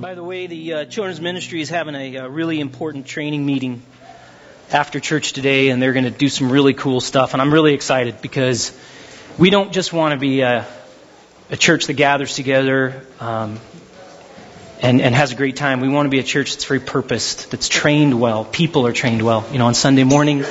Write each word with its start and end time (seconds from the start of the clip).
By 0.00 0.14
the 0.14 0.22
way, 0.22 0.46
the 0.46 0.74
uh, 0.74 0.84
children's 0.84 1.20
ministry 1.20 1.60
is 1.60 1.70
having 1.70 1.96
a, 1.96 2.16
a 2.18 2.28
really 2.28 2.60
important 2.60 3.04
training 3.06 3.44
meeting 3.44 3.82
after 4.70 5.00
church 5.00 5.32
today, 5.32 5.70
and 5.70 5.82
they're 5.82 5.92
going 5.92 6.04
to 6.04 6.12
do 6.12 6.28
some 6.28 6.52
really 6.52 6.72
cool 6.72 7.00
stuff. 7.00 7.32
And 7.32 7.42
I'm 7.42 7.52
really 7.52 7.74
excited 7.74 8.22
because 8.22 8.70
we 9.38 9.50
don't 9.50 9.72
just 9.72 9.92
want 9.92 10.12
to 10.12 10.16
be 10.16 10.42
a, 10.42 10.64
a 11.50 11.56
church 11.56 11.88
that 11.88 11.94
gathers 11.94 12.36
together 12.36 13.02
um, 13.18 13.58
and, 14.80 15.00
and 15.00 15.16
has 15.16 15.32
a 15.32 15.34
great 15.34 15.56
time. 15.56 15.80
We 15.80 15.88
want 15.88 16.06
to 16.06 16.10
be 16.10 16.20
a 16.20 16.24
church 16.24 16.52
that's 16.52 16.64
very 16.64 16.78
purposed, 16.78 17.50
that's 17.50 17.68
trained 17.68 18.20
well. 18.20 18.44
People 18.44 18.86
are 18.86 18.92
trained 18.92 19.22
well. 19.22 19.44
You 19.50 19.58
know, 19.58 19.66
on 19.66 19.74
Sunday 19.74 20.04
morning, 20.04 20.44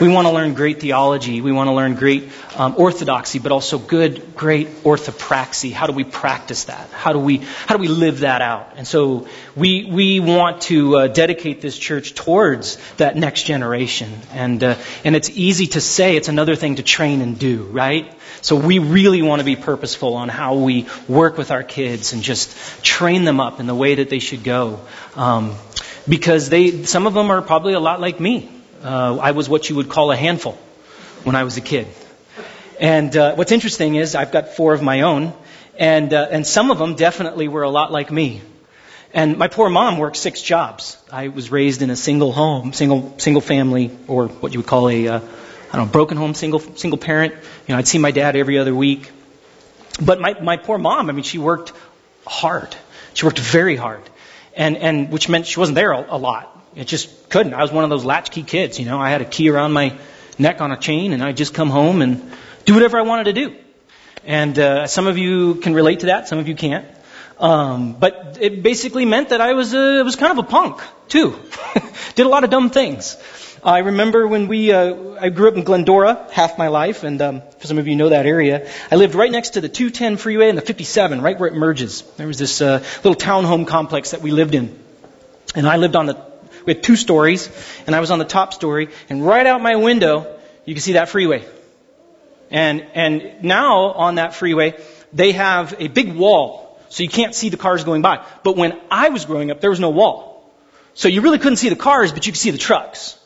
we 0.00 0.08
want 0.08 0.26
to 0.26 0.32
learn 0.32 0.54
great 0.54 0.80
theology. 0.80 1.40
We 1.40 1.52
want 1.52 1.68
to 1.68 1.72
learn 1.72 1.94
great 1.94 2.30
um, 2.56 2.74
orthodoxy, 2.78 3.38
but 3.38 3.52
also 3.52 3.78
good, 3.78 4.34
great 4.34 4.68
orthopraxy. 4.82 5.72
How 5.72 5.86
do 5.86 5.92
we 5.92 6.04
practice 6.04 6.64
that? 6.64 6.88
How 6.90 7.12
do 7.12 7.18
we 7.18 7.38
how 7.66 7.76
do 7.76 7.80
we 7.80 7.88
live 7.88 8.20
that 8.20 8.40
out? 8.40 8.72
And 8.76 8.86
so 8.86 9.28
we 9.54 9.84
we 9.84 10.20
want 10.20 10.62
to 10.62 10.96
uh, 10.96 11.06
dedicate 11.08 11.60
this 11.60 11.78
church 11.78 12.14
towards 12.14 12.78
that 12.96 13.16
next 13.16 13.42
generation. 13.44 14.10
And 14.32 14.62
uh, 14.64 14.76
and 15.04 15.14
it's 15.14 15.30
easy 15.30 15.66
to 15.68 15.80
say. 15.80 16.16
It's 16.16 16.28
another 16.28 16.56
thing 16.56 16.76
to 16.76 16.82
train 16.82 17.20
and 17.20 17.38
do, 17.38 17.64
right? 17.64 18.12
So 18.42 18.56
we 18.56 18.78
really 18.78 19.20
want 19.20 19.40
to 19.40 19.44
be 19.44 19.56
purposeful 19.56 20.14
on 20.14 20.28
how 20.30 20.54
we 20.56 20.86
work 21.08 21.36
with 21.36 21.50
our 21.50 21.62
kids 21.62 22.14
and 22.14 22.22
just 22.22 22.56
train 22.82 23.24
them 23.24 23.38
up 23.38 23.60
in 23.60 23.66
the 23.66 23.74
way 23.74 23.96
that 23.96 24.08
they 24.08 24.18
should 24.18 24.44
go. 24.44 24.80
Um, 25.14 25.56
because 26.08 26.48
they, 26.48 26.84
some 26.84 27.06
of 27.06 27.12
them 27.12 27.30
are 27.30 27.42
probably 27.42 27.74
a 27.74 27.80
lot 27.80 28.00
like 28.00 28.18
me. 28.18 28.48
Uh, 28.82 29.18
I 29.18 29.32
was 29.32 29.48
what 29.48 29.68
you 29.68 29.76
would 29.76 29.90
call 29.90 30.10
a 30.10 30.16
handful 30.16 30.54
when 31.24 31.36
I 31.36 31.44
was 31.44 31.58
a 31.58 31.60
kid. 31.60 31.86
And 32.80 33.14
uh, 33.14 33.34
what's 33.34 33.52
interesting 33.52 33.96
is 33.96 34.14
I've 34.14 34.32
got 34.32 34.54
four 34.54 34.72
of 34.72 34.82
my 34.82 35.02
own, 35.02 35.34
and 35.78 36.14
uh, 36.14 36.28
and 36.30 36.46
some 36.46 36.70
of 36.70 36.78
them 36.78 36.94
definitely 36.94 37.46
were 37.48 37.62
a 37.62 37.68
lot 37.68 37.92
like 37.92 38.10
me. 38.10 38.40
And 39.12 39.36
my 39.36 39.48
poor 39.48 39.68
mom 39.68 39.98
worked 39.98 40.16
six 40.16 40.40
jobs. 40.40 40.96
I 41.12 41.28
was 41.28 41.50
raised 41.50 41.82
in 41.82 41.90
a 41.90 41.96
single 41.96 42.32
home, 42.32 42.72
single 42.72 43.14
single 43.18 43.42
family, 43.42 43.90
or 44.06 44.28
what 44.28 44.52
you 44.54 44.60
would 44.60 44.66
call 44.66 44.88
a 44.88 45.08
uh, 45.08 45.20
I 45.72 45.76
don't 45.76 45.86
know, 45.86 45.92
broken 45.92 46.16
home, 46.16 46.32
single 46.32 46.60
single 46.60 46.98
parent. 46.98 47.34
You 47.34 47.74
know, 47.74 47.78
I'd 47.78 47.88
see 47.88 47.98
my 47.98 48.12
dad 48.12 48.34
every 48.34 48.58
other 48.58 48.74
week. 48.74 49.10
But 50.00 50.20
my 50.20 50.40
my 50.40 50.56
poor 50.56 50.78
mom, 50.78 51.10
I 51.10 51.12
mean, 51.12 51.24
she 51.24 51.36
worked 51.36 51.72
hard. 52.26 52.74
She 53.12 53.26
worked 53.26 53.40
very 53.40 53.76
hard, 53.76 54.02
and 54.56 54.78
and 54.78 55.12
which 55.12 55.28
meant 55.28 55.46
she 55.46 55.60
wasn't 55.60 55.76
there 55.76 55.92
a, 55.92 56.06
a 56.08 56.18
lot. 56.18 56.59
It 56.74 56.86
just 56.86 57.28
couldn't. 57.28 57.54
I 57.54 57.62
was 57.62 57.72
one 57.72 57.84
of 57.84 57.90
those 57.90 58.04
latchkey 58.04 58.44
kids, 58.44 58.78
you 58.78 58.86
know. 58.86 59.00
I 59.00 59.10
had 59.10 59.22
a 59.22 59.24
key 59.24 59.50
around 59.50 59.72
my 59.72 59.98
neck 60.38 60.60
on 60.60 60.70
a 60.70 60.76
chain, 60.76 61.12
and 61.12 61.22
I'd 61.22 61.36
just 61.36 61.52
come 61.52 61.68
home 61.68 62.00
and 62.00 62.30
do 62.64 62.74
whatever 62.74 62.98
I 62.98 63.02
wanted 63.02 63.24
to 63.24 63.32
do. 63.32 63.56
And 64.24 64.58
uh, 64.58 64.86
some 64.86 65.06
of 65.06 65.18
you 65.18 65.56
can 65.56 65.74
relate 65.74 66.00
to 66.00 66.06
that, 66.06 66.28
some 66.28 66.38
of 66.38 66.46
you 66.46 66.54
can't. 66.54 66.86
Um, 67.38 67.94
but 67.94 68.38
it 68.40 68.62
basically 68.62 69.06
meant 69.06 69.30
that 69.30 69.40
I 69.40 69.54
was 69.54 69.72
a, 69.72 70.02
was 70.04 70.14
kind 70.16 70.38
of 70.38 70.44
a 70.44 70.48
punk 70.48 70.82
too. 71.08 71.38
Did 72.14 72.26
a 72.26 72.28
lot 72.28 72.44
of 72.44 72.50
dumb 72.50 72.70
things. 72.70 73.16
I 73.64 73.78
remember 73.78 74.26
when 74.26 74.46
we 74.46 74.72
uh, 74.72 75.16
I 75.20 75.28
grew 75.28 75.48
up 75.48 75.56
in 75.56 75.64
Glendora 75.64 76.28
half 76.32 76.56
my 76.56 76.68
life, 76.68 77.02
and 77.02 77.20
um, 77.20 77.42
for 77.58 77.66
some 77.66 77.78
of 77.78 77.88
you 77.88 77.96
know 77.96 78.10
that 78.10 78.26
area. 78.26 78.70
I 78.90 78.96
lived 78.96 79.14
right 79.14 79.30
next 79.30 79.50
to 79.50 79.60
the 79.60 79.68
210 79.68 80.16
freeway 80.16 80.48
and 80.48 80.56
the 80.56 80.62
57, 80.62 81.20
right 81.20 81.38
where 81.38 81.48
it 81.48 81.54
merges. 81.54 82.02
There 82.16 82.26
was 82.26 82.38
this 82.38 82.62
uh, 82.62 82.82
little 83.02 83.14
townhome 83.14 83.66
complex 83.66 84.12
that 84.12 84.22
we 84.22 84.30
lived 84.30 84.54
in, 84.54 84.78
and 85.54 85.66
I 85.66 85.76
lived 85.76 85.96
on 85.96 86.06
the 86.06 86.29
we 86.70 86.74
had 86.74 86.84
two 86.84 86.94
stories, 86.94 87.50
and 87.88 87.96
I 87.96 88.00
was 88.00 88.12
on 88.12 88.20
the 88.20 88.24
top 88.24 88.54
story, 88.54 88.90
and 89.08 89.26
right 89.26 89.44
out 89.44 89.60
my 89.60 89.74
window, 89.74 90.38
you 90.64 90.72
can 90.72 90.80
see 90.80 90.92
that 90.92 91.08
freeway. 91.08 91.44
And, 92.48 92.86
and 92.94 93.42
now 93.42 93.86
on 93.90 94.14
that 94.16 94.36
freeway, 94.36 94.80
they 95.12 95.32
have 95.32 95.74
a 95.80 95.88
big 95.88 96.14
wall, 96.14 96.78
so 96.88 97.02
you 97.02 97.08
can't 97.08 97.34
see 97.34 97.48
the 97.48 97.56
cars 97.56 97.82
going 97.82 98.02
by. 98.02 98.24
But 98.44 98.56
when 98.56 98.78
I 98.88 99.08
was 99.08 99.24
growing 99.24 99.50
up, 99.50 99.60
there 99.60 99.70
was 99.70 99.80
no 99.80 99.90
wall. 99.90 100.48
So 100.94 101.08
you 101.08 101.22
really 101.22 101.38
couldn't 101.38 101.56
see 101.56 101.70
the 101.70 101.74
cars, 101.74 102.12
but 102.12 102.24
you 102.26 102.32
could 102.32 102.40
see 102.40 102.52
the 102.52 102.58
trucks. 102.58 103.18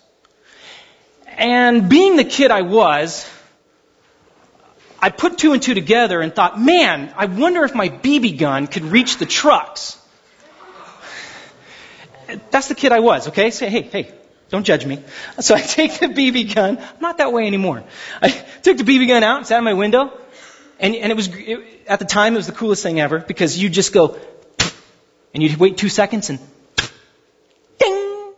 And 1.27 1.91
being 1.91 2.17
the 2.17 2.25
kid 2.25 2.51
I 2.51 2.63
was, 2.63 3.31
I 5.03 5.11
put 5.11 5.37
two 5.37 5.53
and 5.53 5.63
two 5.63 5.75
together 5.75 6.23
and 6.23 6.35
thought, 6.35 6.59
man, 6.59 7.13
I 7.15 7.27
wonder 7.27 7.63
if 7.65 7.75
my 7.75 7.91
BB 7.91 8.39
gun 8.39 8.69
could 8.69 8.85
reach 8.85 9.19
the 9.19 9.27
trucks 9.27 10.01
that's 12.51 12.69
the 12.69 12.75
kid 12.75 12.93
I 12.93 13.01
was, 13.01 13.29
okay? 13.29 13.51
Say, 13.51 13.69
hey, 13.69 13.83
hey, 13.83 14.13
don't 14.51 14.65
judge 14.65 14.87
me. 14.87 15.01
So 15.41 15.55
I 15.55 15.61
take 15.79 15.99
the 15.99 16.07
BB 16.07 16.55
gun. 16.55 16.79
I'm 16.79 17.01
not 17.01 17.19
that 17.19 17.33
way 17.33 17.47
anymore. 17.47 17.85
I 18.21 18.29
took 18.29 18.77
the 18.77 18.85
BB 18.85 19.09
gun 19.09 19.23
out 19.23 19.47
sat 19.47 19.59
in 19.59 19.65
my 19.65 19.75
window. 19.75 20.13
And, 20.79 20.95
and 20.97 21.13
it 21.13 21.15
was, 21.15 21.29
it, 21.29 21.85
at 21.87 21.99
the 21.99 22.05
time, 22.05 22.35
it 22.35 22.37
was 22.37 22.47
the 22.47 22.53
coolest 22.53 22.83
thing 22.83 23.01
ever 23.01 23.21
because 23.21 23.57
you 23.57 23.69
just 23.69 23.93
go, 23.93 24.19
and 25.33 25.43
you'd 25.43 25.57
wait 25.57 25.79
two 25.79 25.89
seconds 25.89 26.31
and 26.31 26.41
ding, 27.79 28.33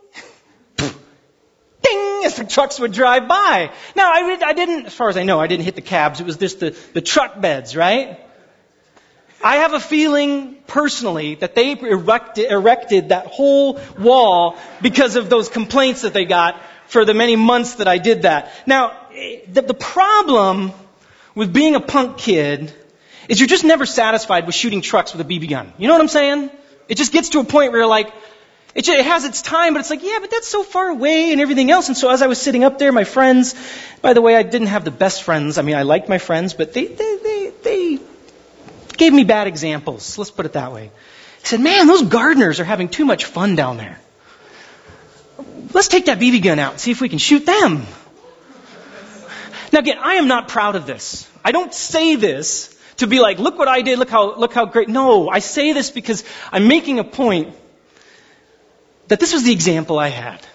ding, 0.77 2.21
as 2.25 2.35
the 2.35 2.45
trucks 2.47 2.79
would 2.79 2.91
drive 2.91 3.27
by. 3.27 3.71
Now, 3.95 4.11
I, 4.13 4.37
I 4.45 4.53
didn't, 4.53 4.85
as 4.85 4.93
far 4.93 5.09
as 5.09 5.17
I 5.17 5.23
know, 5.23 5.39
I 5.39 5.47
didn't 5.47 5.65
hit 5.65 5.75
the 5.75 5.81
cabs. 5.81 6.19
It 6.19 6.25
was 6.25 6.37
just 6.37 6.59
the, 6.59 6.77
the 6.93 7.01
truck 7.01 7.41
beds, 7.41 7.75
right? 7.75 8.19
I 9.43 9.57
have 9.57 9.73
a 9.73 9.79
feeling 9.79 10.55
personally 10.65 11.35
that 11.35 11.53
they 11.53 11.71
erected, 11.79 12.51
erected 12.51 13.09
that 13.09 13.27
whole 13.27 13.79
wall 13.99 14.57
because 14.81 15.15
of 15.15 15.29
those 15.29 15.49
complaints 15.49 16.01
that 16.01 16.13
they 16.13 16.25
got 16.25 16.59
for 16.87 17.05
the 17.05 17.13
many 17.13 17.35
months 17.35 17.75
that 17.75 17.87
I 17.87 17.97
did 17.97 18.23
that. 18.23 18.51
Now, 18.65 18.97
the, 19.51 19.61
the 19.61 19.73
problem 19.73 20.71
with 21.35 21.53
being 21.53 21.75
a 21.75 21.79
punk 21.79 22.17
kid 22.17 22.73
is 23.29 23.39
you're 23.39 23.47
just 23.47 23.63
never 23.63 23.85
satisfied 23.85 24.45
with 24.45 24.55
shooting 24.55 24.81
trucks 24.81 25.13
with 25.13 25.25
a 25.25 25.29
BB 25.29 25.49
gun. 25.49 25.73
You 25.77 25.87
know 25.87 25.93
what 25.93 26.01
I'm 26.01 26.07
saying? 26.07 26.49
It 26.87 26.95
just 26.95 27.11
gets 27.11 27.29
to 27.29 27.39
a 27.39 27.43
point 27.43 27.71
where 27.71 27.81
you're 27.81 27.87
like, 27.87 28.11
it, 28.73 28.85
just, 28.85 28.97
it 28.97 29.05
has 29.05 29.25
its 29.25 29.41
time, 29.41 29.73
but 29.73 29.79
it's 29.79 29.89
like, 29.89 30.03
yeah, 30.03 30.17
but 30.19 30.31
that's 30.31 30.47
so 30.47 30.63
far 30.63 30.87
away 30.87 31.31
and 31.31 31.41
everything 31.41 31.69
else. 31.69 31.89
And 31.89 31.97
so 31.97 32.09
as 32.09 32.21
I 32.21 32.27
was 32.27 32.39
sitting 32.39 32.63
up 32.63 32.79
there, 32.79 32.91
my 32.91 33.03
friends, 33.03 33.55
by 34.01 34.13
the 34.13 34.21
way, 34.21 34.35
I 34.35 34.43
didn't 34.43 34.67
have 34.67 34.85
the 34.85 34.91
best 34.91 35.23
friends. 35.23 35.57
I 35.57 35.61
mean, 35.61 35.75
I 35.75 35.83
liked 35.83 36.09
my 36.09 36.19
friends, 36.19 36.53
but 36.53 36.73
they, 36.73 36.85
they, 36.85 37.17
they, 37.17 37.51
they 37.63 37.99
gave 38.97 39.13
me 39.13 39.23
bad 39.23 39.47
examples. 39.47 40.17
Let's 40.17 40.31
put 40.31 40.45
it 40.45 40.53
that 40.53 40.71
way. 40.73 40.91
He 41.39 41.45
said, 41.45 41.61
man, 41.61 41.87
those 41.87 42.03
gardeners 42.03 42.59
are 42.59 42.65
having 42.65 42.89
too 42.89 43.05
much 43.05 43.25
fun 43.25 43.55
down 43.55 43.77
there. 43.77 43.99
Let's 45.73 45.87
take 45.87 46.05
that 46.05 46.19
BB 46.19 46.43
gun 46.43 46.59
out 46.59 46.73
and 46.73 46.81
see 46.81 46.91
if 46.91 47.01
we 47.01 47.09
can 47.09 47.19
shoot 47.19 47.45
them. 47.45 47.85
Now 49.71 49.79
again, 49.79 49.97
I 50.01 50.15
am 50.15 50.27
not 50.27 50.47
proud 50.47 50.75
of 50.75 50.85
this. 50.85 51.29
I 51.43 51.51
don't 51.51 51.73
say 51.73 52.15
this 52.15 52.73
to 52.97 53.07
be 53.07 53.19
like, 53.19 53.39
look 53.39 53.57
what 53.57 53.67
I 53.67 53.81
did, 53.81 53.99
look 53.99 54.09
how, 54.09 54.35
look 54.35 54.53
how 54.53 54.65
great. 54.65 54.89
No, 54.89 55.29
I 55.29 55.39
say 55.39 55.73
this 55.73 55.91
because 55.91 56.23
I'm 56.51 56.67
making 56.67 56.99
a 56.99 57.03
point 57.03 57.53
that 59.07 59.19
this 59.19 59.33
was 59.33 59.43
the 59.43 59.51
example 59.51 59.99
I 59.99 60.09
had. 60.09 60.45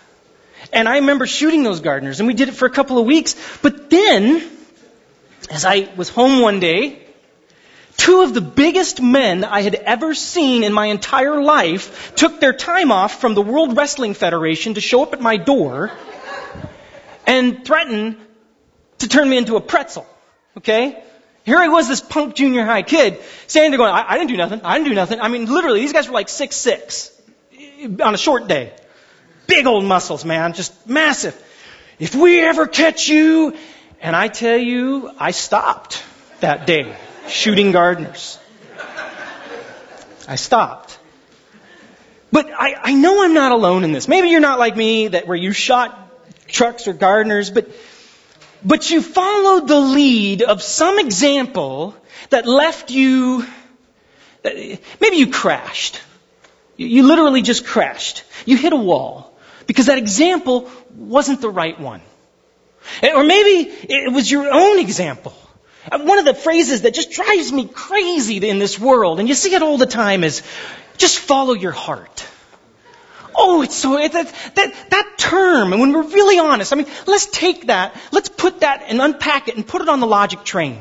And 0.72 0.88
I 0.88 0.97
remember 0.97 1.26
shooting 1.26 1.62
those 1.62 1.81
gardeners, 1.81 2.20
and 2.20 2.26
we 2.26 2.34
did 2.34 2.48
it 2.48 2.52
for 2.52 2.66
a 2.66 2.70
couple 2.70 2.98
of 2.98 3.06
weeks. 3.06 3.36
But 3.60 3.91
then, 3.91 4.42
as 5.50 5.64
I 5.64 5.88
was 5.97 6.08
home 6.08 6.41
one 6.41 6.60
day, 6.60 7.02
Two 7.97 8.22
of 8.22 8.34
the 8.34 8.41
biggest 8.41 9.00
men 9.00 9.44
I 9.44 9.62
had 9.62 9.75
ever 9.75 10.14
seen 10.14 10.64
in 10.64 10.72
my 10.72 10.86
entire 10.86 11.42
life 11.42 12.14
took 12.16 12.41
their 12.41 12.53
time 12.53 12.91
off 12.91 13.20
from 13.20 13.34
the 13.34 13.42
World 13.42 13.76
Wrestling 13.76 14.14
Federation 14.14 14.75
to 14.75 14.80
show 14.80 15.03
up 15.03 15.12
at 15.12 15.20
my 15.20 15.36
door 15.36 15.92
and 17.26 17.64
threaten 17.64 18.20
to 18.98 19.08
turn 19.08 19.28
me 19.28 19.36
into 19.36 19.56
a 19.56 19.60
pretzel. 19.60 20.06
Okay? 20.56 21.02
Here 21.44 21.58
I 21.58 21.69
was, 21.69 21.88
this 21.88 22.00
punk 22.00 22.34
junior 22.34 22.64
high 22.64 22.82
kid, 22.82 23.20
standing 23.47 23.72
there 23.72 23.78
going, 23.78 23.92
I, 23.92 24.12
I 24.12 24.19
didn't 24.19 24.31
do 24.31 24.36
nothing. 24.36 24.60
I 24.62 24.78
didn't 24.78 24.88
do 24.88 24.94
nothing. 24.94 25.20
I 25.20 25.28
mean, 25.28 25.47
literally, 25.47 25.81
these 25.81 25.92
guys 25.92 26.06
were 26.06 26.14
like 26.14 26.28
six 26.28 26.56
six 26.56 27.10
on 28.00 28.14
a 28.14 28.19
short 28.19 28.48
day. 28.48 28.72
Big 29.47 29.66
old 29.66 29.84
muscles, 29.84 30.25
man. 30.25 30.52
Just 30.52 30.88
massive. 30.88 31.34
If 31.98 32.14
we 32.14 32.41
ever 32.41 32.66
catch 32.66 33.08
you, 33.08 33.56
and 34.00 34.14
I 34.14 34.28
tell 34.28 34.56
you, 34.56 35.10
I 35.19 35.32
stopped 35.32 36.02
that 36.41 36.66
day 36.66 36.97
shooting 37.28 37.72
gardeners. 37.72 38.38
I 40.28 40.36
stopped. 40.36 40.98
But 42.30 42.50
I, 42.50 42.76
I 42.82 42.94
know 42.94 43.22
I'm 43.22 43.34
not 43.34 43.52
alone 43.52 43.84
in 43.84 43.92
this. 43.92 44.08
Maybe 44.08 44.28
you're 44.28 44.40
not 44.40 44.58
like 44.58 44.76
me 44.76 45.08
that 45.08 45.26
where 45.26 45.36
you 45.36 45.52
shot 45.52 45.98
trucks 46.48 46.88
or 46.88 46.92
gardeners, 46.92 47.50
but 47.50 47.69
but 48.64 48.88
you 48.90 49.02
followed 49.02 49.66
the 49.66 49.80
lead 49.80 50.42
of 50.42 50.62
some 50.62 50.98
example 50.98 51.94
that 52.30 52.46
left 52.46 52.90
you 52.90 53.44
maybe 54.44 55.16
you 55.16 55.30
crashed. 55.30 56.00
You 56.76 57.02
literally 57.06 57.42
just 57.42 57.66
crashed. 57.66 58.25
You 58.46 58.56
hit 58.56 58.72
a 58.72 58.76
wall 58.76 59.36
because 59.66 59.86
that 59.86 59.98
example 59.98 60.70
wasn't 60.96 61.40
the 61.40 61.50
right 61.50 61.78
one. 61.78 62.00
Or 63.02 63.22
maybe 63.22 63.70
it 63.70 64.12
was 64.12 64.30
your 64.30 64.50
own 64.52 64.78
example. 64.78 65.34
One 65.90 66.19
of 66.19 66.25
the 66.25 66.34
phrases 66.34 66.82
that 66.82 66.94
just 66.94 67.11
drives 67.11 67.52
me 67.52 67.67
crazy 67.67 68.37
in 68.49 68.58
this 68.58 68.79
world, 68.79 69.19
and 69.19 69.29
you 69.29 69.34
see 69.34 69.55
it 69.55 69.62
all 69.62 69.79
the 69.79 69.87
time, 69.87 70.23
is 70.23 70.43
just 70.96 71.19
follow 71.19 71.55
your 71.55 71.73
heart. 71.73 72.26
Oh, 73.34 73.62
it's 73.62 73.75
so, 73.75 73.99
it, 73.99 74.12
that, 74.12 74.32
that, 74.55 74.90
that 74.90 75.14
term, 75.19 75.73
and 75.73 75.81
when 75.81 75.93
we're 75.93 76.02
really 76.02 76.38
honest, 76.38 76.73
I 76.73 76.76
mean, 76.76 76.87
let's 77.06 77.26
take 77.26 77.67
that, 77.67 77.96
let's 78.12 78.29
put 78.29 78.61
that 78.61 78.84
and 78.88 79.00
unpack 79.00 79.49
it 79.49 79.56
and 79.56 79.67
put 79.67 79.82
it 79.82 79.88
on 79.88 80.00
the 80.00 80.06
logic 80.06 80.44
train. 80.44 80.79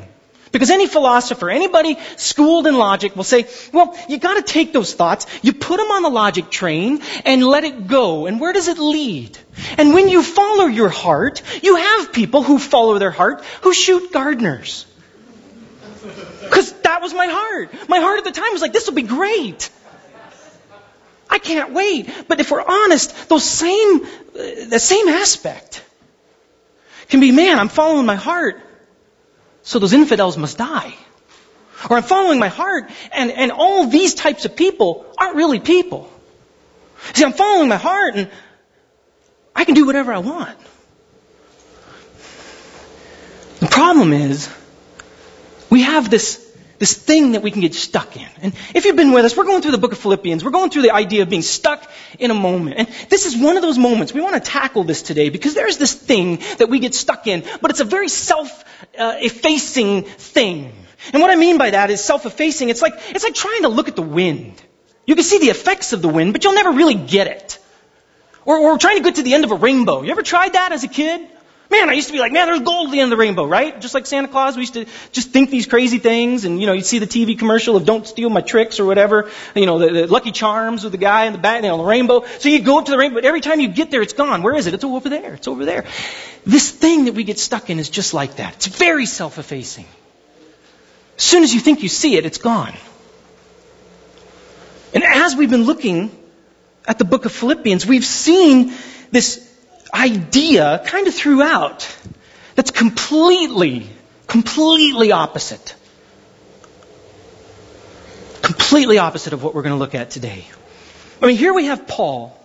Because 0.52 0.70
any 0.70 0.86
philosopher, 0.86 1.48
anybody 1.48 1.98
schooled 2.16 2.66
in 2.66 2.76
logic 2.76 3.16
will 3.16 3.24
say, 3.24 3.48
well, 3.72 3.98
you 4.06 4.18
gotta 4.18 4.42
take 4.42 4.74
those 4.74 4.92
thoughts, 4.92 5.26
you 5.40 5.54
put 5.54 5.78
them 5.78 5.90
on 5.90 6.02
the 6.02 6.10
logic 6.10 6.50
train, 6.50 7.00
and 7.24 7.42
let 7.42 7.64
it 7.64 7.86
go. 7.86 8.26
And 8.26 8.38
where 8.38 8.52
does 8.52 8.68
it 8.68 8.78
lead? 8.78 9.38
And 9.78 9.94
when 9.94 10.10
you 10.10 10.22
follow 10.22 10.66
your 10.66 10.90
heart, 10.90 11.42
you 11.62 11.76
have 11.76 12.12
people 12.12 12.42
who 12.42 12.58
follow 12.58 12.98
their 12.98 13.10
heart 13.10 13.42
who 13.62 13.72
shoot 13.72 14.12
gardeners. 14.12 14.84
Because 16.42 16.72
that 16.82 17.02
was 17.02 17.14
my 17.14 17.26
heart. 17.26 17.88
My 17.88 17.98
heart 17.98 18.18
at 18.18 18.24
the 18.24 18.32
time 18.32 18.52
was 18.52 18.62
like, 18.62 18.72
this 18.72 18.86
will 18.86 18.94
be 18.94 19.02
great. 19.02 19.70
I 21.30 21.38
can't 21.38 21.72
wait. 21.72 22.10
But 22.28 22.40
if 22.40 22.50
we're 22.50 22.64
honest, 22.66 23.28
those 23.28 23.44
same, 23.44 24.04
uh, 24.04 24.66
the 24.68 24.78
same 24.78 25.08
aspect 25.08 25.82
can 27.08 27.20
be, 27.20 27.32
man, 27.32 27.58
I'm 27.58 27.68
following 27.68 28.06
my 28.06 28.16
heart, 28.16 28.60
so 29.62 29.78
those 29.78 29.92
infidels 29.92 30.36
must 30.36 30.58
die. 30.58 30.94
Or 31.88 31.96
I'm 31.96 32.02
following 32.02 32.38
my 32.38 32.48
heart, 32.48 32.90
and, 33.12 33.30
and 33.30 33.50
all 33.50 33.86
these 33.86 34.14
types 34.14 34.44
of 34.44 34.56
people 34.56 35.06
aren't 35.18 35.36
really 35.36 35.58
people. 35.58 36.10
See, 37.14 37.24
I'm 37.24 37.32
following 37.32 37.68
my 37.68 37.76
heart, 37.76 38.14
and 38.14 38.30
I 39.56 39.64
can 39.64 39.74
do 39.74 39.86
whatever 39.86 40.12
I 40.12 40.18
want. 40.18 40.58
The 43.60 43.66
problem 43.68 44.12
is, 44.12 44.48
we 45.72 45.82
have 45.82 46.10
this 46.10 46.38
this 46.78 46.94
thing 46.94 47.32
that 47.32 47.42
we 47.42 47.52
can 47.52 47.60
get 47.60 47.74
stuck 47.74 48.16
in. 48.16 48.28
And 48.42 48.52
if 48.74 48.84
you've 48.84 48.96
been 48.96 49.12
with 49.12 49.24
us, 49.24 49.36
we're 49.36 49.44
going 49.44 49.62
through 49.62 49.70
the 49.70 49.78
book 49.78 49.92
of 49.92 49.98
Philippians. 49.98 50.44
We're 50.44 50.50
going 50.50 50.68
through 50.68 50.82
the 50.82 50.90
idea 50.90 51.22
of 51.22 51.30
being 51.30 51.42
stuck 51.42 51.88
in 52.18 52.32
a 52.32 52.34
moment. 52.34 52.76
And 52.78 52.88
this 53.08 53.24
is 53.24 53.36
one 53.36 53.56
of 53.56 53.62
those 53.62 53.78
moments. 53.78 54.12
We 54.12 54.20
want 54.20 54.34
to 54.34 54.40
tackle 54.40 54.82
this 54.82 55.00
today 55.02 55.28
because 55.28 55.54
there's 55.54 55.78
this 55.78 55.94
thing 55.94 56.40
that 56.58 56.68
we 56.68 56.80
get 56.80 56.96
stuck 56.96 57.28
in, 57.28 57.44
but 57.60 57.70
it's 57.70 57.78
a 57.78 57.84
very 57.84 58.08
self-effacing 58.08 60.04
uh, 60.04 60.08
thing. 60.08 60.72
And 61.12 61.22
what 61.22 61.30
I 61.30 61.36
mean 61.36 61.56
by 61.56 61.70
that 61.70 61.90
is 61.90 62.02
self-effacing. 62.02 62.68
It's 62.68 62.82
like, 62.82 62.94
it's 63.10 63.22
like 63.22 63.34
trying 63.34 63.62
to 63.62 63.68
look 63.68 63.86
at 63.86 63.94
the 63.94 64.02
wind. 64.02 64.60
You 65.06 65.14
can 65.14 65.24
see 65.24 65.38
the 65.38 65.50
effects 65.50 65.92
of 65.92 66.02
the 66.02 66.08
wind, 66.08 66.32
but 66.32 66.42
you'll 66.42 66.54
never 66.62 66.72
really 66.72 66.96
get 66.96 67.28
it. 67.28 67.60
Or, 68.44 68.58
or 68.58 68.76
trying 68.76 68.96
to 68.96 69.04
get 69.04 69.14
to 69.20 69.22
the 69.22 69.34
end 69.34 69.44
of 69.44 69.52
a 69.52 69.60
rainbow. 69.68 70.02
You 70.02 70.10
ever 70.10 70.22
tried 70.22 70.54
that 70.54 70.72
as 70.72 70.82
a 70.82 70.88
kid? 70.88 71.28
Man, 71.72 71.88
I 71.88 71.94
used 71.94 72.08
to 72.08 72.12
be 72.12 72.18
like, 72.18 72.32
man, 72.32 72.48
there's 72.48 72.60
gold 72.60 72.88
at 72.88 72.92
the 72.92 73.00
end 73.00 73.10
of 73.10 73.16
the 73.16 73.20
rainbow, 73.22 73.46
right? 73.46 73.80
Just 73.80 73.94
like 73.94 74.04
Santa 74.04 74.28
Claus, 74.28 74.56
we 74.56 74.60
used 74.60 74.74
to 74.74 74.84
just 75.10 75.30
think 75.30 75.48
these 75.48 75.66
crazy 75.66 75.96
things, 75.96 76.44
and 76.44 76.60
you 76.60 76.66
know, 76.66 76.74
you'd 76.74 76.84
see 76.84 76.98
the 76.98 77.06
TV 77.06 77.38
commercial 77.38 77.76
of 77.76 77.86
"Don't 77.86 78.06
steal 78.06 78.28
my 78.28 78.42
tricks" 78.42 78.78
or 78.78 78.84
whatever. 78.84 79.30
You 79.54 79.64
know, 79.64 79.78
the, 79.78 79.90
the 79.90 80.06
Lucky 80.06 80.32
Charms 80.32 80.84
with 80.84 80.92
the 80.92 80.98
guy 80.98 81.24
in 81.24 81.32
the 81.32 81.38
back, 81.38 81.62
you 81.62 81.68
know, 81.68 81.78
the 81.78 81.84
rainbow. 81.84 82.26
So 82.40 82.50
you 82.50 82.60
go 82.60 82.78
up 82.78 82.84
to 82.84 82.90
the 82.90 82.98
rainbow, 82.98 83.14
but 83.14 83.24
every 83.24 83.40
time 83.40 83.58
you 83.58 83.68
get 83.68 83.90
there, 83.90 84.02
it's 84.02 84.12
gone. 84.12 84.42
Where 84.42 84.54
is 84.54 84.66
it? 84.66 84.74
It's 84.74 84.84
over 84.84 85.08
there. 85.08 85.32
It's 85.32 85.48
over 85.48 85.64
there. 85.64 85.86
This 86.44 86.70
thing 86.70 87.06
that 87.06 87.14
we 87.14 87.24
get 87.24 87.38
stuck 87.38 87.70
in 87.70 87.78
is 87.78 87.88
just 87.88 88.12
like 88.12 88.36
that. 88.36 88.54
It's 88.56 88.66
very 88.66 89.06
self-effacing. 89.06 89.86
As 91.16 91.24
soon 91.24 91.42
as 91.42 91.54
you 91.54 91.60
think 91.60 91.82
you 91.82 91.88
see 91.88 92.16
it, 92.18 92.26
it's 92.26 92.36
gone. 92.36 92.74
And 94.92 95.04
as 95.04 95.36
we've 95.36 95.50
been 95.50 95.64
looking 95.64 96.10
at 96.86 96.98
the 96.98 97.06
book 97.06 97.24
of 97.24 97.32
Philippians, 97.32 97.86
we've 97.86 98.04
seen 98.04 98.74
this 99.10 99.48
idea 99.92 100.82
kind 100.86 101.06
of 101.06 101.14
throughout 101.14 101.96
that's 102.54 102.70
completely, 102.70 103.88
completely 104.26 105.12
opposite. 105.12 105.74
Completely 108.42 108.98
opposite 108.98 109.32
of 109.32 109.42
what 109.42 109.54
we're 109.54 109.62
going 109.62 109.74
to 109.74 109.78
look 109.78 109.94
at 109.94 110.10
today. 110.10 110.44
I 111.20 111.26
mean, 111.26 111.36
here 111.36 111.54
we 111.54 111.66
have 111.66 111.86
Paul, 111.86 112.36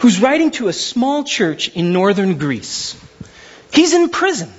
who's 0.00 0.20
writing 0.20 0.50
to 0.52 0.68
a 0.68 0.72
small 0.72 1.24
church 1.24 1.68
in 1.68 1.92
northern 1.92 2.38
Greece. 2.38 3.00
He's 3.72 3.94
in 3.94 4.08
prison. 4.08 4.52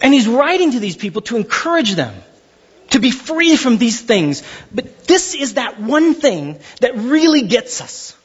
And 0.00 0.14
he's 0.14 0.28
writing 0.28 0.72
to 0.72 0.80
these 0.80 0.96
people 0.96 1.22
to 1.22 1.36
encourage 1.36 1.94
them 1.94 2.14
to 2.90 3.00
be 3.00 3.10
free 3.10 3.56
from 3.56 3.78
these 3.78 4.00
things. 4.00 4.42
But 4.72 5.06
this 5.06 5.34
is 5.34 5.54
that 5.54 5.80
one 5.80 6.14
thing 6.14 6.60
that 6.80 6.96
really 6.96 7.42
gets 7.42 7.80
us 7.80 8.16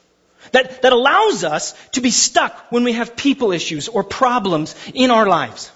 that, 0.51 0.81
that 0.81 0.93
allows 0.93 1.43
us 1.43 1.73
to 1.91 2.01
be 2.01 2.11
stuck 2.11 2.71
when 2.71 2.83
we 2.83 2.93
have 2.93 3.15
people 3.15 3.51
issues 3.51 3.87
or 3.87 4.03
problems 4.03 4.75
in 4.93 5.11
our 5.11 5.27
lives. 5.27 5.71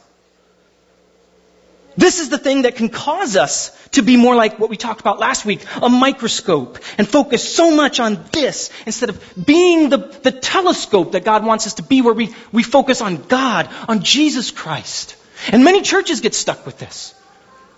This 1.98 2.20
is 2.20 2.30
the 2.30 2.38
thing 2.38 2.64
that 2.64 2.76
can 2.76 2.90
cause 2.90 3.38
us 3.38 3.72
to 3.92 4.02
be 4.02 4.18
more 4.18 4.36
like 4.36 4.60
what 4.60 4.70
we 4.70 4.76
talked 4.76 5.00
about 5.00 5.18
last 5.20 5.46
week, 5.46 5.62
a 5.82 5.88
microscope, 5.88 6.80
and 6.98 7.08
focus 7.08 7.56
so 7.56 7.74
much 7.74 8.02
on 8.02 8.22
this 8.34 8.70
instead 8.86 9.10
of 9.10 9.46
being 9.46 9.90
the, 9.90 9.98
the 9.98 10.32
telescope 10.32 11.14
that 11.14 11.24
God 11.24 11.46
wants 11.46 11.68
us 11.68 11.76
to 11.76 11.84
be 11.84 12.02
where 12.02 12.14
we, 12.14 12.36
we 12.52 12.64
focus 12.64 13.00
on 13.00 13.24
God, 13.24 13.70
on 13.88 14.04
Jesus 14.04 14.52
Christ. 14.52 15.16
And 15.52 15.64
many 15.64 15.82
churches 15.82 16.20
get 16.20 16.36
stuck 16.36 16.66
with 16.66 16.78
this. 16.78 17.14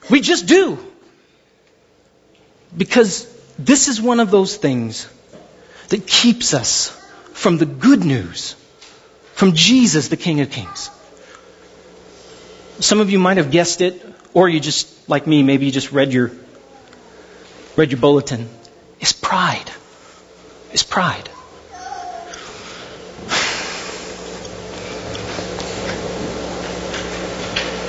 We 0.10 0.22
just 0.22 0.48
do. 0.48 0.80
Because 2.76 3.32
this 3.60 3.88
is 3.88 4.02
one 4.02 4.20
of 4.20 4.32
those 4.32 4.58
things 4.58 5.08
that 5.90 6.06
keeps 6.08 6.54
us 6.54 6.90
from 7.34 7.58
the 7.58 7.66
good 7.66 8.04
news, 8.04 8.56
from 9.34 9.54
Jesus, 9.54 10.08
the 10.10 10.18
King 10.18 10.42
of 10.42 10.52
Kings. 10.52 10.90
Some 12.80 13.00
of 13.00 13.10
you 13.10 13.20
might 13.20 13.38
have 13.38 13.52
guessed 13.52 13.82
it, 13.82 14.04
or 14.34 14.50
you 14.50 14.60
just, 14.60 15.10
like 15.10 15.26
me, 15.26 15.44
maybe 15.44 15.66
you 15.66 15.72
just 15.72 15.92
read 15.92 16.14
your, 16.14 16.32
read 17.76 17.92
your 17.92 18.00
bulletin. 18.00 18.50
It's 19.00 19.14
pride. 19.14 19.72
It's 20.72 20.84
pride. 20.84 21.30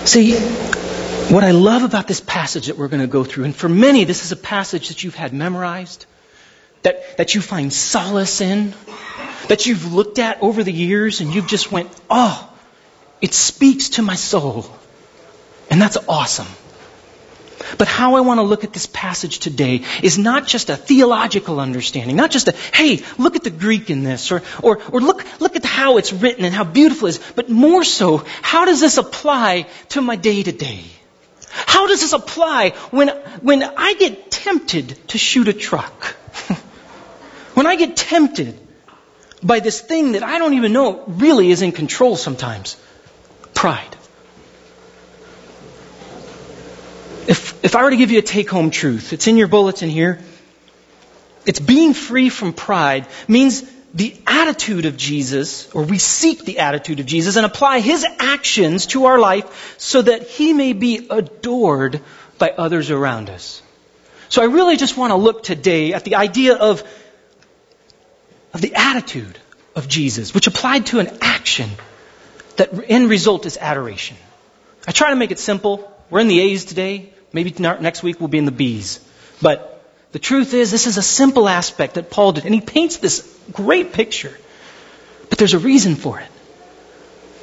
See, 0.07 0.39
what 1.35 1.45
I 1.45 1.51
love 1.51 1.83
about 1.83 2.09
this 2.09 2.21
passage 2.21 2.69
that 2.69 2.79
we're 2.79 2.89
going 2.89 3.03
to 3.03 3.07
go 3.07 3.25
through, 3.25 3.45
and 3.45 3.55
for 3.55 3.69
many, 3.69 4.05
this 4.05 4.25
is 4.25 4.33
a 4.33 4.37
passage 4.37 4.89
that 4.89 5.05
you've 5.05 5.15
had 5.15 5.35
memorized 5.35 6.07
that, 6.83 7.17
that 7.17 7.35
you 7.35 7.41
find 7.41 7.73
solace 7.73 8.41
in, 8.41 8.75
that 9.49 9.67
you've 9.67 9.93
looked 9.93 10.19
at 10.19 10.43
over 10.43 10.63
the 10.63 10.73
years 10.73 11.21
and 11.21 11.35
you've 11.35 11.47
just 11.47 11.73
went, 11.73 11.91
oh, 12.11 12.49
it 13.21 13.35
speaks 13.35 13.91
to 13.91 14.03
my 14.03 14.15
soul. 14.15 14.67
And 15.71 15.81
that's 15.81 15.97
awesome. 16.09 16.47
But 17.77 17.89
how 17.89 18.15
I 18.15 18.21
want 18.21 18.39
to 18.39 18.43
look 18.43 18.65
at 18.65 18.73
this 18.73 18.87
passage 18.87 19.41
today 19.41 19.83
is 20.03 20.17
not 20.19 20.47
just 20.47 20.71
a 20.71 20.77
theological 20.77 21.61
understanding, 21.61 22.17
not 22.17 22.31
just 22.31 22.49
a, 22.49 22.53
hey, 22.53 23.03
look 23.19 23.37
at 23.37 23.45
the 23.45 23.51
Greek 23.51 23.91
in 23.91 24.05
this, 24.05 24.31
or, 24.31 24.43
or, 24.63 24.81
or 24.93 25.01
look, 25.01 25.25
look 25.41 25.57
at 25.57 25.65
how 25.65 25.99
it's 25.99 26.13
written 26.13 26.45
and 26.45 26.55
how 26.55 26.65
beautiful 26.65 27.09
it 27.09 27.17
is, 27.17 27.21
but 27.35 27.49
more 27.49 27.85
so, 27.85 28.25
how 28.43 28.65
does 28.65 28.81
this 28.81 28.97
apply 28.97 29.67
to 29.91 30.01
my 30.01 30.17
day 30.17 30.43
to 30.43 30.53
day? 30.53 30.85
How 31.51 31.87
does 31.87 32.01
this 32.01 32.13
apply 32.13 32.71
when, 32.91 33.09
when 33.43 33.63
I 33.63 33.95
get 33.95 34.31
tempted 34.31 34.97
to 35.09 35.19
shoot 35.19 35.49
a 35.49 35.53
truck? 35.53 36.17
Get 37.79 37.97
tempted 37.97 38.59
by 39.43 39.61
this 39.61 39.81
thing 39.81 40.13
that 40.13 40.25
I 40.25 40.39
don't 40.39 40.55
even 40.55 40.73
know 40.73 41.05
really 41.07 41.51
is 41.51 41.63
in 41.63 41.73
control 41.73 42.17
sometimes 42.17 42.77
pride. 43.55 43.97
If, 47.29 47.65
if 47.65 47.77
I 47.77 47.85
were 47.85 47.91
to 47.91 47.97
give 47.97 48.11
you 48.11 48.19
a 48.19 48.23
take 48.23 48.51
home 48.51 48.71
truth, 48.71 49.13
it's 49.13 49.27
in 49.27 49.37
your 49.37 49.49
bulletin 49.49 49.91
here. 49.91 50.21
It's 51.47 51.61
being 51.61 51.95
free 51.95 52.31
from 52.31 52.53
pride 52.53 53.07
means 53.27 53.63
the 53.95 54.15
attitude 54.27 54.87
of 54.87 54.97
Jesus, 54.97 55.73
or 55.73 55.83
we 55.83 55.99
seek 55.99 56.45
the 56.45 56.59
attitude 56.59 57.01
of 57.01 57.07
Jesus 57.07 57.37
and 57.37 57.47
apply 57.47 57.81
his 57.81 58.05
actions 58.19 58.87
to 58.87 59.07
our 59.07 59.19
life 59.19 59.77
so 59.79 60.03
that 60.03 60.23
he 60.27 60.53
may 60.53 60.73
be 60.73 61.07
adored 61.11 62.01
by 62.39 62.51
others 62.51 62.91
around 62.91 63.31
us. 63.31 63.63
So 64.29 64.43
I 64.43 64.47
really 64.47 64.77
just 64.77 64.97
want 64.97 65.11
to 65.11 65.17
look 65.17 65.43
today 65.43 65.95
at 65.95 66.05
the 66.05 66.17
idea 66.17 66.55
of 66.55 66.83
of 68.53 68.61
the 68.61 68.75
attitude 68.75 69.39
of 69.75 69.89
Jesus, 69.89 70.35
which 70.35 70.47
applied 70.47 70.87
to 70.87 70.99
an 70.99 71.19
action 71.21 71.71
that 72.57 72.71
end 72.89 73.09
result 73.09 73.47
is 73.47 73.57
adoration. 73.57 74.17
I 74.87 74.93
try 74.93 75.11
to 75.11 75.17
make 75.17 75.31
it 75.31 75.39
simple. 75.39 75.93
We're 76.11 76.21
in 76.21 76.29
the 76.29 76.41
A's 76.41 76.65
today. 76.65 77.13
Maybe 77.33 77.55
next 77.59 78.03
week 78.03 78.21
we'll 78.21 78.29
be 78.29 78.39
in 78.39 78.47
the 78.47 78.53
B's. 78.53 79.01
But 79.41 79.75
the 80.13 80.19
truth 80.19 80.55
is, 80.55 80.71
this 80.71 80.87
is 80.87 80.97
a 80.97 81.03
simple 81.03 81.49
aspect 81.49 81.95
that 81.95 82.11
Paul 82.11 82.33
did. 82.33 82.47
And 82.47 82.55
he 82.55 82.61
paints 82.61 82.97
this 82.97 83.39
great 83.53 83.93
picture. 83.93 84.37
But 85.29 85.39
there's 85.39 85.55
a 85.55 85.59
reason 85.59 85.95
for 85.95 86.19
it. 86.19 86.29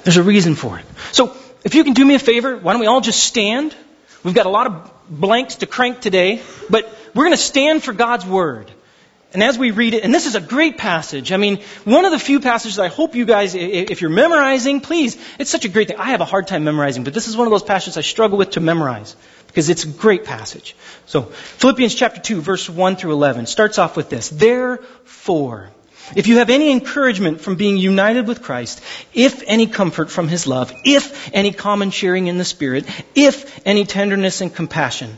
There's 0.04 0.18
a 0.18 0.24
reason 0.24 0.56
for 0.56 0.80
it. 0.80 0.86
So, 1.12 1.36
if 1.64 1.74
you 1.74 1.84
can 1.84 1.94
do 1.94 2.06
me 2.06 2.16
a 2.16 2.20
favor, 2.20 2.58
why 2.58 2.74
don't 2.74 2.80
we 2.80 2.88
all 2.88 3.02
just 3.02 3.24
stand? 3.24 3.76
We've 4.24 4.36
got 4.36 4.46
a 4.46 4.50
lot 4.50 4.68
of 4.68 4.92
blanks 5.10 5.56
to 5.58 5.66
crank 5.66 6.02
today, 6.02 6.42
but 6.70 6.92
we're 7.14 7.26
going 7.26 7.38
to 7.38 7.42
stand 7.42 7.84
for 7.84 7.94
God's 7.94 8.26
Word. 8.26 8.72
And 9.36 9.44
as 9.44 9.58
we 9.58 9.72
read 9.72 9.94
it, 9.94 10.06
and 10.06 10.14
this 10.14 10.28
is 10.28 10.36
a 10.36 10.40
great 10.40 10.78
passage. 10.78 11.34
I 11.34 11.38
mean, 11.38 11.60
one 11.84 12.06
of 12.06 12.12
the 12.12 12.20
few 12.20 12.40
passages 12.40 12.80
I 12.80 12.88
hope 12.88 13.16
you 13.16 13.26
guys, 13.26 13.54
if 13.54 14.00
you're 14.00 14.10
memorizing, 14.10 14.80
please, 14.80 15.18
it's 15.38 15.50
such 15.50 15.66
a 15.66 15.68
great 15.68 15.90
thing. 15.90 15.98
I 15.98 16.12
have 16.12 16.22
a 16.22 16.26
hard 16.26 16.48
time 16.48 16.64
memorizing, 16.64 17.04
but 17.04 17.14
this 17.14 17.28
is 17.28 17.36
one 17.36 17.46
of 17.46 17.52
those 17.52 17.62
passages 17.62 17.98
I 17.98 18.02
struggle 18.02 18.38
with 18.38 18.52
to 18.52 18.62
memorize 18.62 19.14
because 19.48 19.68
it's 19.68 19.84
a 19.84 19.90
great 19.90 20.24
passage. 20.24 20.74
So, 21.06 21.24
Philippians 21.24 21.96
chapter 21.96 22.22
2, 22.22 22.40
verse 22.40 22.70
1 22.70 22.96
through 22.96 23.12
11 23.12 23.48
starts 23.48 23.78
off 23.78 23.98
with 23.98 24.10
this. 24.10 24.30
Therefore, 24.30 25.70
if 26.16 26.28
you 26.28 26.38
have 26.38 26.50
any 26.50 26.72
encouragement 26.72 27.42
from 27.42 27.58
being 27.58 27.76
united 27.76 28.28
with 28.28 28.42
Christ, 28.42 28.82
if 29.14 29.44
any 29.46 29.68
comfort 29.68 30.10
from 30.10 30.30
His 30.30 30.48
love, 30.48 30.72
if 30.86 31.30
any 31.34 31.52
common 31.52 31.92
sharing 31.92 32.28
in 32.28 32.38
the 32.38 32.46
Spirit, 32.46 32.86
if 33.16 33.68
any 33.68 33.84
tenderness 33.84 34.40
and 34.40 34.56
compassion, 34.56 35.18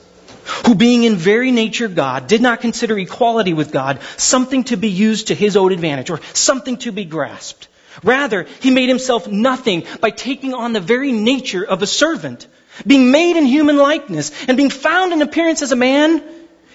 who 0.65 0.75
being 0.75 1.03
in 1.03 1.15
very 1.15 1.51
nature 1.51 1.87
God, 1.87 2.27
did 2.27 2.41
not 2.41 2.61
consider 2.61 2.97
equality 2.97 3.53
with 3.53 3.71
God 3.71 3.99
something 4.17 4.63
to 4.65 4.77
be 4.77 4.89
used 4.89 5.27
to 5.27 5.35
his 5.35 5.57
own 5.57 5.71
advantage 5.71 6.09
or 6.09 6.19
something 6.33 6.77
to 6.77 6.91
be 6.91 7.05
grasped. 7.05 7.67
Rather, 8.03 8.47
he 8.61 8.71
made 8.71 8.89
himself 8.89 9.27
nothing 9.27 9.85
by 9.99 10.11
taking 10.11 10.53
on 10.53 10.73
the 10.73 10.79
very 10.79 11.11
nature 11.11 11.63
of 11.63 11.81
a 11.81 11.87
servant. 11.87 12.47
Being 12.87 13.11
made 13.11 13.35
in 13.35 13.45
human 13.45 13.77
likeness 13.77 14.31
and 14.47 14.55
being 14.55 14.69
found 14.69 15.11
in 15.11 15.21
appearance 15.21 15.61
as 15.61 15.71
a 15.71 15.75
man, 15.75 16.23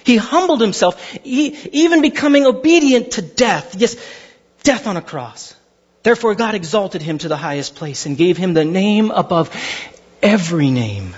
he 0.05 0.17
humbled 0.17 0.61
himself, 0.61 1.17
even 1.25 2.03
becoming 2.03 2.47
obedient 2.47 3.13
to 3.13 3.23
death. 3.23 3.75
Yes, 3.77 3.97
death 4.63 4.87
on 4.87 4.97
a 4.97 5.03
cross. 5.03 5.55
Therefore, 6.03 6.37
God 6.37 6.55
exalted 6.55 7.03
him 7.03 7.19
to 7.19 7.29
the 7.29 7.37
highest 7.37 7.75
place 7.75 8.07
and 8.07 8.17
gave 8.17 8.37
him 8.37 8.55
the 8.55 8.65
name 8.65 9.11
above 9.11 9.51
every 10.23 10.71
name. 10.71 11.17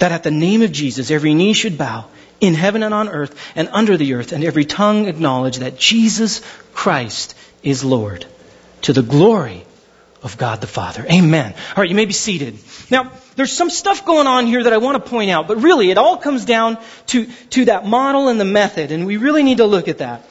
That 0.00 0.12
at 0.12 0.22
the 0.22 0.30
name 0.30 0.62
of 0.62 0.72
Jesus, 0.72 1.10
every 1.10 1.34
knee 1.34 1.52
should 1.52 1.78
bow 1.78 2.06
in 2.40 2.54
heaven 2.54 2.82
and 2.82 2.92
on 2.92 3.08
earth 3.08 3.38
and 3.54 3.68
under 3.70 3.96
the 3.96 4.14
earth, 4.14 4.32
and 4.32 4.42
every 4.42 4.64
tongue 4.64 5.06
acknowledge 5.06 5.58
that 5.58 5.78
Jesus 5.78 6.42
Christ 6.72 7.34
is 7.62 7.84
Lord 7.84 8.26
to 8.82 8.92
the 8.92 9.02
glory 9.02 9.64
of 10.22 10.36
God 10.36 10.60
the 10.60 10.66
Father. 10.66 11.06
Amen. 11.10 11.52
All 11.52 11.82
right, 11.82 11.88
you 11.88 11.94
may 11.94 12.04
be 12.04 12.12
seated. 12.12 12.58
Now, 12.90 13.12
there's 13.36 13.52
some 13.52 13.70
stuff 13.70 14.04
going 14.04 14.26
on 14.26 14.46
here 14.46 14.64
that 14.64 14.72
I 14.72 14.78
want 14.78 15.02
to 15.02 15.10
point 15.10 15.30
out, 15.30 15.48
but 15.48 15.62
really 15.62 15.90
it 15.90 15.98
all 15.98 16.16
comes 16.16 16.44
down 16.44 16.78
to, 17.08 17.26
to 17.50 17.66
that 17.66 17.86
model 17.86 18.28
and 18.28 18.40
the 18.40 18.44
method, 18.44 18.92
and 18.92 19.06
we 19.06 19.16
really 19.16 19.42
need 19.42 19.58
to 19.58 19.66
look 19.66 19.88
at 19.88 19.98
that. 19.98 20.26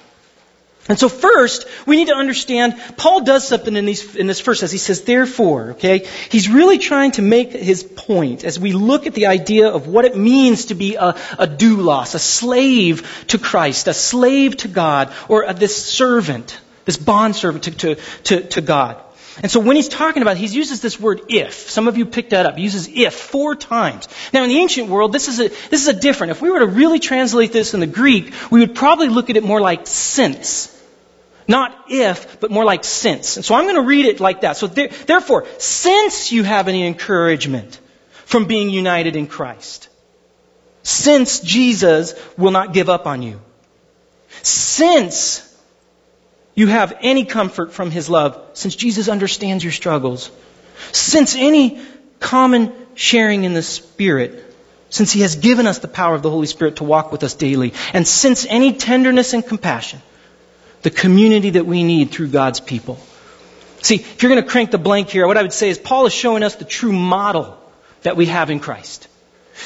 And 0.89 0.97
so 0.97 1.07
first, 1.07 1.67
we 1.85 1.97
need 1.97 2.07
to 2.07 2.15
understand, 2.15 2.73
Paul 2.97 3.21
does 3.21 3.47
something 3.47 3.75
in, 3.75 3.85
these, 3.85 4.15
in 4.15 4.25
this 4.25 4.41
verse 4.41 4.63
as 4.63 4.71
he 4.71 4.79
says, 4.79 5.03
therefore, 5.03 5.71
okay? 5.73 6.07
He's 6.29 6.49
really 6.49 6.79
trying 6.79 7.11
to 7.11 7.21
make 7.21 7.51
his 7.51 7.83
point 7.83 8.43
as 8.43 8.59
we 8.59 8.73
look 8.73 9.05
at 9.05 9.13
the 9.13 9.27
idea 9.27 9.69
of 9.69 9.85
what 9.85 10.05
it 10.05 10.17
means 10.17 10.65
to 10.65 10.75
be 10.75 10.95
a, 10.95 11.09
a 11.37 11.47
doulos, 11.47 12.15
a 12.15 12.19
slave 12.19 13.25
to 13.27 13.37
Christ, 13.37 13.87
a 13.87 13.93
slave 13.93 14.57
to 14.57 14.67
God, 14.67 15.13
or 15.27 15.43
a, 15.43 15.53
this 15.53 15.77
servant, 15.77 16.59
this 16.85 16.97
bondservant 16.97 17.65
to, 17.65 17.71
to, 17.71 17.95
to, 18.23 18.41
to 18.47 18.61
God. 18.61 18.99
And 19.43 19.51
so 19.51 19.59
when 19.59 19.75
he's 19.75 19.89
talking 19.89 20.23
about, 20.23 20.37
it, 20.37 20.39
he 20.39 20.47
uses 20.47 20.81
this 20.81 20.99
word 20.99 21.21
if. 21.29 21.69
Some 21.69 21.87
of 21.87 21.99
you 21.99 22.07
picked 22.07 22.31
that 22.31 22.47
up. 22.47 22.57
He 22.57 22.63
uses 22.63 22.89
if 22.91 23.13
four 23.13 23.55
times. 23.55 24.07
Now 24.33 24.41
in 24.41 24.49
the 24.49 24.57
ancient 24.57 24.89
world, 24.89 25.13
this 25.13 25.27
is 25.27 25.39
a, 25.39 25.49
this 25.69 25.87
is 25.87 25.87
a 25.87 25.93
different. 25.93 26.31
If 26.31 26.41
we 26.41 26.49
were 26.49 26.59
to 26.59 26.65
really 26.65 26.97
translate 26.97 27.53
this 27.53 27.75
in 27.75 27.79
the 27.79 27.85
Greek, 27.87 28.33
we 28.49 28.61
would 28.61 28.73
probably 28.73 29.07
look 29.07 29.29
at 29.29 29.37
it 29.37 29.43
more 29.43 29.61
like 29.61 29.85
since. 29.85 30.75
Not 31.49 31.85
if, 31.89 32.39
but 32.39 32.51
more 32.51 32.63
like 32.63 32.83
since. 32.83 33.35
And 33.35 33.43
so 33.43 33.55
I'm 33.55 33.63
going 33.63 33.75
to 33.75 33.81
read 33.81 34.05
it 34.05 34.19
like 34.19 34.41
that. 34.41 34.55
So 34.55 34.67
there, 34.67 34.89
therefore, 35.07 35.47
since 35.57 36.31
you 36.31 36.43
have 36.43 36.67
any 36.67 36.85
encouragement 36.85 37.79
from 38.25 38.45
being 38.45 38.69
united 38.69 39.15
in 39.15 39.25
Christ, 39.25 39.89
since 40.83 41.39
Jesus 41.39 42.13
will 42.37 42.51
not 42.51 42.71
give 42.71 42.87
up 42.87 43.07
on 43.07 43.23
you, 43.23 43.41
since 44.43 45.43
you 46.53 46.67
have 46.67 46.95
any 47.01 47.25
comfort 47.25 47.73
from 47.73 47.89
His 47.89 48.11
love, 48.11 48.39
since 48.53 48.75
Jesus 48.75 49.09
understands 49.09 49.63
your 49.63 49.73
struggles, 49.73 50.29
since 50.91 51.35
any 51.35 51.81
common 52.19 52.73
sharing 52.93 53.43
in 53.43 53.55
the 53.55 53.63
Spirit, 53.63 54.45
since 54.91 55.11
He 55.11 55.21
has 55.21 55.35
given 55.35 55.65
us 55.65 55.79
the 55.79 55.87
power 55.87 56.13
of 56.13 56.21
the 56.21 56.29
Holy 56.29 56.45
Spirit 56.45 56.75
to 56.75 56.83
walk 56.83 57.11
with 57.11 57.23
us 57.23 57.33
daily, 57.33 57.73
and 57.91 58.07
since 58.07 58.45
any 58.47 58.73
tenderness 58.73 59.33
and 59.33 59.43
compassion, 59.43 59.99
the 60.81 60.89
community 60.89 61.51
that 61.51 61.65
we 61.65 61.83
need 61.83 62.11
through 62.11 62.29
God's 62.29 62.59
people. 62.59 62.99
See, 63.81 63.95
if 63.95 64.21
you're 64.21 64.31
going 64.31 64.43
to 64.43 64.49
crank 64.49 64.71
the 64.71 64.77
blank 64.77 65.09
here, 65.09 65.25
what 65.27 65.37
I 65.37 65.41
would 65.41 65.53
say 65.53 65.69
is 65.69 65.77
Paul 65.77 66.05
is 66.05 66.13
showing 66.13 66.43
us 66.43 66.55
the 66.55 66.65
true 66.65 66.91
model 66.91 67.57
that 68.01 68.17
we 68.17 68.25
have 68.25 68.49
in 68.49 68.59
Christ. 68.59 69.07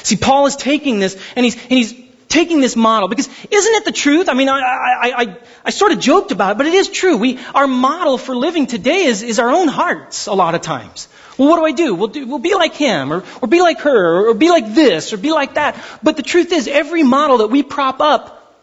See, 0.02 0.16
Paul 0.16 0.46
is 0.46 0.56
taking 0.56 0.98
this 0.98 1.16
and 1.36 1.44
he's, 1.44 1.56
and 1.56 1.72
he's 1.72 1.94
taking 2.28 2.60
this 2.60 2.74
model 2.74 3.08
because 3.08 3.28
isn't 3.50 3.74
it 3.74 3.84
the 3.84 3.92
truth? 3.92 4.28
I 4.28 4.34
mean, 4.34 4.48
I, 4.48 4.58
I, 4.58 5.22
I, 5.22 5.36
I, 5.66 5.70
sort 5.70 5.92
of 5.92 6.00
joked 6.00 6.32
about 6.32 6.52
it, 6.52 6.58
but 6.58 6.66
it 6.66 6.74
is 6.74 6.88
true. 6.88 7.16
We, 7.16 7.38
our 7.54 7.68
model 7.68 8.18
for 8.18 8.34
living 8.34 8.66
today 8.66 9.04
is, 9.04 9.22
is 9.22 9.38
our 9.38 9.50
own 9.50 9.68
hearts 9.68 10.26
a 10.26 10.34
lot 10.34 10.54
of 10.54 10.62
times. 10.62 11.08
Well, 11.38 11.48
what 11.48 11.56
do 11.56 11.64
I 11.64 11.72
do? 11.72 11.94
We'll, 11.94 12.08
do, 12.08 12.26
we'll 12.26 12.38
be 12.38 12.54
like 12.54 12.74
him, 12.74 13.12
or, 13.12 13.24
or 13.40 13.48
be 13.48 13.60
like 13.60 13.80
her, 13.80 14.16
or, 14.16 14.28
or 14.30 14.34
be 14.34 14.50
like 14.50 14.74
this, 14.74 15.12
or 15.12 15.16
be 15.16 15.32
like 15.32 15.54
that. 15.54 15.76
But 16.02 16.16
the 16.16 16.22
truth 16.22 16.52
is, 16.52 16.68
every 16.68 17.02
model 17.02 17.38
that 17.38 17.48
we 17.48 17.62
prop 17.62 18.00
up 18.00 18.56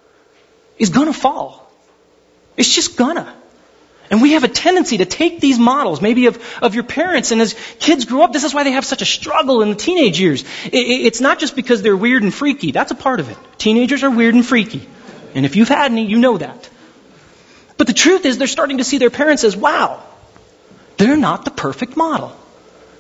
is 0.78 0.90
gonna 0.90 1.14
fall. 1.14 1.61
It's 2.58 2.74
just 2.74 2.98
gonna. 2.98 3.36
And 4.12 4.22
we 4.22 4.34
have 4.34 4.44
a 4.44 4.50
tendency 4.50 4.98
to 4.98 5.06
take 5.06 5.40
these 5.40 5.58
models, 5.58 6.02
maybe 6.02 6.26
of, 6.26 6.38
of 6.62 6.76
your 6.76 6.84
parents, 6.84 7.32
and 7.32 7.40
as 7.40 7.56
kids 7.80 8.04
grow 8.04 8.24
up, 8.24 8.34
this 8.34 8.44
is 8.44 8.54
why 8.54 8.64
they 8.64 8.72
have 8.72 8.84
such 8.84 9.02
a 9.02 9.06
struggle 9.06 9.62
in 9.62 9.70
the 9.70 9.76
teenage 9.76 10.20
years. 10.20 10.44
It, 10.66 10.76
it's 10.76 11.22
not 11.22 11.40
just 11.40 11.56
because 11.56 11.82
they're 11.82 11.96
weird 11.96 12.22
and 12.22 12.34
freaky. 12.34 12.74
That's 12.74 12.92
a 12.92 12.96
part 12.96 13.22
of 13.22 13.30
it. 13.30 13.38
Teenagers 13.58 14.04
are 14.04 14.12
weird 14.12 14.36
and 14.36 14.46
freaky. 14.46 14.86
And 15.34 15.46
if 15.46 15.56
you've 15.56 15.70
had 15.70 15.92
any, 15.92 16.06
you 16.06 16.20
know 16.20 16.38
that. 16.38 16.70
But 17.78 17.88
the 17.88 17.94
truth 17.94 18.26
is, 18.26 18.38
they're 18.38 18.48
starting 18.48 18.80
to 18.80 18.84
see 18.84 18.98
their 18.98 19.10
parents 19.10 19.46
as, 19.46 19.56
wow, 19.56 20.04
they're 20.98 21.16
not 21.16 21.46
the 21.46 21.52
perfect 21.52 21.96
model. 21.96 22.36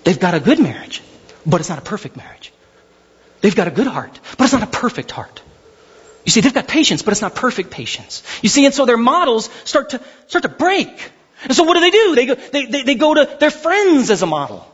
They've 0.05 0.19
got 0.19 0.33
a 0.33 0.39
good 0.39 0.59
marriage, 0.59 1.03
but 1.45 1.59
it's 1.59 1.69
not 1.69 1.77
a 1.77 1.83
perfect 1.83 2.15
marriage. 2.15 2.53
They've 3.41 3.55
got 3.55 3.67
a 3.67 3.71
good 3.71 3.87
heart, 3.87 4.17
but 4.37 4.45
it's 4.45 4.53
not 4.53 4.63
a 4.63 4.67
perfect 4.67 5.11
heart. 5.11 5.41
You 6.25 6.31
see, 6.31 6.41
they've 6.41 6.53
got 6.53 6.67
patience, 6.67 7.01
but 7.01 7.11
it's 7.11 7.21
not 7.21 7.35
perfect 7.35 7.71
patience. 7.71 8.23
You 8.41 8.49
see, 8.49 8.65
and 8.65 8.73
so 8.73 8.85
their 8.85 8.97
models 8.97 9.49
start 9.63 9.91
to, 9.91 10.01
start 10.27 10.43
to 10.43 10.49
break. 10.49 11.11
And 11.43 11.55
so 11.55 11.63
what 11.63 11.73
do 11.73 11.79
they 11.79 11.89
do? 11.91 12.15
They 12.15 12.25
go, 12.27 12.35
they, 12.35 12.65
they, 12.65 12.83
they 12.83 12.95
go 12.95 13.13
to 13.13 13.37
their 13.39 13.49
friends 13.49 14.11
as 14.11 14.21
a 14.21 14.27
model. 14.27 14.67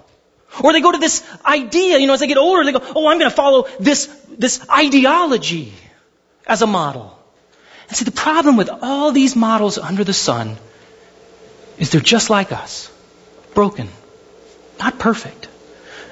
Or 0.61 0.73
they 0.73 0.81
go 0.81 0.91
to 0.91 0.97
this 0.97 1.23
idea, 1.45 1.97
you 1.99 2.07
know, 2.07 2.13
as 2.13 2.19
they 2.19 2.27
get 2.27 2.37
older, 2.37 2.65
they 2.65 2.71
go, 2.71 2.81
oh, 2.95 3.07
I'm 3.07 3.19
going 3.19 3.29
to 3.29 3.35
follow 3.35 3.67
this, 3.79 4.07
this 4.29 4.67
ideology 4.69 5.73
as 6.45 6.61
a 6.61 6.67
model. 6.67 7.17
And 7.87 7.97
see, 7.97 8.05
the 8.05 8.11
problem 8.11 8.57
with 8.57 8.69
all 8.81 9.11
these 9.11 9.35
models 9.35 9.77
under 9.77 10.03
the 10.03 10.13
sun 10.13 10.57
is 11.77 11.91
they're 11.91 12.01
just 12.01 12.29
like 12.29 12.51
us. 12.51 12.91
Broken. 13.53 13.89
Not 14.79 14.99
perfect. 14.99 15.46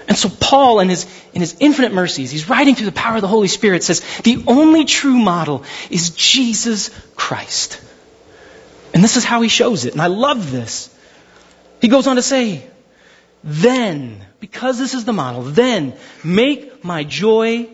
And 0.08 0.18
so 0.18 0.30
Paul, 0.30 0.80
in 0.82 0.90
his, 0.90 1.08
in 1.34 1.42
his 1.42 1.56
infinite 1.60 1.92
mercies, 1.92 2.32
he's 2.32 2.48
writing 2.48 2.76
through 2.76 2.86
the 2.86 2.92
power 2.92 3.16
of 3.16 3.22
the 3.22 3.28
Holy 3.28 3.48
Spirit, 3.48 3.84
says, 3.84 4.02
the 4.24 4.44
only 4.48 4.86
true 4.86 5.18
model 5.18 5.64
is 5.90 6.12
Jesus 6.12 6.90
Christ. 7.16 7.82
And 8.94 9.04
this 9.04 9.18
is 9.18 9.24
how 9.24 9.42
he 9.42 9.50
shows 9.50 9.86
it. 9.86 9.94
And 9.94 10.02
I 10.02 10.08
love 10.08 10.52
this. 10.52 10.96
He 11.82 11.88
goes 11.88 12.08
on 12.08 12.18
to 12.18 12.22
say, 12.22 12.68
then, 13.44 14.26
because 14.40 14.78
this 14.78 14.94
is 14.94 15.06
the 15.06 15.14
model, 15.14 15.42
then 15.42 15.96
make 16.24 16.84
my 16.84 17.04
joy 17.04 17.68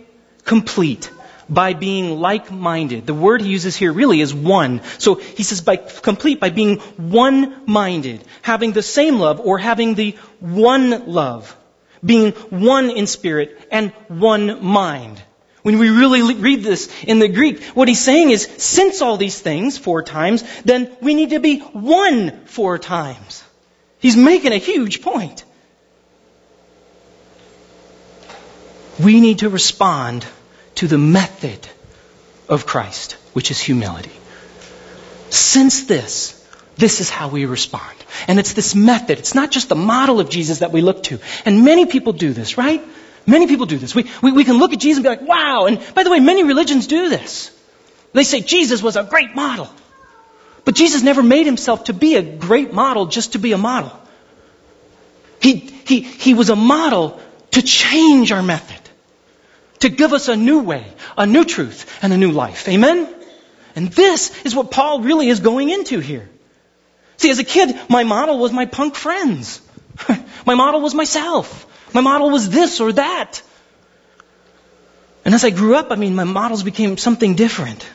complete 0.45 1.11
by 1.50 1.73
being 1.73 2.19
like-minded. 2.19 3.05
The 3.05 3.13
word 3.13 3.41
he 3.41 3.50
uses 3.50 3.75
here 3.75 3.91
really 3.91 4.21
is 4.21 4.33
one. 4.33 4.81
So 5.00 5.15
he 5.15 5.43
says 5.43 5.61
by 5.61 5.75
complete 5.75 6.39
by 6.39 6.50
being 6.50 6.79
one-minded, 6.97 8.23
having 8.41 8.71
the 8.71 8.81
same 8.81 9.19
love 9.19 9.41
or 9.41 9.57
having 9.57 9.95
the 9.95 10.17
one 10.39 11.07
love 11.07 11.55
being 12.03 12.31
one 12.50 12.89
in 12.89 13.08
spirit 13.08 13.67
and 13.72 13.91
one 14.08 14.63
mind. 14.63 15.22
When 15.62 15.77
we 15.77 15.89
really 15.89 16.34
read 16.34 16.63
this 16.63 16.89
in 17.03 17.20
the 17.20 17.27
Greek, 17.27 17.63
what 17.75 17.88
he's 17.88 18.03
saying 18.03 18.31
is, 18.31 18.43
since 18.58 19.01
all 19.01 19.17
these 19.17 19.39
things 19.39 19.77
four 19.77 20.01
times, 20.01 20.43
then 20.63 20.91
we 21.01 21.13
need 21.13 21.31
to 21.31 21.39
be 21.39 21.60
one 21.60 22.46
four 22.46 22.79
times. 22.79 23.43
He's 24.00 24.17
making 24.17 24.53
a 24.53 24.58
huge 24.58 25.03
point. 25.03 25.43
We 29.00 29.22
need 29.22 29.39
to 29.39 29.50
respond 29.50 30.25
to 30.75 30.88
the 30.88 30.98
method 30.98 31.67
of 32.50 32.65
Christ, 32.65 33.13
which 33.34 33.51
is 33.51 33.60
humility. 33.60 34.12
Since 35.29 35.86
this, 35.86 36.40
this 36.78 37.01
is 37.01 37.10
how 37.10 37.28
we 37.28 37.46
respond. 37.46 37.96
And 38.28 38.40
it's 38.40 38.54
this 38.54 38.75
method. 38.75 39.20
It's 39.20 39.36
not 39.36 39.51
just 39.51 39.70
the 39.70 39.75
model 39.75 40.20
of 40.20 40.30
Jesus 40.30 40.60
that 40.60 40.72
we 40.72 40.82
look 40.82 41.04
to. 41.04 41.20
And 41.46 41.63
many 41.63 41.86
people 41.86 42.13
do 42.13 42.34
this, 42.34 42.58
right? 42.58 42.82
Many 43.28 43.48
people 43.48 43.66
do 43.66 43.78
this. 43.78 43.94
We, 43.94 44.10
we, 44.22 44.32
we 44.32 44.44
can 44.44 44.58
look 44.58 44.74
at 44.74 44.80
Jesus 44.80 44.98
and 44.98 45.04
be 45.04 45.10
like, 45.10 45.28
wow. 45.28 45.66
And 45.66 45.80
by 45.94 46.04
the 46.04 46.10
way, 46.10 46.20
many 46.20 46.44
religions 46.44 46.88
do 46.88 47.10
this. 47.10 47.56
They 48.13 48.24
say 48.24 48.42
Jesus 48.42 48.82
was 48.82 48.96
a 48.96 49.04
great 49.04 49.36
model. 49.36 49.70
But 50.66 50.75
Jesus 50.75 51.01
never 51.01 51.24
made 51.24 51.46
himself 51.46 51.86
to 51.86 51.94
be 51.94 52.16
a 52.16 52.22
great 52.22 52.74
model 52.74 53.08
just 53.08 53.34
to 53.34 53.40
be 53.40 53.51
a 53.51 53.58
model. 53.58 53.92
He, 55.42 55.56
he, 55.56 56.01
he 56.01 56.34
was 56.34 56.50
a 56.50 56.56
model 56.56 57.20
to 57.51 57.62
change 57.62 58.32
our 58.32 58.44
method, 58.44 58.80
to 59.80 59.90
give 59.90 60.13
us 60.13 60.28
a 60.28 60.36
new 60.36 60.62
way, 60.62 60.86
a 61.18 61.25
new 61.25 61.44
truth, 61.46 62.00
and 62.01 62.13
a 62.13 62.18
new 62.18 62.32
life. 62.32 62.70
Amen? 62.70 63.13
And 63.75 63.92
this 63.92 64.46
is 64.46 64.56
what 64.56 64.72
Paul 64.72 65.01
really 65.01 65.30
is 65.30 65.40
going 65.40 65.70
into 65.70 66.00
here. 66.00 66.30
See, 67.22 67.30
as 67.30 67.38
a 67.38 67.44
kid, 67.44 67.80
my 67.88 68.04
model 68.04 68.40
was 68.40 68.51
my 68.51 68.66
punk 68.66 68.96
friends. 68.96 69.62
my 70.48 70.56
model 70.56 70.82
was 70.82 70.96
myself. 70.96 71.68
My 71.94 72.01
model 72.01 72.32
was 72.32 72.50
this 72.50 72.80
or 72.80 72.94
that. 72.94 73.44
And 75.24 75.36
as 75.36 75.44
I 75.44 75.51
grew 75.51 75.75
up, 75.75 75.92
I 75.92 75.98
mean, 75.98 76.16
my 76.16 76.24
models 76.24 76.63
became 76.63 76.98
something 76.98 77.36
different. 77.36 77.88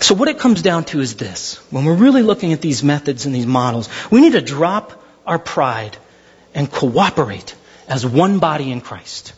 So 0.00 0.14
what 0.14 0.28
it 0.28 0.38
comes 0.38 0.62
down 0.62 0.84
to 0.84 1.00
is 1.00 1.16
this. 1.16 1.56
When 1.70 1.84
we're 1.84 2.02
really 2.06 2.22
looking 2.22 2.54
at 2.54 2.62
these 2.62 2.82
methods 2.82 3.26
and 3.26 3.34
these 3.34 3.46
models, 3.46 3.90
we 4.10 4.22
need 4.22 4.32
to 4.32 4.40
drop 4.40 5.04
our 5.26 5.38
pride 5.38 5.98
and 6.54 6.72
cooperate 6.72 7.54
as 7.88 8.06
one 8.06 8.38
body 8.38 8.72
in 8.72 8.80
Christ. 8.80 9.34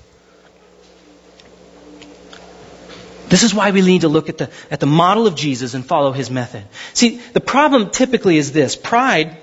This 3.32 3.44
is 3.44 3.54
why 3.54 3.70
we 3.70 3.80
need 3.80 4.02
to 4.02 4.08
look 4.08 4.28
at 4.28 4.36
the, 4.36 4.50
at 4.70 4.78
the 4.78 4.84
model 4.86 5.26
of 5.26 5.34
Jesus 5.34 5.72
and 5.72 5.86
follow 5.86 6.12
his 6.12 6.30
method. 6.30 6.64
See, 6.92 7.16
the 7.32 7.40
problem 7.40 7.88
typically 7.88 8.36
is 8.36 8.52
this. 8.52 8.76
Pride 8.76 9.38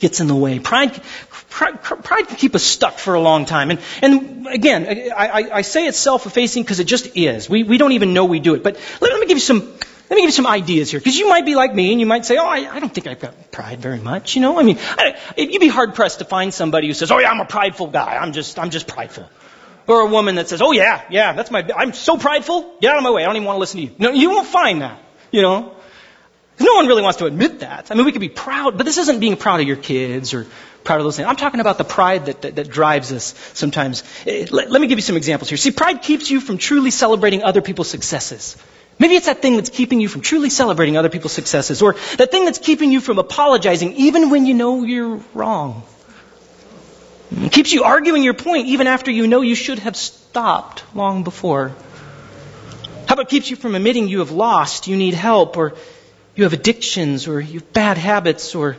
gets 0.00 0.18
in 0.18 0.26
the 0.26 0.34
way. 0.34 0.58
Pride, 0.58 1.00
pride, 1.30 1.80
pride 1.80 2.26
can 2.26 2.36
keep 2.36 2.56
us 2.56 2.64
stuck 2.64 2.98
for 2.98 3.14
a 3.14 3.20
long 3.20 3.46
time. 3.46 3.70
And, 3.70 3.78
and 4.02 4.48
again, 4.48 5.12
I, 5.16 5.48
I 5.58 5.62
say 5.62 5.86
it's 5.86 5.96
self-effacing 5.96 6.64
because 6.64 6.80
it 6.80 6.88
just 6.88 7.16
is. 7.16 7.48
We, 7.48 7.62
we 7.62 7.78
don't 7.78 7.92
even 7.92 8.14
know 8.14 8.24
we 8.24 8.40
do 8.40 8.54
it. 8.54 8.64
But 8.64 8.74
let, 9.00 9.12
let 9.12 9.20
me 9.20 9.28
give 9.28 9.36
you 9.36 9.46
some, 9.52 9.60
let 9.60 10.10
me 10.10 10.22
give 10.22 10.24
you 10.24 10.32
some 10.32 10.48
ideas 10.48 10.90
here. 10.90 10.98
Because 10.98 11.16
you 11.16 11.28
might 11.28 11.46
be 11.46 11.54
like 11.54 11.72
me 11.72 11.92
and 11.92 12.00
you 12.00 12.06
might 12.06 12.26
say, 12.26 12.36
oh, 12.36 12.46
I, 12.46 12.68
I 12.68 12.80
don't 12.80 12.92
think 12.92 13.06
I've 13.06 13.20
got 13.20 13.52
pride 13.52 13.78
very 13.78 14.00
much. 14.00 14.34
You 14.34 14.42
know, 14.42 14.58
I 14.58 14.64
mean, 14.64 14.78
I, 14.80 15.16
you'd 15.36 15.60
be 15.60 15.68
hard 15.68 15.94
pressed 15.94 16.18
to 16.18 16.24
find 16.24 16.52
somebody 16.52 16.88
who 16.88 16.94
says, 16.94 17.12
oh 17.12 17.18
yeah, 17.20 17.30
I'm 17.30 17.38
a 17.38 17.44
prideful 17.44 17.86
guy. 17.86 18.16
I'm 18.16 18.32
just, 18.32 18.58
I'm 18.58 18.70
just 18.70 18.88
prideful. 18.88 19.30
Or 19.86 20.00
a 20.00 20.06
woman 20.06 20.36
that 20.36 20.48
says, 20.48 20.62
oh 20.62 20.72
yeah, 20.72 21.02
yeah, 21.10 21.32
that's 21.32 21.50
my, 21.50 21.68
I'm 21.76 21.92
so 21.92 22.16
prideful. 22.16 22.76
Get 22.80 22.92
out 22.92 22.98
of 22.98 23.02
my 23.02 23.10
way. 23.10 23.22
I 23.22 23.26
don't 23.26 23.36
even 23.36 23.46
want 23.46 23.56
to 23.56 23.60
listen 23.60 23.80
to 23.80 23.86
you. 23.86 23.94
No, 23.98 24.12
you 24.12 24.30
won't 24.30 24.46
find 24.46 24.82
that. 24.82 25.00
You 25.30 25.42
know? 25.42 25.74
No 26.60 26.74
one 26.74 26.86
really 26.86 27.02
wants 27.02 27.18
to 27.18 27.26
admit 27.26 27.60
that. 27.60 27.90
I 27.90 27.94
mean, 27.94 28.04
we 28.04 28.12
could 28.12 28.20
be 28.20 28.28
proud, 28.28 28.76
but 28.76 28.84
this 28.84 28.98
isn't 28.98 29.18
being 29.18 29.36
proud 29.36 29.60
of 29.60 29.66
your 29.66 29.76
kids 29.76 30.34
or 30.34 30.46
proud 30.84 30.98
of 30.98 31.04
those 31.04 31.16
things. 31.16 31.26
I'm 31.26 31.36
talking 31.36 31.60
about 31.60 31.78
the 31.78 31.84
pride 31.84 32.26
that, 32.26 32.42
that, 32.42 32.56
that 32.56 32.68
drives 32.68 33.12
us 33.12 33.34
sometimes. 33.54 34.04
Eh, 34.26 34.46
let, 34.50 34.70
let 34.70 34.80
me 34.80 34.86
give 34.86 34.98
you 34.98 35.02
some 35.02 35.16
examples 35.16 35.48
here. 35.48 35.56
See, 35.56 35.70
pride 35.70 36.02
keeps 36.02 36.30
you 36.30 36.40
from 36.40 36.58
truly 36.58 36.90
celebrating 36.90 37.42
other 37.42 37.62
people's 37.62 37.90
successes. 37.90 38.56
Maybe 38.98 39.14
it's 39.14 39.26
that 39.26 39.42
thing 39.42 39.56
that's 39.56 39.70
keeping 39.70 40.00
you 40.00 40.08
from 40.08 40.20
truly 40.20 40.50
celebrating 40.50 40.96
other 40.96 41.08
people's 41.08 41.32
successes, 41.32 41.82
or 41.82 41.94
that 42.18 42.30
thing 42.30 42.44
that's 42.44 42.58
keeping 42.58 42.92
you 42.92 43.00
from 43.00 43.18
apologizing 43.18 43.94
even 43.94 44.30
when 44.30 44.46
you 44.46 44.54
know 44.54 44.84
you're 44.84 45.20
wrong. 45.34 45.82
It 47.34 47.50
keeps 47.50 47.72
you 47.72 47.84
arguing 47.84 48.22
your 48.22 48.34
point 48.34 48.66
even 48.68 48.86
after 48.86 49.10
you 49.10 49.26
know 49.26 49.40
you 49.40 49.54
should 49.54 49.78
have 49.78 49.96
stopped 49.96 50.84
long 50.94 51.24
before. 51.24 51.72
How 53.06 53.14
about 53.14 53.28
keeps 53.30 53.48
you 53.48 53.56
from 53.56 53.74
admitting 53.74 54.08
you 54.08 54.18
have 54.18 54.30
lost, 54.30 54.86
you 54.86 54.96
need 54.96 55.14
help, 55.14 55.56
or 55.56 55.74
you 56.34 56.44
have 56.44 56.52
addictions, 56.52 57.28
or 57.28 57.40
you 57.40 57.60
have 57.60 57.72
bad 57.72 57.98
habits, 57.98 58.54
or 58.54 58.76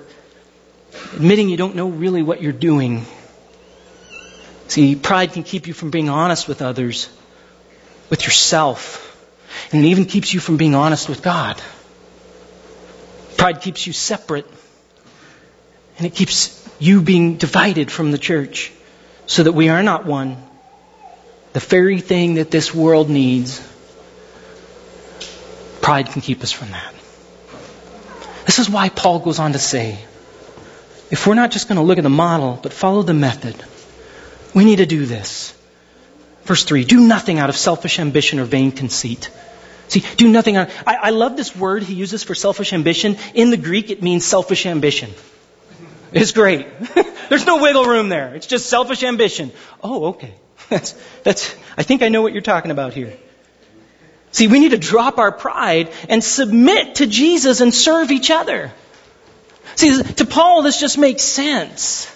admitting 1.14 1.50
you 1.50 1.58
don't 1.58 1.76
know 1.76 1.90
really 1.90 2.22
what 2.22 2.42
you're 2.42 2.52
doing? 2.52 3.06
See, 4.68 4.96
pride 4.96 5.34
can 5.34 5.44
keep 5.44 5.68
you 5.68 5.74
from 5.74 5.90
being 5.90 6.10
honest 6.10 6.48
with 6.48 6.62
others, 6.62 7.10
with 8.10 8.24
yourself, 8.24 9.10
and 9.72 9.84
it 9.84 9.90
even 9.90 10.06
keeps 10.06 10.34
you 10.34 10.40
from 10.40 10.58
being 10.58 10.76
honest 10.76 11.10
with 11.10 11.22
God. 11.22 11.62
Pride 13.38 13.62
keeps 13.62 13.86
you 13.86 13.94
separate, 13.94 14.46
and 15.98 16.08
it 16.08 16.16
keeps 16.16 16.63
you 16.80 17.02
being 17.02 17.38
divided 17.38 17.92
from 17.92 18.12
the 18.12 18.18
church 18.18 18.72
so 19.26 19.44
that 19.44 19.54
we 19.54 19.70
are 19.70 19.84
not 19.84 20.06
one. 20.06 20.38
The 21.54 21.60
very 21.60 22.00
thing 22.00 22.36
that 22.36 22.52
this 22.52 22.74
world 22.74 23.10
needs, 23.10 23.62
pride 25.82 26.08
can 26.08 26.22
keep 26.22 26.42
us 26.42 26.52
from 26.52 26.72
that. 26.72 26.94
This 28.46 28.60
is 28.60 28.70
why 28.70 28.90
Paul 28.90 29.20
goes 29.20 29.40
on 29.40 29.54
to 29.54 29.60
say, 29.60 30.00
if 31.12 31.28
we're 31.28 31.36
not 31.36 31.52
just 31.52 31.68
going 31.68 31.78
to 31.78 31.84
look 31.84 31.98
at 31.98 32.04
the 32.04 32.10
model, 32.10 32.60
but 32.62 32.74
follow 32.74 33.04
the 33.04 33.14
method, 33.14 33.56
we 34.54 34.66
need 34.66 34.78
to 34.78 34.86
do 34.86 35.06
this. 35.06 35.56
Verse 36.44 36.64
3 36.64 36.86
Do 36.86 37.00
nothing 37.00 37.40
out 37.40 37.50
of 37.50 37.56
selfish 37.56 38.00
ambition 38.00 38.40
or 38.40 38.46
vain 38.46 38.72
conceit. 38.72 39.30
See, 39.90 40.04
do 40.18 40.28
nothing 40.28 40.56
out. 40.56 40.70
I, 40.88 40.96
I 40.96 41.10
love 41.12 41.38
this 41.38 41.56
word 41.56 41.84
he 41.84 41.94
uses 41.94 42.24
for 42.24 42.34
selfish 42.34 42.74
ambition. 42.74 43.18
In 43.36 43.52
the 43.52 43.58
Greek, 43.58 43.92
it 43.92 44.02
means 44.02 44.26
selfish 44.26 44.66
ambition. 44.66 45.12
It's 46.14 46.32
great. 46.32 46.68
There's 47.30 47.46
no 47.46 47.62
wiggle 47.62 47.86
room 47.86 48.10
there. 48.10 48.36
It's 48.36 48.48
just 48.48 48.68
selfish 48.68 49.04
ambition. 49.04 49.52
Oh, 49.82 50.06
okay. 50.08 50.34
That's, 50.70 50.96
that's, 51.24 51.56
I 51.78 51.84
think 51.84 52.02
I 52.02 52.10
know 52.10 52.22
what 52.22 52.32
you're 52.32 52.42
talking 52.42 52.72
about 52.72 52.94
here. 52.94 53.14
See, 54.32 54.48
we 54.48 54.60
need 54.60 54.72
to 54.72 54.78
drop 54.78 55.20
our 55.20 55.32
pride 55.32 55.92
and 56.10 56.24
submit 56.24 56.96
to 56.96 57.06
Jesus 57.06 57.62
and 57.62 57.74
serve 57.74 58.12
each 58.12 58.32
other. 58.32 58.72
See, 59.76 60.02
to 60.02 60.26
Paul, 60.26 60.64
this 60.64 60.80
just 60.80 60.98
makes 60.98 61.22
sense. 61.22 62.10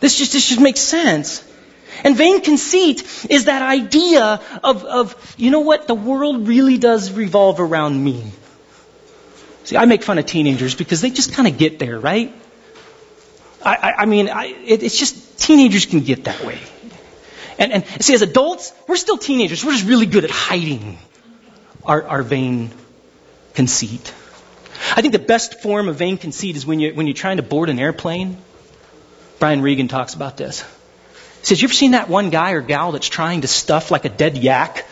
This 0.00 0.16
just, 0.16 0.32
this 0.32 0.48
just 0.48 0.60
makes 0.60 0.80
sense. 0.80 1.44
And 2.04 2.16
vain 2.16 2.40
conceit 2.40 3.02
is 3.28 3.46
that 3.46 3.62
idea 3.62 4.40
of, 4.62 4.84
of, 4.84 5.34
you 5.36 5.50
know 5.50 5.60
what, 5.60 5.86
the 5.86 5.94
world 5.94 6.48
really 6.48 6.78
does 6.78 7.12
revolve 7.12 7.60
around 7.60 8.02
me. 8.02 8.30
See, 9.64 9.76
I 9.76 9.84
make 9.86 10.02
fun 10.02 10.18
of 10.18 10.26
teenagers 10.26 10.74
because 10.74 11.00
they 11.00 11.10
just 11.10 11.32
kind 11.32 11.48
of 11.48 11.58
get 11.58 11.78
there, 11.78 11.98
right? 11.98 12.32
I, 13.66 13.94
I 13.98 14.06
mean, 14.06 14.28
I, 14.28 14.46
it, 14.46 14.82
it's 14.82 14.98
just 14.98 15.40
teenagers 15.40 15.86
can 15.86 16.00
get 16.00 16.24
that 16.24 16.44
way. 16.44 16.60
And, 17.58 17.72
and 17.72 17.84
see, 18.00 18.14
as 18.14 18.22
adults, 18.22 18.72
we're 18.86 18.96
still 18.96 19.18
teenagers. 19.18 19.64
We're 19.64 19.72
just 19.72 19.86
really 19.86 20.06
good 20.06 20.24
at 20.24 20.30
hiding 20.30 20.98
our, 21.84 22.02
our 22.06 22.22
vain 22.22 22.70
conceit. 23.54 24.14
I 24.94 25.00
think 25.00 25.12
the 25.12 25.18
best 25.18 25.60
form 25.60 25.88
of 25.88 25.96
vain 25.96 26.18
conceit 26.18 26.56
is 26.56 26.66
when, 26.66 26.80
you, 26.80 26.94
when 26.94 27.06
you're 27.06 27.14
trying 27.14 27.38
to 27.38 27.42
board 27.42 27.68
an 27.68 27.78
airplane. 27.78 28.36
Brian 29.38 29.62
Regan 29.62 29.88
talks 29.88 30.14
about 30.14 30.36
this. 30.36 30.62
He 31.40 31.46
says, 31.46 31.60
You 31.60 31.66
ever 31.66 31.74
seen 31.74 31.92
that 31.92 32.08
one 32.08 32.30
guy 32.30 32.52
or 32.52 32.60
gal 32.60 32.92
that's 32.92 33.08
trying 33.08 33.40
to 33.40 33.48
stuff 33.48 33.90
like 33.90 34.04
a 34.04 34.10
dead 34.10 34.36
yak 34.36 34.86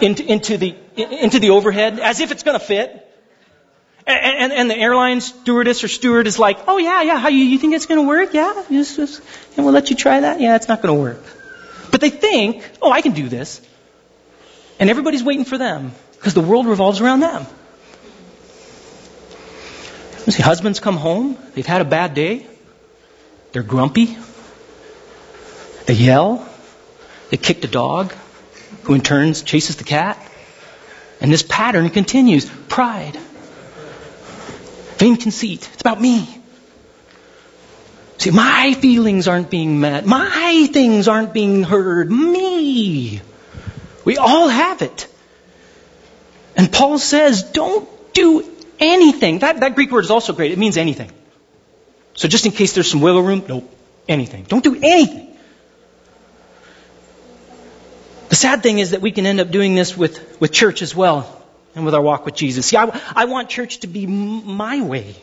into, 0.00 0.24
into, 0.24 0.56
the, 0.56 0.76
into 0.96 1.40
the 1.40 1.50
overhead 1.50 1.98
as 1.98 2.20
if 2.20 2.30
it's 2.30 2.42
going 2.42 2.58
to 2.58 2.64
fit? 2.64 3.07
And, 4.08 4.36
and, 4.38 4.52
and, 4.52 4.70
the 4.70 4.76
airline 4.76 5.20
stewardess 5.20 5.84
or 5.84 5.88
steward 5.88 6.26
is 6.26 6.38
like, 6.38 6.60
oh 6.66 6.78
yeah, 6.78 7.02
yeah, 7.02 7.18
how 7.18 7.28
you, 7.28 7.44
you 7.44 7.58
think 7.58 7.74
it's 7.74 7.84
going 7.84 8.00
to 8.00 8.08
work? 8.08 8.32
Yeah, 8.32 8.64
just, 8.70 8.96
just, 8.96 9.20
and 9.54 9.66
we'll 9.66 9.74
let 9.74 9.90
you 9.90 9.96
try 9.96 10.20
that. 10.20 10.40
Yeah, 10.40 10.56
it's 10.56 10.66
not 10.66 10.80
going 10.80 10.96
to 10.96 11.00
work. 11.00 11.22
But 11.90 12.00
they 12.00 12.08
think, 12.08 12.64
oh, 12.80 12.90
I 12.90 13.02
can 13.02 13.12
do 13.12 13.28
this. 13.28 13.60
And 14.80 14.88
everybody's 14.88 15.22
waiting 15.22 15.44
for 15.44 15.58
them 15.58 15.92
because 16.14 16.32
the 16.32 16.40
world 16.40 16.66
revolves 16.66 17.02
around 17.02 17.20
them. 17.20 17.46
You 20.24 20.32
see, 20.32 20.42
husbands 20.42 20.80
come 20.80 20.96
home, 20.96 21.36
they've 21.54 21.66
had 21.66 21.82
a 21.82 21.86
bad 21.86 22.14
day, 22.14 22.46
they're 23.52 23.62
grumpy, 23.62 24.16
they 25.84 25.94
yell, 25.94 26.48
they 27.28 27.36
kick 27.36 27.60
the 27.60 27.68
dog, 27.68 28.14
who 28.84 28.94
in 28.94 29.02
turn 29.02 29.34
chases 29.34 29.76
the 29.76 29.84
cat. 29.84 30.18
And 31.20 31.32
this 31.32 31.42
pattern 31.42 31.90
continues. 31.90 32.48
Pride. 32.68 33.18
Vain 34.98 35.16
conceit. 35.16 35.68
It's 35.72 35.80
about 35.80 36.00
me. 36.00 36.28
See, 38.18 38.32
my 38.32 38.74
feelings 38.74 39.28
aren't 39.28 39.48
being 39.48 39.78
met. 39.78 40.04
My 40.04 40.68
things 40.72 41.06
aren't 41.06 41.32
being 41.32 41.62
heard. 41.62 42.10
Me. 42.10 43.20
We 44.04 44.16
all 44.16 44.48
have 44.48 44.82
it. 44.82 45.06
And 46.56 46.72
Paul 46.72 46.98
says, 46.98 47.44
don't 47.44 47.88
do 48.12 48.44
anything. 48.80 49.38
That, 49.38 49.60
that 49.60 49.76
Greek 49.76 49.92
word 49.92 50.04
is 50.04 50.10
also 50.10 50.32
great. 50.32 50.50
It 50.50 50.58
means 50.58 50.76
anything. 50.76 51.12
So 52.14 52.26
just 52.26 52.44
in 52.46 52.50
case 52.50 52.72
there's 52.72 52.90
some 52.90 53.00
wiggle 53.00 53.22
room, 53.22 53.44
nope. 53.48 53.72
Anything. 54.08 54.42
Don't 54.44 54.64
do 54.64 54.74
anything. 54.74 55.36
The 58.30 58.34
sad 58.34 58.64
thing 58.64 58.80
is 58.80 58.90
that 58.90 59.00
we 59.00 59.12
can 59.12 59.26
end 59.26 59.38
up 59.38 59.50
doing 59.50 59.76
this 59.76 59.96
with, 59.96 60.40
with 60.40 60.52
church 60.52 60.82
as 60.82 60.94
well 60.94 61.37
and 61.78 61.84
with 61.84 61.94
our 61.94 62.02
walk 62.02 62.26
with 62.26 62.34
Jesus. 62.34 62.66
See, 62.66 62.76
I, 62.76 63.00
I 63.16 63.24
want 63.24 63.48
church 63.48 63.78
to 63.78 63.86
be 63.86 64.06
my 64.06 64.82
way. 64.82 65.14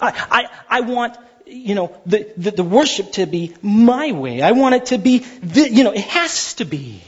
I, 0.00 0.12
I, 0.30 0.78
I 0.78 0.80
want, 0.82 1.16
you 1.46 1.74
know, 1.74 1.96
the, 2.06 2.30
the, 2.36 2.50
the, 2.52 2.64
worship 2.64 3.12
to 3.12 3.26
be 3.26 3.54
my 3.62 4.12
way. 4.12 4.42
I 4.42 4.52
want 4.52 4.74
it 4.76 4.86
to 4.86 4.98
be, 4.98 5.18
the, 5.18 5.68
you 5.68 5.84
know, 5.84 5.92
it 5.92 6.04
has 6.04 6.54
to 6.54 6.64
be. 6.64 7.02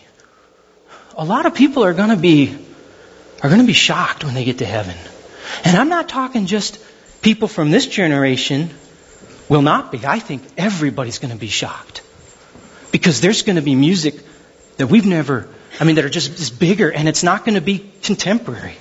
A 1.17 1.25
lot 1.25 1.47
of 1.47 1.55
people 1.55 1.85
are 1.85 1.93
going 1.93 2.09
to 2.09 2.17
be, 2.17 2.57
are 3.43 3.49
going 3.49 3.61
to 3.61 3.67
be 3.67 3.75
shocked 3.75 4.25
when 4.25 4.35
they 4.35 4.45
get 4.45 4.59
to 4.59 4.67
heaven. 4.67 4.97
And 5.65 5.77
I'm 5.77 5.89
not 5.89 6.09
talking 6.09 6.47
just 6.47 6.85
people 7.23 7.47
from 7.47 7.71
this 7.71 7.87
generation 7.87 8.71
will 9.49 9.63
not 9.63 9.93
be. 9.93 10.01
I 10.05 10.19
think 10.19 10.43
everybody's 10.57 11.19
going 11.19 11.33
to 11.33 11.39
be 11.39 11.49
shocked. 11.49 12.03
Because 12.91 13.21
there's 13.21 13.43
going 13.43 13.57
to 13.57 13.63
be 13.63 13.75
music 13.75 14.15
that 14.79 14.87
we've 14.87 15.07
never 15.07 15.49
I 15.81 15.85
mean, 15.85 15.97
that 15.97 16.05
are 16.05 16.11
just, 16.11 16.37
just 16.37 16.61
bigger, 16.61 16.93
and 16.93 17.09
it's 17.09 17.23
not 17.23 17.45
going 17.45 17.55
to 17.55 17.63
be 17.63 17.91
contemporary. 18.03 18.77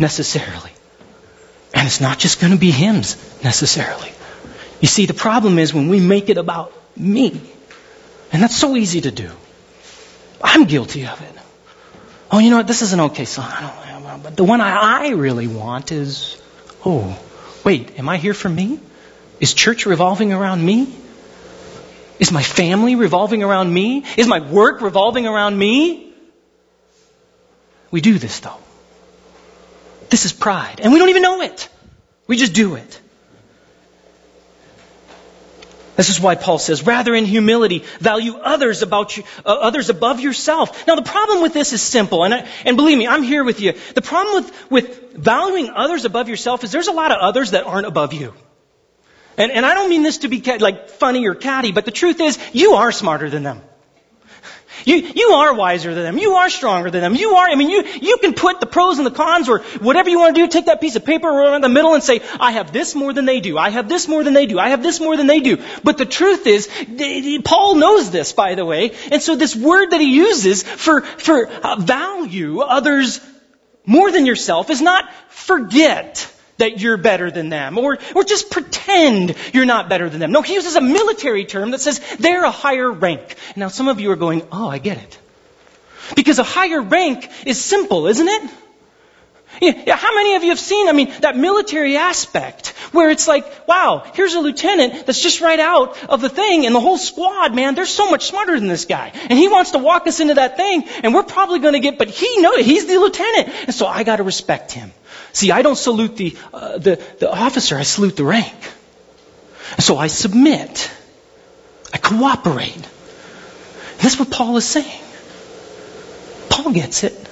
necessarily. 0.00 0.72
And 1.74 1.86
it's 1.86 2.00
not 2.00 2.18
just 2.18 2.40
going 2.40 2.52
to 2.52 2.58
be 2.58 2.70
hymns 2.70 3.16
necessarily. 3.44 4.10
You 4.80 4.88
see, 4.88 5.06
the 5.06 5.14
problem 5.14 5.58
is 5.58 5.72
when 5.72 5.88
we 5.88 6.00
make 6.00 6.30
it 6.30 6.38
about 6.38 6.72
me. 6.96 7.40
And 8.32 8.42
that's 8.42 8.56
so 8.56 8.76
easy 8.76 9.02
to 9.02 9.10
do. 9.10 9.30
I'm 10.42 10.64
guilty 10.64 11.06
of 11.06 11.20
it. 11.20 11.34
Oh, 12.30 12.38
you 12.38 12.50
know 12.50 12.56
what? 12.56 12.66
This 12.66 12.82
is 12.82 12.92
an 12.92 13.00
okay 13.00 13.26
song. 13.26 13.52
But 14.22 14.36
the 14.36 14.44
one 14.44 14.60
I 14.60 15.10
really 15.10 15.46
want 15.46 15.92
is, 15.92 16.40
oh, 16.84 17.18
wait, 17.64 17.98
am 17.98 18.08
I 18.08 18.16
here 18.16 18.34
for 18.34 18.48
me? 18.48 18.80
Is 19.38 19.54
church 19.54 19.86
revolving 19.86 20.32
around 20.32 20.64
me? 20.64 20.92
Is 22.20 22.30
my 22.30 22.42
family 22.42 22.94
revolving 22.96 23.42
around 23.42 23.72
me? 23.72 24.04
Is 24.18 24.26
my 24.26 24.40
work 24.40 24.82
revolving 24.82 25.26
around 25.26 25.58
me? 25.58 26.12
We 27.90 28.02
do 28.02 28.18
this 28.18 28.40
though. 28.40 28.58
This 30.10 30.26
is 30.26 30.32
pride. 30.32 30.80
And 30.80 30.92
we 30.92 30.98
don't 30.98 31.08
even 31.08 31.22
know 31.22 31.40
it. 31.40 31.68
We 32.26 32.36
just 32.36 32.52
do 32.52 32.74
it. 32.74 33.00
This 35.96 36.08
is 36.08 36.20
why 36.20 36.34
Paul 36.34 36.58
says, 36.58 36.86
rather 36.86 37.14
in 37.14 37.26
humility, 37.26 37.84
value 38.00 38.36
others 38.36 38.82
about 38.82 39.16
you, 39.16 39.24
uh, 39.44 39.50
others 39.50 39.90
above 39.90 40.20
yourself. 40.20 40.86
Now 40.86 40.94
the 40.94 41.02
problem 41.02 41.42
with 41.42 41.52
this 41.52 41.74
is 41.74 41.82
simple, 41.82 42.24
and 42.24 42.32
I, 42.32 42.48
and 42.64 42.76
believe 42.76 42.96
me, 42.96 43.06
I'm 43.06 43.22
here 43.22 43.44
with 43.44 43.60
you. 43.60 43.74
The 43.94 44.00
problem 44.00 44.44
with, 44.44 44.70
with 44.70 45.12
valuing 45.14 45.68
others 45.68 46.06
above 46.06 46.30
yourself 46.30 46.64
is 46.64 46.72
there's 46.72 46.88
a 46.88 46.92
lot 46.92 47.12
of 47.12 47.18
others 47.18 47.50
that 47.50 47.64
aren't 47.64 47.86
above 47.86 48.14
you. 48.14 48.32
And, 49.40 49.50
and 49.52 49.64
I 49.64 49.72
don't 49.72 49.88
mean 49.88 50.02
this 50.02 50.18
to 50.18 50.28
be 50.28 50.42
like 50.58 50.90
funny 50.90 51.26
or 51.26 51.34
catty, 51.34 51.72
but 51.72 51.86
the 51.86 51.90
truth 51.90 52.20
is, 52.20 52.38
you 52.52 52.74
are 52.74 52.92
smarter 52.92 53.30
than 53.30 53.42
them. 53.42 53.62
You, 54.84 54.96
you 54.96 55.28
are 55.28 55.54
wiser 55.54 55.94
than 55.94 56.04
them. 56.04 56.18
You 56.18 56.34
are 56.34 56.50
stronger 56.50 56.90
than 56.90 57.00
them. 57.00 57.14
You 57.14 57.36
are, 57.36 57.48
I 57.48 57.54
mean, 57.54 57.70
you, 57.70 57.84
you 58.00 58.18
can 58.18 58.34
put 58.34 58.60
the 58.60 58.66
pros 58.66 58.98
and 58.98 59.06
the 59.06 59.10
cons 59.10 59.48
or 59.48 59.60
whatever 59.80 60.10
you 60.10 60.18
want 60.18 60.34
to 60.36 60.42
do, 60.42 60.48
take 60.48 60.66
that 60.66 60.82
piece 60.82 60.94
of 60.96 61.06
paper 61.06 61.26
around 61.26 61.62
the 61.62 61.70
middle 61.70 61.94
and 61.94 62.02
say, 62.02 62.20
I 62.38 62.52
have 62.52 62.70
this 62.70 62.94
more 62.94 63.14
than 63.14 63.24
they 63.24 63.40
do. 63.40 63.56
I 63.56 63.70
have 63.70 63.88
this 63.88 64.08
more 64.08 64.22
than 64.24 64.34
they 64.34 64.44
do. 64.44 64.58
I 64.58 64.70
have 64.70 64.82
this 64.82 65.00
more 65.00 65.16
than 65.16 65.26
they 65.26 65.40
do. 65.40 65.56
But 65.84 65.96
the 65.96 66.06
truth 66.06 66.46
is, 66.46 66.68
Paul 67.42 67.76
knows 67.76 68.10
this, 68.10 68.34
by 68.34 68.56
the 68.56 68.66
way. 68.66 68.92
And 69.10 69.22
so 69.22 69.36
this 69.36 69.56
word 69.56 69.90
that 69.90 70.00
he 70.00 70.14
uses 70.14 70.62
for, 70.62 71.00
for 71.00 71.48
uh, 71.48 71.76
value 71.76 72.60
others 72.60 73.20
more 73.86 74.12
than 74.12 74.26
yourself 74.26 74.68
is 74.68 74.82
not 74.82 75.10
forget 75.30 76.30
that 76.60 76.80
you're 76.80 76.96
better 76.96 77.30
than 77.30 77.48
them 77.48 77.76
or, 77.78 77.98
or 78.14 78.24
just 78.24 78.50
pretend 78.50 79.34
you're 79.52 79.66
not 79.66 79.88
better 79.88 80.08
than 80.08 80.20
them. 80.20 80.32
No, 80.32 80.42
he 80.42 80.54
uses 80.54 80.76
a 80.76 80.80
military 80.80 81.44
term 81.44 81.72
that 81.72 81.80
says 81.80 82.00
they're 82.18 82.44
a 82.44 82.50
higher 82.50 82.90
rank. 82.90 83.36
Now 83.56 83.68
some 83.68 83.88
of 83.88 84.00
you 84.00 84.10
are 84.12 84.16
going, 84.16 84.46
oh, 84.52 84.68
I 84.68 84.78
get 84.78 84.98
it. 84.98 85.18
Because 86.16 86.38
a 86.38 86.44
higher 86.44 86.80
rank 86.80 87.28
is 87.46 87.62
simple, 87.62 88.06
isn't 88.06 88.28
it? 88.28 88.50
Yeah, 89.60 89.96
how 89.96 90.14
many 90.14 90.36
of 90.36 90.42
you 90.42 90.50
have 90.50 90.60
seen, 90.60 90.88
I 90.88 90.92
mean, 90.92 91.12
that 91.20 91.36
military 91.36 91.96
aspect 91.96 92.68
where 92.92 93.10
it's 93.10 93.28
like, 93.28 93.68
wow, 93.68 94.04
here's 94.14 94.34
a 94.34 94.40
lieutenant 94.40 95.06
that's 95.06 95.20
just 95.20 95.40
right 95.40 95.58
out 95.58 96.02
of 96.04 96.20
the 96.20 96.28
thing 96.28 96.66
and 96.66 96.74
the 96.74 96.80
whole 96.80 96.96
squad, 96.96 97.54
man, 97.54 97.74
they're 97.74 97.84
so 97.84 98.10
much 98.10 98.26
smarter 98.26 98.58
than 98.58 98.68
this 98.68 98.86
guy. 98.86 99.12
And 99.28 99.38
he 99.38 99.48
wants 99.48 99.72
to 99.72 99.78
walk 99.78 100.06
us 100.06 100.20
into 100.20 100.34
that 100.34 100.56
thing 100.56 100.84
and 101.02 101.12
we're 101.12 101.24
probably 101.24 101.58
going 101.58 101.74
to 101.74 101.80
get, 101.80 101.98
but 101.98 102.08
he 102.08 102.40
knows, 102.40 102.64
he's 102.64 102.86
the 102.86 102.98
lieutenant. 102.98 103.48
And 103.66 103.74
so 103.74 103.86
I 103.86 104.02
got 104.02 104.16
to 104.16 104.22
respect 104.22 104.72
him. 104.72 104.92
See, 105.32 105.50
I 105.50 105.62
don't 105.62 105.76
salute 105.76 106.16
the, 106.16 106.36
uh, 106.52 106.78
the, 106.78 107.02
the 107.18 107.30
officer, 107.30 107.76
I 107.76 107.82
salute 107.82 108.16
the 108.16 108.24
rank. 108.24 108.54
So 109.78 109.96
I 109.96 110.08
submit. 110.08 110.90
I 111.92 111.98
cooperate. 111.98 112.88
That's 113.98 114.18
what 114.18 114.30
Paul 114.30 114.56
is 114.56 114.64
saying. 114.64 115.02
Paul 116.48 116.72
gets 116.72 117.04
it. 117.04 117.28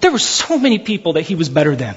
There 0.00 0.12
were 0.12 0.18
so 0.18 0.58
many 0.58 0.78
people 0.78 1.14
that 1.14 1.22
he 1.22 1.34
was 1.34 1.48
better 1.48 1.74
than. 1.74 1.96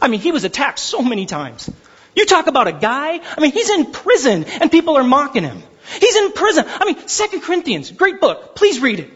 I 0.00 0.08
mean, 0.08 0.20
he 0.20 0.32
was 0.32 0.44
attacked 0.44 0.78
so 0.78 1.02
many 1.02 1.26
times. 1.26 1.70
You 2.14 2.26
talk 2.26 2.46
about 2.46 2.66
a 2.66 2.72
guy, 2.72 3.20
I 3.36 3.40
mean, 3.40 3.52
he's 3.52 3.70
in 3.70 3.92
prison 3.92 4.44
and 4.44 4.70
people 4.70 4.96
are 4.96 5.04
mocking 5.04 5.42
him. 5.42 5.62
He's 6.00 6.16
in 6.16 6.32
prison. 6.32 6.64
I 6.66 6.84
mean, 6.84 7.08
Second 7.08 7.42
Corinthians, 7.42 7.90
great 7.90 8.20
book. 8.20 8.54
Please 8.56 8.80
read 8.80 9.00
it. 9.00 9.10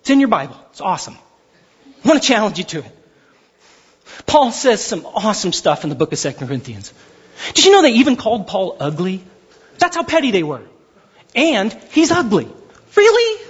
It's 0.00 0.10
in 0.10 0.20
your 0.20 0.28
Bible. 0.28 0.56
It's 0.70 0.80
awesome. 0.80 1.16
I 2.04 2.08
want 2.08 2.22
to 2.22 2.26
challenge 2.26 2.58
you 2.58 2.64
to 2.64 2.78
it. 2.80 2.93
Paul 4.26 4.52
says 4.52 4.82
some 4.82 5.06
awesome 5.06 5.52
stuff 5.52 5.84
in 5.84 5.90
the 5.90 5.96
book 5.96 6.12
of 6.12 6.18
Second 6.18 6.46
Corinthians. 6.46 6.92
Did 7.54 7.64
you 7.64 7.72
know 7.72 7.82
they 7.82 7.94
even 7.94 8.16
called 8.16 8.46
Paul 8.46 8.76
ugly? 8.80 9.22
That's 9.78 9.96
how 9.96 10.04
petty 10.04 10.30
they 10.30 10.42
were. 10.42 10.62
And 11.34 11.72
he's 11.90 12.10
ugly. 12.10 12.48
Really? 12.96 13.44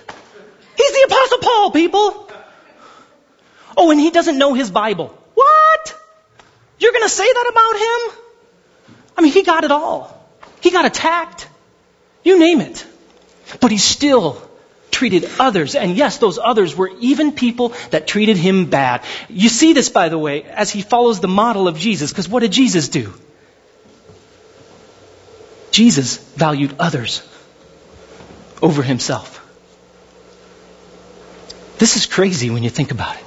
He's 0.76 0.92
the 0.92 1.04
apostle 1.06 1.38
Paul, 1.38 1.70
people. 1.70 2.30
Oh, 3.76 3.90
and 3.90 4.00
he 4.00 4.10
doesn't 4.10 4.38
know 4.38 4.54
his 4.54 4.70
Bible. 4.70 5.08
What? 5.34 6.00
You're 6.78 6.92
gonna 6.92 7.08
say 7.08 7.24
that 7.24 7.50
about 7.50 7.76
him? 7.76 8.96
I 9.16 9.22
mean, 9.22 9.32
he 9.32 9.42
got 9.42 9.64
it 9.64 9.70
all. 9.70 10.28
He 10.60 10.70
got 10.70 10.86
attacked. 10.86 11.48
You 12.22 12.38
name 12.38 12.60
it. 12.60 12.86
But 13.60 13.70
he 13.70 13.78
still 13.78 14.50
treated 14.94 15.28
others. 15.40 15.74
And 15.74 15.96
yes, 15.96 16.18
those 16.18 16.38
others 16.38 16.76
were 16.76 16.90
even 17.00 17.32
people 17.32 17.74
that 17.90 18.06
treated 18.06 18.36
him 18.36 18.70
bad. 18.70 19.02
You 19.28 19.48
see 19.48 19.72
this, 19.72 19.88
by 19.88 20.08
the 20.08 20.16
way, 20.18 20.44
as 20.44 20.70
he 20.70 20.82
follows 20.82 21.20
the 21.20 21.28
model 21.28 21.66
of 21.66 21.76
Jesus, 21.76 22.12
because 22.12 22.28
what 22.28 22.40
did 22.40 22.52
Jesus 22.52 22.88
do? 22.88 23.12
Jesus 25.72 26.18
valued 26.36 26.76
others 26.78 27.22
over 28.62 28.82
himself. 28.82 29.40
This 31.78 31.96
is 31.96 32.06
crazy 32.06 32.50
when 32.50 32.62
you 32.62 32.70
think 32.70 32.92
about 32.92 33.16
it. 33.16 33.24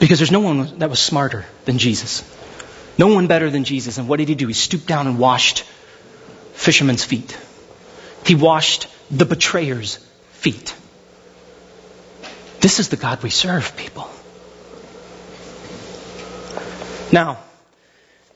Because 0.00 0.18
there's 0.18 0.32
no 0.32 0.40
one 0.40 0.80
that 0.80 0.90
was 0.90 0.98
smarter 0.98 1.46
than 1.66 1.78
Jesus. 1.78 2.24
No 2.98 3.06
one 3.14 3.28
better 3.28 3.48
than 3.48 3.62
Jesus. 3.62 3.98
And 3.98 4.08
what 4.08 4.16
did 4.18 4.28
he 4.28 4.34
do? 4.34 4.48
He 4.48 4.54
stooped 4.54 4.86
down 4.86 5.06
and 5.06 5.18
washed 5.20 5.62
fishermen's 6.54 7.04
feet. 7.04 7.38
He 8.26 8.34
washed 8.34 8.88
the 9.08 9.24
betrayer's 9.24 10.04
feet. 10.38 10.74
This 12.60 12.80
is 12.80 12.88
the 12.88 12.96
God 12.96 13.22
we 13.22 13.30
serve, 13.30 13.76
people. 13.76 14.08
Now, 17.12 17.38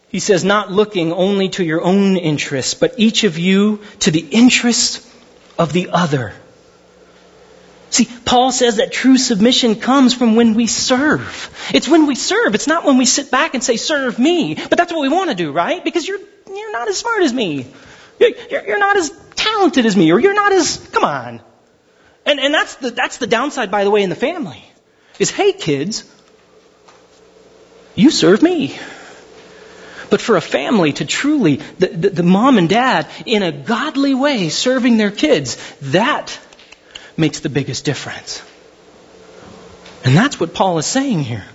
he 0.09 0.19
says, 0.19 0.45
not 0.45 0.71
looking 0.71 1.12
only 1.12 1.49
to 1.51 1.65
your 1.65 1.83
own 1.83 2.17
interests, 2.17 2.75
but 2.75 2.95
each 2.99 3.25
of 3.25 3.38
you 3.38 3.81
to 4.01 4.11
the 4.11 4.21
interests 4.21 5.09
of 5.59 5.73
the 5.73 5.91
other. 5.91 6.35
See, 7.91 8.09
Paul 8.25 8.53
says 8.53 8.77
that 8.77 8.93
true 8.93 9.19
submission 9.19 9.77
comes 9.77 10.15
from 10.15 10.35
when 10.35 10.55
we 10.55 10.67
serve. 10.67 11.51
It's 11.75 11.88
when 11.88 12.07
we 12.07 12.15
serve. 12.15 12.55
It's 12.55 12.67
not 12.67 12.85
when 12.85 12.97
we 12.99 13.07
sit 13.07 13.31
back 13.31 13.55
and 13.55 13.62
say, 13.62 13.77
serve 13.77 14.19
me. 14.19 14.55
But 14.55 14.79
that's 14.79 14.93
what 14.93 15.03
we 15.03 15.09
want 15.09 15.31
to 15.31 15.37
do, 15.37 15.53
right? 15.53 15.85
Because 15.85 16.09
you're, 16.09 16.21
you're 16.49 16.73
not 16.73 16.88
as 16.88 16.97
smart 16.99 17.23
as 17.23 17.33
me. 17.33 17.67
You're, 18.19 18.33
you're 18.51 18.79
not 18.79 18.97
as 18.97 19.11
talented 19.35 19.85
as 19.85 19.97
me, 19.97 20.12
or 20.12 20.21
you're 20.21 20.35
not 20.35 20.53
as, 20.53 20.79
come 20.93 21.05
on. 21.05 21.41
And, 22.25 22.39
and 22.41 22.55
that's 22.55 22.77
the, 22.77 22.91
that's 22.91 23.19
the 23.19 23.27
downside, 23.27 23.71
by 23.71 23.85
the 23.85 23.91
way, 23.91 24.03
in 24.03 24.11
the 24.11 24.17
family. 24.17 24.65
Is, 25.19 25.31
hey 25.31 25.53
kids, 25.53 26.05
you 27.95 28.11
serve 28.11 28.43
me. 28.43 28.79
But 30.11 30.21
for 30.21 30.37
a 30.37 30.41
family 30.41 30.93
to 30.95 31.05
truly, 31.07 31.57
the, 31.57 31.87
the, 31.87 32.11
the, 32.11 32.23
mom 32.23 32.59
and 32.59 32.69
dad, 32.69 33.09
in 33.25 33.43
a 33.43 33.51
godly 33.51 34.15
way, 34.15 34.51
serving 34.51 34.99
their 34.99 35.11
kids, 35.11 35.57
that 35.81 36.39
makes 37.17 37.41
the 37.41 37.49
biggest 37.49 37.85
difference. 37.85 38.43
And 40.05 40.17
that's 40.17 40.39
what 40.39 40.53
Paul 40.53 40.79
is 40.79 40.87
saying 40.87 41.25
here. 41.25 41.47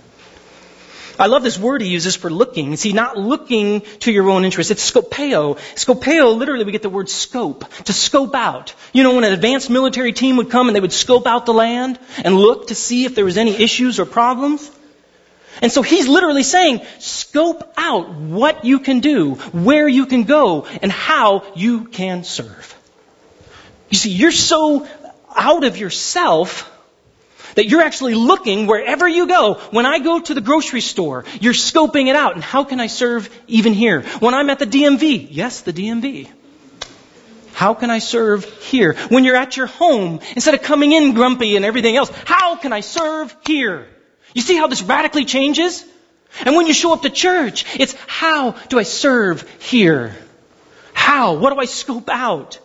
I 1.18 1.26
love 1.26 1.42
this 1.42 1.58
word 1.58 1.82
he 1.82 1.88
uses 1.88 2.14
for 2.14 2.30
looking. 2.30 2.76
See, 2.76 2.92
not 2.92 3.16
looking 3.16 3.80
to 4.00 4.12
your 4.12 4.30
own 4.30 4.44
interest. 4.44 4.70
It's 4.70 4.90
scopeo. 4.90 5.58
Scopeo, 5.74 6.36
literally, 6.36 6.64
we 6.64 6.72
get 6.72 6.82
the 6.82 6.90
word 6.90 7.10
scope, 7.10 7.68
to 7.84 7.92
scope 7.92 8.34
out. 8.34 8.74
You 8.92 9.02
know, 9.02 9.14
when 9.14 9.24
an 9.24 9.32
advanced 9.32 9.68
military 9.68 10.12
team 10.12 10.36
would 10.36 10.50
come 10.50 10.68
and 10.68 10.76
they 10.76 10.80
would 10.80 10.92
scope 10.92 11.26
out 11.26 11.46
the 11.46 11.54
land 11.54 11.98
and 12.24 12.36
look 12.36 12.68
to 12.68 12.74
see 12.74 13.04
if 13.04 13.14
there 13.14 13.24
was 13.24 13.36
any 13.36 13.50
issues 13.50 13.98
or 13.98 14.06
problems. 14.06 14.70
And 15.60 15.72
so 15.72 15.82
he's 15.82 16.06
literally 16.06 16.44
saying, 16.44 16.82
scope 17.00 17.72
out 17.76 18.10
what 18.14 18.64
you 18.64 18.78
can 18.78 19.00
do, 19.00 19.34
where 19.34 19.88
you 19.88 20.06
can 20.06 20.22
go, 20.22 20.66
and 20.66 20.92
how 20.92 21.44
you 21.56 21.84
can 21.86 22.22
serve. 22.22 22.76
You 23.90 23.96
see, 23.96 24.10
you're 24.10 24.30
so 24.30 24.86
out 25.34 25.64
of 25.64 25.76
yourself 25.76 26.72
that 27.58 27.66
you're 27.66 27.82
actually 27.82 28.14
looking 28.14 28.68
wherever 28.68 29.08
you 29.08 29.26
go. 29.26 29.54
When 29.72 29.84
I 29.84 29.98
go 29.98 30.20
to 30.20 30.32
the 30.32 30.40
grocery 30.40 30.80
store, 30.80 31.24
you're 31.40 31.52
scoping 31.52 32.06
it 32.06 32.14
out. 32.14 32.36
And 32.36 32.44
how 32.44 32.62
can 32.62 32.78
I 32.78 32.86
serve 32.86 33.28
even 33.48 33.72
here? 33.72 34.02
When 34.20 34.32
I'm 34.32 34.48
at 34.48 34.60
the 34.60 34.64
DMV, 34.64 35.26
yes, 35.28 35.62
the 35.62 35.72
DMV. 35.72 36.30
How 37.54 37.74
can 37.74 37.90
I 37.90 37.98
serve 37.98 38.44
here? 38.62 38.94
When 39.08 39.24
you're 39.24 39.34
at 39.34 39.56
your 39.56 39.66
home, 39.66 40.20
instead 40.36 40.54
of 40.54 40.62
coming 40.62 40.92
in 40.92 41.14
grumpy 41.14 41.56
and 41.56 41.64
everything 41.64 41.96
else, 41.96 42.12
how 42.26 42.54
can 42.54 42.72
I 42.72 42.78
serve 42.78 43.34
here? 43.44 43.88
You 44.34 44.42
see 44.42 44.56
how 44.56 44.68
this 44.68 44.82
radically 44.82 45.24
changes? 45.24 45.84
And 46.44 46.54
when 46.54 46.68
you 46.68 46.72
show 46.72 46.92
up 46.92 47.02
to 47.02 47.10
church, 47.10 47.64
it's 47.80 47.96
how 48.06 48.52
do 48.68 48.78
I 48.78 48.84
serve 48.84 49.42
here? 49.58 50.14
How? 50.92 51.34
What 51.34 51.52
do 51.52 51.58
I 51.58 51.64
scope 51.64 52.08
out? 52.08 52.60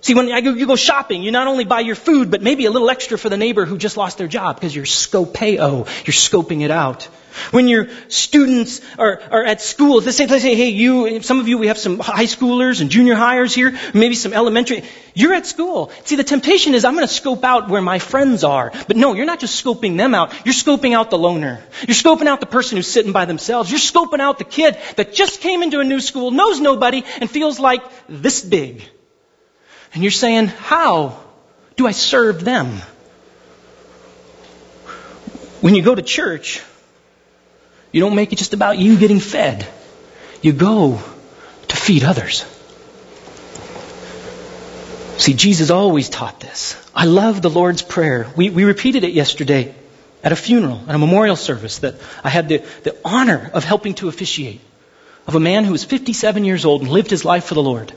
See, 0.00 0.14
when 0.14 0.28
you 0.28 0.66
go 0.66 0.76
shopping, 0.76 1.22
you 1.22 1.32
not 1.32 1.48
only 1.48 1.64
buy 1.64 1.80
your 1.80 1.96
food, 1.96 2.30
but 2.30 2.40
maybe 2.40 2.66
a 2.66 2.70
little 2.70 2.88
extra 2.88 3.18
for 3.18 3.28
the 3.28 3.36
neighbor 3.36 3.64
who 3.64 3.76
just 3.76 3.96
lost 3.96 4.16
their 4.16 4.28
job 4.28 4.56
because 4.56 4.74
you're 4.74 4.84
scopeo. 4.84 5.86
You're 6.06 6.14
scoping 6.14 6.62
it 6.62 6.70
out. 6.70 7.08
When 7.50 7.68
your 7.68 7.88
students 8.08 8.80
are, 8.98 9.20
are 9.30 9.44
at 9.44 9.60
school, 9.60 10.00
let's 10.00 10.16
say, 10.16 10.26
let's 10.26 10.42
say, 10.42 10.54
hey, 10.54 10.68
you, 10.70 11.22
some 11.22 11.40
of 11.40 11.48
you, 11.48 11.58
we 11.58 11.68
have 11.68 11.78
some 11.78 11.98
high 11.98 12.24
schoolers 12.24 12.80
and 12.80 12.90
junior 12.90 13.14
hires 13.14 13.54
here, 13.54 13.76
maybe 13.92 14.14
some 14.14 14.32
elementary. 14.32 14.84
You're 15.14 15.34
at 15.34 15.46
school. 15.46 15.90
See, 16.04 16.16
the 16.16 16.24
temptation 16.24 16.74
is 16.74 16.84
I'm 16.84 16.94
going 16.94 17.06
to 17.06 17.12
scope 17.12 17.44
out 17.44 17.68
where 17.68 17.82
my 17.82 17.98
friends 17.98 18.44
are. 18.44 18.72
But 18.86 18.96
no, 18.96 19.14
you're 19.14 19.26
not 19.26 19.40
just 19.40 19.62
scoping 19.64 19.96
them 19.96 20.14
out. 20.14 20.32
You're 20.44 20.54
scoping 20.54 20.94
out 20.94 21.10
the 21.10 21.18
loner. 21.18 21.62
You're 21.86 21.94
scoping 21.94 22.26
out 22.26 22.40
the 22.40 22.46
person 22.46 22.76
who's 22.76 22.90
sitting 22.90 23.12
by 23.12 23.24
themselves. 23.24 23.70
You're 23.70 23.80
scoping 23.80 24.20
out 24.20 24.38
the 24.38 24.44
kid 24.44 24.76
that 24.96 25.12
just 25.12 25.40
came 25.40 25.62
into 25.62 25.80
a 25.80 25.84
new 25.84 26.00
school, 26.00 26.30
knows 26.30 26.60
nobody, 26.60 27.04
and 27.20 27.30
feels 27.30 27.58
like 27.58 27.82
this 28.08 28.44
big. 28.44 28.88
And 29.94 30.02
you're 30.02 30.10
saying, 30.10 30.46
how 30.46 31.18
do 31.76 31.86
I 31.86 31.92
serve 31.92 32.44
them? 32.44 32.80
When 35.60 35.74
you 35.74 35.82
go 35.82 35.94
to 35.94 36.02
church, 36.02 36.62
you 37.92 38.00
don't 38.00 38.14
make 38.14 38.32
it 38.32 38.36
just 38.36 38.54
about 38.54 38.78
you 38.78 38.98
getting 38.98 39.20
fed. 39.20 39.66
You 40.42 40.52
go 40.52 41.00
to 41.68 41.76
feed 41.76 42.04
others. 42.04 42.44
See, 45.18 45.34
Jesus 45.34 45.70
always 45.70 46.08
taught 46.08 46.38
this. 46.38 46.76
I 46.94 47.06
love 47.06 47.42
the 47.42 47.50
Lord's 47.50 47.82
Prayer. 47.82 48.28
We, 48.36 48.50
we 48.50 48.64
repeated 48.64 49.02
it 49.02 49.12
yesterday 49.12 49.74
at 50.22 50.32
a 50.32 50.36
funeral, 50.36 50.80
at 50.86 50.94
a 50.94 50.98
memorial 50.98 51.36
service 51.36 51.78
that 51.78 51.96
I 52.22 52.28
had 52.28 52.48
the, 52.48 52.58
the 52.84 52.96
honor 53.04 53.50
of 53.52 53.64
helping 53.64 53.94
to 53.94 54.08
officiate 54.08 54.60
of 55.26 55.34
a 55.34 55.40
man 55.40 55.64
who 55.64 55.72
was 55.72 55.84
57 55.84 56.44
years 56.44 56.64
old 56.64 56.82
and 56.82 56.90
lived 56.90 57.10
his 57.10 57.24
life 57.24 57.44
for 57.44 57.54
the 57.54 57.62
Lord. 57.62 57.92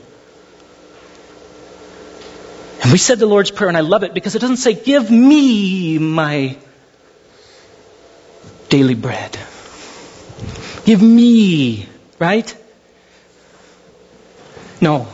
And 2.82 2.90
we 2.90 2.98
said 2.98 3.20
the 3.20 3.26
Lord's 3.26 3.52
Prayer, 3.52 3.68
and 3.68 3.76
I 3.76 3.82
love 3.82 4.02
it 4.02 4.12
because 4.12 4.34
it 4.34 4.40
doesn't 4.40 4.56
say, 4.56 4.74
Give 4.74 5.08
me 5.08 5.98
my 5.98 6.56
daily 8.68 8.94
bread. 8.94 9.38
Give 10.84 11.00
me, 11.00 11.88
right? 12.18 12.56
No. 14.80 15.06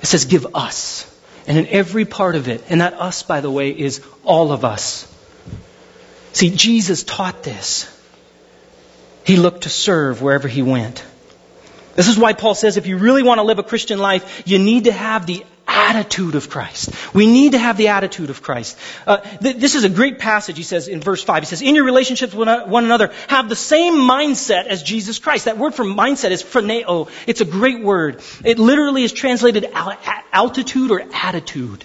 It 0.00 0.06
says, 0.06 0.24
Give 0.24 0.46
us. 0.54 1.04
And 1.46 1.58
in 1.58 1.66
every 1.66 2.06
part 2.06 2.36
of 2.36 2.48
it, 2.48 2.64
and 2.70 2.80
that 2.80 2.94
us, 2.94 3.22
by 3.22 3.42
the 3.42 3.50
way, 3.50 3.70
is 3.70 4.02
all 4.24 4.50
of 4.50 4.64
us. 4.64 5.06
See, 6.32 6.50
Jesus 6.50 7.04
taught 7.04 7.42
this. 7.42 7.94
He 9.24 9.36
looked 9.36 9.64
to 9.64 9.68
serve 9.68 10.22
wherever 10.22 10.48
he 10.48 10.62
went. 10.62 11.04
This 11.96 12.08
is 12.08 12.16
why 12.16 12.32
Paul 12.32 12.54
says 12.54 12.76
if 12.76 12.86
you 12.86 12.96
really 12.96 13.22
want 13.22 13.38
to 13.38 13.42
live 13.42 13.58
a 13.58 13.62
Christian 13.62 13.98
life, 13.98 14.44
you 14.46 14.58
need 14.58 14.84
to 14.84 14.92
have 14.92 15.26
the 15.26 15.44
attitude 15.78 16.34
of 16.34 16.50
Christ. 16.50 16.90
We 17.14 17.26
need 17.26 17.52
to 17.52 17.58
have 17.58 17.76
the 17.76 17.88
attitude 17.88 18.30
of 18.30 18.42
Christ. 18.42 18.78
Uh, 19.06 19.18
th- 19.18 19.56
this 19.56 19.74
is 19.74 19.84
a 19.84 19.88
great 19.88 20.18
passage, 20.18 20.56
he 20.56 20.62
says 20.62 20.88
in 20.88 21.00
verse 21.00 21.22
5. 21.22 21.42
He 21.42 21.46
says, 21.46 21.62
In 21.62 21.74
your 21.74 21.84
relationships 21.84 22.34
with 22.34 22.48
one 22.66 22.84
another, 22.84 23.12
have 23.28 23.48
the 23.48 23.56
same 23.56 23.94
mindset 23.94 24.66
as 24.66 24.82
Jesus 24.82 25.18
Christ. 25.18 25.44
That 25.44 25.58
word 25.58 25.74
for 25.74 25.84
mindset 25.84 26.30
is 26.30 26.42
phroneo. 26.42 27.08
It's 27.26 27.40
a 27.40 27.44
great 27.44 27.82
word. 27.82 28.22
It 28.44 28.58
literally 28.58 29.04
is 29.04 29.12
translated 29.12 29.64
al- 29.72 29.98
altitude 30.32 30.90
or 30.90 31.02
attitude. 31.12 31.84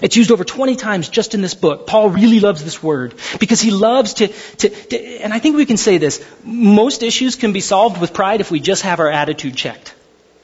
It's 0.00 0.16
used 0.16 0.30
over 0.30 0.44
20 0.44 0.76
times 0.76 1.08
just 1.08 1.34
in 1.34 1.42
this 1.42 1.54
book. 1.54 1.86
Paul 1.86 2.10
really 2.10 2.40
loves 2.40 2.62
this 2.62 2.82
word 2.82 3.14
because 3.40 3.60
he 3.60 3.72
loves 3.72 4.14
to, 4.14 4.28
to, 4.28 4.68
to, 4.68 4.96
and 5.22 5.32
I 5.32 5.40
think 5.40 5.56
we 5.56 5.66
can 5.66 5.76
say 5.76 5.98
this, 5.98 6.24
most 6.44 7.02
issues 7.02 7.34
can 7.34 7.52
be 7.52 7.60
solved 7.60 8.00
with 8.00 8.14
pride 8.14 8.40
if 8.40 8.50
we 8.50 8.60
just 8.60 8.82
have 8.82 9.00
our 9.00 9.10
attitude 9.10 9.56
checked. 9.56 9.94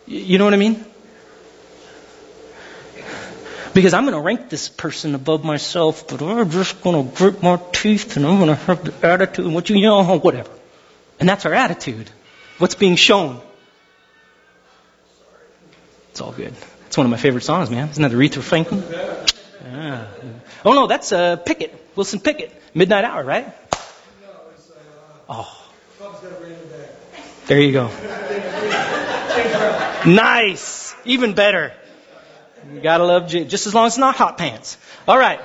You 0.07 0.39
know 0.39 0.45
what 0.45 0.55
I 0.55 0.59
mean? 0.59 0.85
Because 3.75 3.93
I'm 3.93 4.05
going 4.05 4.15
to 4.15 4.21
rank 4.21 4.49
this 4.49 4.69
person 4.69 5.15
above 5.17 5.45
myself, 5.45 6.07
but 6.07 6.23
I'm 6.23 6.49
just 6.51 6.81
going 6.83 7.11
to 7.11 7.17
grit 7.17 7.43
my 7.43 7.61
teeth 7.73 8.17
and 8.17 8.25
I'm 8.25 8.39
going 8.39 8.49
to 8.49 8.55
have 8.55 8.85
the 8.85 9.07
attitude, 9.07 9.47
and 9.47 9.55
what 9.55 9.69
you 9.69 9.81
know, 9.81 10.19
whatever. 10.19 10.51
And 11.19 11.29
that's 11.29 11.45
our 11.45 11.53
attitude. 11.53 12.09
What's 12.59 12.77
being 12.77 12.95
shown? 12.95 13.41
It's 16.11 16.21
all 16.21 16.31
good. 16.33 16.55
It's 16.87 16.97
one 16.97 17.07
of 17.07 17.11
my 17.11 17.17
favorite 17.17 17.43
songs, 17.43 17.69
man. 17.71 17.89
Isn't 17.89 18.03
that 18.03 18.13
Aretha 18.13 18.41
Franklin? 18.41 18.85
Yeah. 19.65 20.07
Oh 20.65 20.73
no, 20.73 20.87
that's 20.87 21.11
uh, 21.11 21.37
Pickett, 21.37 21.75
Wilson 21.97 22.21
Pickett, 22.21 22.53
Midnight 22.75 23.05
Hour, 23.05 23.25
right? 23.25 23.53
Oh. 25.29 25.61
There 27.47 27.61
you 27.61 27.73
go. 27.73 27.89
Nice. 30.07 30.95
Even 31.05 31.35
better. 31.35 31.73
You 32.73 32.81
gotta 32.81 33.05
love. 33.05 33.29
Just 33.29 33.67
as 33.67 33.75
long 33.75 33.87
as 33.87 33.93
it's 33.93 33.99
not 33.99 34.17
hot 34.17 34.39
pants. 34.39 34.79
All 35.07 35.19
right. 35.19 35.41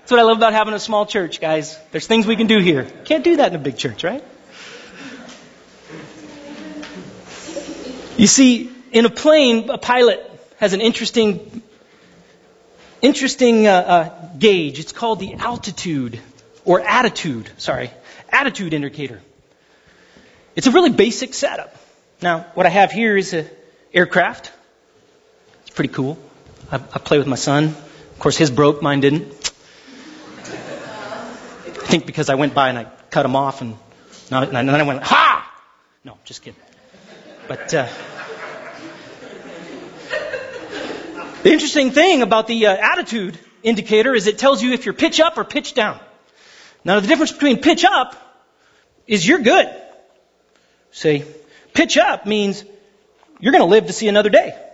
That's 0.00 0.10
what 0.10 0.20
I 0.20 0.22
love 0.22 0.38
about 0.38 0.52
having 0.52 0.74
a 0.74 0.80
small 0.80 1.06
church, 1.06 1.40
guys. 1.40 1.78
There's 1.92 2.06
things 2.06 2.26
we 2.26 2.36
can 2.36 2.46
do 2.46 2.58
here. 2.58 2.84
Can't 3.04 3.22
do 3.22 3.36
that 3.36 3.52
in 3.52 3.60
a 3.60 3.62
big 3.62 3.76
church, 3.76 4.02
right? 4.02 4.24
You 8.16 8.26
see, 8.26 8.70
in 8.92 9.04
a 9.04 9.10
plane, 9.10 9.70
a 9.70 9.78
pilot 9.78 10.20
has 10.58 10.72
an 10.72 10.80
interesting, 10.80 11.62
interesting 13.00 13.66
uh, 13.66 13.72
uh, 13.72 14.28
gauge. 14.36 14.78
It's 14.78 14.92
called 14.92 15.20
the 15.20 15.34
altitude 15.34 16.20
or 16.64 16.80
attitude. 16.80 17.50
Sorry, 17.56 17.90
attitude 18.28 18.74
indicator. 18.74 19.22
It's 20.56 20.66
a 20.66 20.70
really 20.70 20.90
basic 20.90 21.34
setup. 21.34 21.74
Now, 22.20 22.46
what 22.54 22.66
I 22.66 22.70
have 22.70 22.90
here 22.90 23.16
is 23.16 23.32
an 23.32 23.48
aircraft 23.94 24.52
it's 25.70 25.76
pretty 25.76 25.94
cool. 25.94 26.18
I, 26.72 26.78
I 26.78 26.98
play 26.98 27.18
with 27.18 27.28
my 27.28 27.36
son. 27.36 27.66
Of 27.66 28.18
course, 28.18 28.36
his 28.36 28.50
broke, 28.50 28.82
mine 28.82 28.98
didn't. 28.98 29.52
I 31.62 31.86
think 31.86 32.06
because 32.06 32.28
I 32.28 32.34
went 32.34 32.54
by 32.54 32.70
and 32.70 32.78
I 32.78 32.86
cut 33.10 33.24
him 33.24 33.36
off, 33.36 33.60
and, 33.60 33.76
and 34.32 34.52
then 34.52 34.68
I 34.68 34.82
went, 34.82 35.04
ha! 35.04 35.48
No, 36.04 36.18
just 36.24 36.42
kidding. 36.42 36.58
But 37.46 37.72
uh, 37.72 37.86
the 41.44 41.52
interesting 41.52 41.92
thing 41.92 42.22
about 42.22 42.48
the 42.48 42.66
uh, 42.66 42.76
attitude 42.76 43.38
indicator 43.62 44.12
is 44.12 44.26
it 44.26 44.38
tells 44.38 44.60
you 44.60 44.72
if 44.72 44.86
you're 44.86 44.92
pitch 44.92 45.20
up 45.20 45.38
or 45.38 45.44
pitch 45.44 45.74
down. 45.74 46.00
Now, 46.84 46.98
the 46.98 47.06
difference 47.06 47.30
between 47.30 47.58
pitch 47.58 47.84
up 47.84 48.16
is 49.06 49.24
you're 49.24 49.38
good. 49.38 49.68
See, 50.90 51.24
pitch 51.74 51.96
up 51.96 52.26
means 52.26 52.64
you're 53.38 53.52
going 53.52 53.62
to 53.62 53.70
live 53.70 53.86
to 53.86 53.92
see 53.92 54.08
another 54.08 54.30
day. 54.30 54.66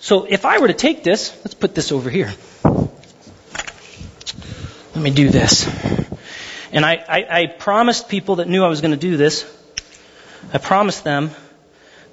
So 0.00 0.24
if 0.24 0.44
I 0.44 0.58
were 0.58 0.68
to 0.68 0.74
take 0.74 1.02
this, 1.02 1.36
let's 1.38 1.54
put 1.54 1.74
this 1.74 1.90
over 1.92 2.08
here. 2.08 2.32
Let 4.94 5.02
me 5.02 5.10
do 5.10 5.28
this. 5.28 5.66
And 6.72 6.84
I, 6.84 7.04
I, 7.08 7.40
I 7.42 7.46
promised 7.46 8.08
people 8.08 8.36
that 8.36 8.48
knew 8.48 8.64
I 8.64 8.68
was 8.68 8.80
going 8.80 8.92
to 8.92 8.96
do 8.96 9.16
this, 9.16 9.44
I 10.52 10.58
promised 10.58 11.04
them 11.04 11.30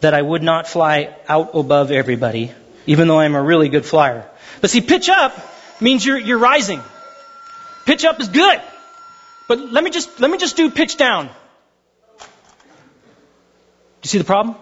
that 0.01 0.13
I 0.13 0.21
would 0.21 0.43
not 0.43 0.67
fly 0.67 1.15
out 1.27 1.51
above 1.55 1.91
everybody, 1.91 2.51
even 2.85 3.07
though 3.07 3.19
I'm 3.19 3.35
a 3.35 3.41
really 3.41 3.69
good 3.69 3.85
flyer. 3.85 4.29
But 4.61 4.69
see, 4.69 4.81
pitch 4.81 5.09
up 5.09 5.35
means 5.81 6.05
you're, 6.05 6.17
you're 6.17 6.37
rising. 6.37 6.81
Pitch 7.85 8.03
up 8.05 8.19
is 8.19 8.29
good. 8.29 8.61
But 9.47 9.59
let 9.59 9.83
me 9.83 9.91
just, 9.91 10.19
let 10.19 10.29
me 10.29 10.37
just 10.37 10.57
do 10.57 10.71
pitch 10.71 10.97
down. 10.97 11.27
Do 11.27 11.33
you 14.03 14.09
see 14.09 14.17
the 14.17 14.23
problem? 14.23 14.55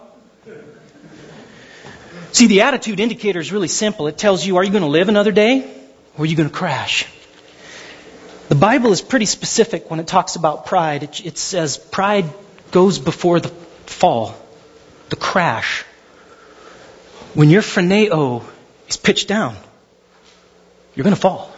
See, 2.34 2.48
the 2.48 2.62
attitude 2.62 2.98
indicator 2.98 3.38
is 3.38 3.52
really 3.52 3.68
simple. 3.68 4.08
It 4.08 4.18
tells 4.18 4.44
you, 4.44 4.56
are 4.56 4.64
you 4.64 4.72
going 4.72 4.82
to 4.82 4.88
live 4.88 5.08
another 5.08 5.30
day 5.30 5.72
or 6.18 6.24
are 6.24 6.26
you 6.26 6.34
going 6.34 6.48
to 6.48 6.54
crash? 6.54 7.06
The 8.48 8.56
Bible 8.56 8.90
is 8.90 9.00
pretty 9.00 9.26
specific 9.26 9.88
when 9.88 10.00
it 10.00 10.08
talks 10.08 10.34
about 10.34 10.66
pride. 10.66 11.04
It, 11.04 11.24
it 11.24 11.38
says 11.38 11.76
pride 11.76 12.24
goes 12.72 12.98
before 12.98 13.38
the 13.38 13.50
fall, 13.86 14.34
the 15.10 15.16
crash. 15.16 15.84
When 17.34 17.50
your 17.50 17.62
phroneo 17.62 18.42
is 18.88 18.96
pitched 18.96 19.28
down, 19.28 19.56
you're 20.96 21.04
going 21.04 21.14
to 21.14 21.20
fall. 21.20 21.54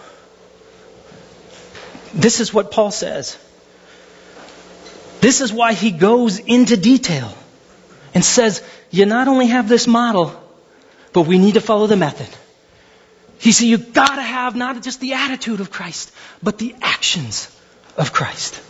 This 2.13 2.41
is 2.41 2.53
what 2.53 2.71
Paul 2.71 2.91
says. 2.91 3.39
This 5.23 5.41
is 5.41 5.55
why 5.55 5.73
he 5.73 5.91
goes 5.91 6.39
into 6.39 6.77
detail 6.77 7.35
and 8.13 8.23
says, 8.23 8.63
you 8.91 9.07
not 9.07 9.27
only 9.27 9.47
have 9.47 9.71
this 9.71 9.87
model, 9.87 10.43
but 11.17 11.27
we 11.27 11.39
need 11.39 11.55
to 11.55 11.63
follow 11.63 11.87
the 11.87 11.97
method. 11.97 12.29
He 13.39 13.51
said, 13.51 13.69
you've 13.69 13.95
got 13.95 14.17
to 14.17 14.23
have 14.23 14.55
not 14.55 14.83
just 14.83 15.01
the 15.01 15.15
attitude 15.15 15.61
of 15.61 15.71
Christ, 15.71 16.13
but 16.43 16.59
the 16.59 16.75
actions 16.83 17.49
of 17.97 18.13
Christ. 18.13 18.61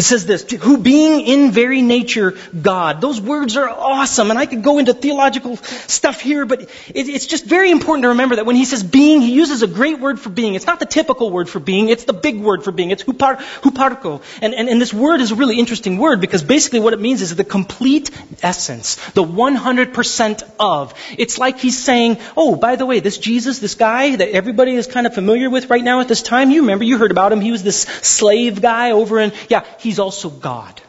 He 0.00 0.02
says 0.02 0.24
this, 0.24 0.50
who 0.50 0.78
being 0.78 1.20
in 1.26 1.50
very 1.50 1.82
nature 1.82 2.34
God. 2.58 3.02
Those 3.02 3.20
words 3.20 3.58
are 3.58 3.68
awesome, 3.68 4.30
and 4.30 4.38
I 4.38 4.46
could 4.46 4.62
go 4.62 4.78
into 4.78 4.94
theological 4.94 5.58
stuff 5.58 6.22
here, 6.22 6.46
but 6.46 6.62
it, 6.62 6.70
it's 6.94 7.26
just 7.26 7.44
very 7.44 7.70
important 7.70 8.04
to 8.04 8.08
remember 8.08 8.36
that 8.36 8.46
when 8.46 8.56
he 8.56 8.64
says 8.64 8.82
being, 8.82 9.20
he 9.20 9.32
uses 9.32 9.62
a 9.62 9.66
great 9.66 10.00
word 10.00 10.18
for 10.18 10.30
being. 10.30 10.54
It's 10.54 10.64
not 10.64 10.80
the 10.80 10.86
typical 10.86 11.30
word 11.30 11.50
for 11.50 11.60
being, 11.60 11.90
it's 11.90 12.04
the 12.04 12.14
big 12.14 12.40
word 12.40 12.64
for 12.64 12.72
being. 12.72 12.92
It's 12.92 13.04
hupar, 13.04 13.40
huparko. 13.60 14.22
And, 14.40 14.54
and, 14.54 14.70
and 14.70 14.80
this 14.80 14.94
word 14.94 15.20
is 15.20 15.32
a 15.32 15.34
really 15.34 15.58
interesting 15.58 15.98
word 15.98 16.22
because 16.22 16.42
basically 16.42 16.80
what 16.80 16.94
it 16.94 17.00
means 17.00 17.20
is 17.20 17.36
the 17.36 17.44
complete 17.44 18.10
essence, 18.42 18.94
the 19.10 19.22
100% 19.22 20.50
of. 20.58 20.94
It's 21.18 21.36
like 21.36 21.58
he's 21.58 21.78
saying, 21.78 22.16
oh, 22.38 22.56
by 22.56 22.76
the 22.76 22.86
way, 22.86 23.00
this 23.00 23.18
Jesus, 23.18 23.58
this 23.58 23.74
guy 23.74 24.16
that 24.16 24.30
everybody 24.30 24.76
is 24.76 24.86
kind 24.86 25.06
of 25.06 25.12
familiar 25.12 25.50
with 25.50 25.68
right 25.68 25.84
now 25.84 26.00
at 26.00 26.08
this 26.08 26.22
time, 26.22 26.50
you 26.50 26.62
remember, 26.62 26.84
you 26.84 26.96
heard 26.96 27.10
about 27.10 27.32
him. 27.32 27.42
He 27.42 27.52
was 27.52 27.62
this 27.62 27.82
slave 27.82 28.62
guy 28.62 28.92
over 28.92 29.20
in, 29.20 29.34
yeah, 29.50 29.66
He's 29.90 29.98
also 29.98 30.30
God. 30.30 30.80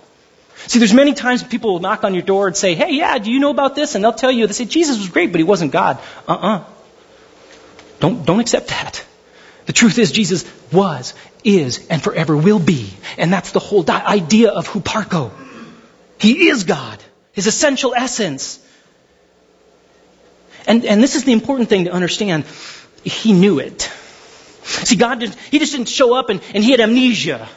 See, 0.67 0.77
there's 0.77 0.93
many 0.93 1.15
times 1.15 1.41
people 1.41 1.73
will 1.73 1.79
knock 1.79 2.03
on 2.03 2.13
your 2.13 2.21
door 2.21 2.45
and 2.45 2.55
say, 2.55 2.75
hey, 2.75 2.93
yeah, 2.93 3.17
do 3.17 3.31
you 3.31 3.39
know 3.39 3.49
about 3.49 3.73
this? 3.73 3.95
And 3.95 4.03
they'll 4.03 4.13
tell 4.13 4.31
you, 4.31 4.45
they 4.45 4.53
say, 4.53 4.65
Jesus 4.65 4.99
was 4.99 5.09
great, 5.09 5.31
but 5.31 5.39
he 5.39 5.43
wasn't 5.43 5.71
God. 5.71 5.97
Uh-uh. 6.27 6.63
Don't, 7.99 8.23
don't 8.27 8.39
accept 8.39 8.67
that. 8.67 9.03
The 9.65 9.73
truth 9.73 9.97
is, 9.97 10.11
Jesus 10.11 10.45
was, 10.71 11.15
is, 11.43 11.87
and 11.87 11.99
forever 11.99 12.37
will 12.37 12.59
be. 12.59 12.93
And 13.17 13.33
that's 13.33 13.53
the 13.53 13.59
whole 13.59 13.83
idea 13.89 14.51
of 14.51 14.69
huparko. 14.69 15.31
He 16.19 16.49
is 16.49 16.63
God. 16.63 16.99
His 17.31 17.47
essential 17.47 17.95
essence. 17.95 18.63
And, 20.67 20.85
and 20.85 21.01
this 21.01 21.15
is 21.15 21.23
the 21.23 21.31
important 21.31 21.69
thing 21.69 21.85
to 21.85 21.91
understand. 21.91 22.45
He 23.03 23.33
knew 23.33 23.57
it. 23.57 23.81
See, 24.61 24.95
God 24.95 25.21
didn't, 25.21 25.37
He 25.49 25.57
just 25.57 25.71
didn't 25.71 25.89
show 25.89 26.13
up 26.13 26.29
and, 26.29 26.39
and 26.53 26.63
He 26.63 26.69
had 26.69 26.81
amnesia. 26.81 27.49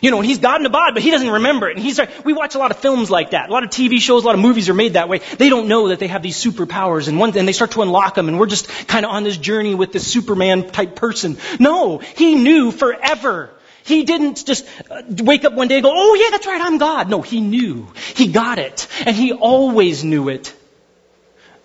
You 0.00 0.10
know, 0.10 0.20
he's 0.20 0.38
God 0.38 0.56
in 0.56 0.62
the 0.62 0.70
bod, 0.70 0.94
but 0.94 1.02
he 1.02 1.10
doesn't 1.10 1.28
remember 1.28 1.68
it. 1.68 1.76
And 1.76 1.84
he's 1.84 1.98
like, 1.98 2.24
we 2.24 2.32
watch 2.32 2.54
a 2.54 2.58
lot 2.58 2.70
of 2.70 2.78
films 2.78 3.10
like 3.10 3.30
that. 3.30 3.50
A 3.50 3.52
lot 3.52 3.64
of 3.64 3.70
TV 3.70 4.00
shows, 4.00 4.24
a 4.24 4.26
lot 4.26 4.34
of 4.34 4.40
movies 4.40 4.68
are 4.68 4.74
made 4.74 4.94
that 4.94 5.08
way. 5.08 5.18
They 5.18 5.48
don't 5.48 5.68
know 5.68 5.88
that 5.88 5.98
they 5.98 6.08
have 6.08 6.22
these 6.22 6.42
superpowers 6.42 7.08
and 7.08 7.18
one, 7.18 7.36
and 7.36 7.46
they 7.46 7.52
start 7.52 7.72
to 7.72 7.82
unlock 7.82 8.14
them 8.14 8.28
and 8.28 8.38
we're 8.38 8.46
just 8.46 8.68
kind 8.88 9.04
of 9.04 9.12
on 9.12 9.24
this 9.24 9.36
journey 9.36 9.74
with 9.74 9.92
this 9.92 10.06
Superman 10.06 10.70
type 10.70 10.96
person. 10.96 11.36
No, 11.58 11.98
he 11.98 12.34
knew 12.34 12.70
forever. 12.70 13.50
He 13.84 14.04
didn't 14.04 14.46
just 14.46 14.66
uh, 14.90 15.02
wake 15.08 15.44
up 15.44 15.52
one 15.52 15.68
day 15.68 15.76
and 15.76 15.84
go, 15.84 15.92
oh 15.92 16.14
yeah, 16.14 16.30
that's 16.30 16.46
right, 16.46 16.60
I'm 16.60 16.78
God. 16.78 17.10
No, 17.10 17.22
he 17.22 17.40
knew. 17.40 17.88
He 18.14 18.28
got 18.28 18.58
it. 18.58 18.86
And 19.04 19.16
he 19.16 19.32
always 19.32 20.04
knew 20.04 20.28
it. 20.28 20.54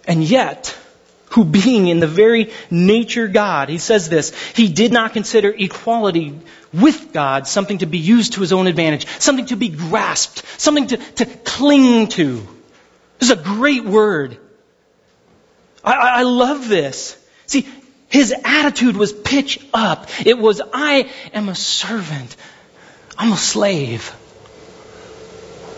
And 0.08 0.24
yet, 0.24 0.78
who 1.32 1.44
being 1.44 1.88
in 1.88 2.00
the 2.00 2.08
very 2.08 2.52
nature 2.72 3.28
God, 3.28 3.70
he 3.70 3.78
says 3.78 4.10
this, 4.10 4.34
he 4.54 4.70
did 4.70 4.92
not 4.92 5.14
consider 5.14 5.50
equality 5.50 6.40
with 6.82 7.14
God 7.14 7.48
something 7.48 7.80
to 7.80 7.86
be 7.86 7.98
used 7.98 8.34
to 8.34 8.42
his 8.42 8.54
own 8.54 8.68
advantage, 8.68 9.08
something 9.20 9.46
to 9.48 9.56
be 9.56 9.70
grasped, 9.70 10.44
something 10.60 10.88
to, 10.88 10.98
to 10.98 11.26
cling 11.26 12.08
to. 12.10 12.46
This 13.20 13.32
is 13.32 13.40
a 13.40 13.42
great 13.42 13.86
word. 13.86 14.38
I, 15.84 15.94
I 15.94 16.24
love 16.24 16.68
this. 16.68 17.18
See, 17.46 17.68
his 18.10 18.34
attitude 18.44 18.98
was 18.98 19.14
pitch 19.14 19.60
up. 19.74 20.08
It 20.26 20.38
was, 20.38 20.62
I 20.74 21.10
am 21.34 21.50
a 21.50 21.56
servant. 21.56 22.36
I'm 23.18 23.32
a 23.32 23.38
slave. 23.38 24.14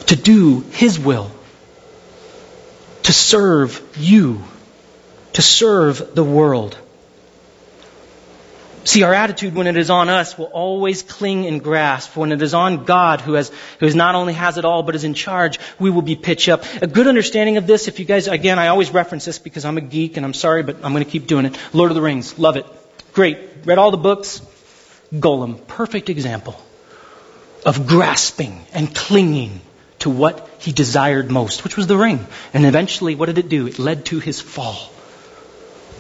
To 0.08 0.16
do 0.16 0.62
his 0.62 1.00
will. 1.00 1.32
To 3.04 3.14
serve 3.14 3.82
you. 3.98 4.44
To 5.34 5.42
serve 5.42 6.16
the 6.16 6.24
world. 6.24 6.78
See, 8.88 9.04
our 9.04 9.14
attitude 9.14 9.54
when 9.54 9.68
it 9.68 9.76
is 9.76 9.90
on 9.90 10.08
us 10.08 10.38
will 10.38 10.46
always 10.46 11.04
cling 11.04 11.46
and 11.46 11.62
grasp. 11.62 12.16
When 12.16 12.32
it 12.32 12.42
is 12.42 12.54
on 12.54 12.86
God, 12.86 13.20
who 13.20 13.34
has, 13.34 13.52
who 13.82 13.86
is 13.86 13.96
not 13.96 14.16
only 14.16 14.32
has 14.32 14.58
it 14.58 14.64
all, 14.64 14.82
but 14.82 14.96
is 14.96 15.04
in 15.04 15.14
charge, 15.14 15.60
we 15.78 15.90
will 15.90 16.02
be 16.02 16.16
pitch 16.16 16.48
up. 16.48 16.64
A 16.82 16.88
good 16.88 17.06
understanding 17.06 17.58
of 17.58 17.68
this, 17.68 17.90
if 17.90 18.00
you 18.00 18.06
guys, 18.06 18.30
again, 18.30 18.60
I 18.60 18.70
always 18.70 18.90
reference 18.92 19.26
this 19.26 19.40
because 19.40 19.66
I'm 19.66 19.78
a 19.78 19.82
geek 19.82 20.16
and 20.16 20.26
I'm 20.26 20.34
sorry, 20.34 20.64
but 20.64 20.78
I'm 20.86 20.94
going 20.94 21.04
to 21.04 21.10
keep 21.12 21.28
doing 21.28 21.46
it. 21.46 21.60
Lord 21.74 21.92
of 21.92 21.96
the 21.96 22.02
Rings, 22.02 22.40
love 22.40 22.56
it. 22.56 22.66
Great. 23.12 23.38
Read 23.66 23.78
all 23.78 23.92
the 23.92 23.98
books. 23.98 24.42
Gollum, 25.14 25.68
perfect 25.68 26.10
example 26.10 26.56
of 27.66 27.88
grasping 27.88 28.66
and 28.72 28.96
clinging 28.96 29.60
to 30.00 30.10
what 30.10 30.50
he 30.60 30.72
desired 30.72 31.30
most, 31.30 31.66
which 31.66 31.76
was 31.76 31.88
the 31.88 31.98
ring. 31.98 32.26
And 32.54 32.66
eventually, 32.66 33.16
what 33.16 33.26
did 33.26 33.38
it 33.38 33.50
do? 33.50 33.68
It 33.68 33.80
led 33.80 34.06
to 34.06 34.22
his 34.22 34.40
fall. 34.40 34.78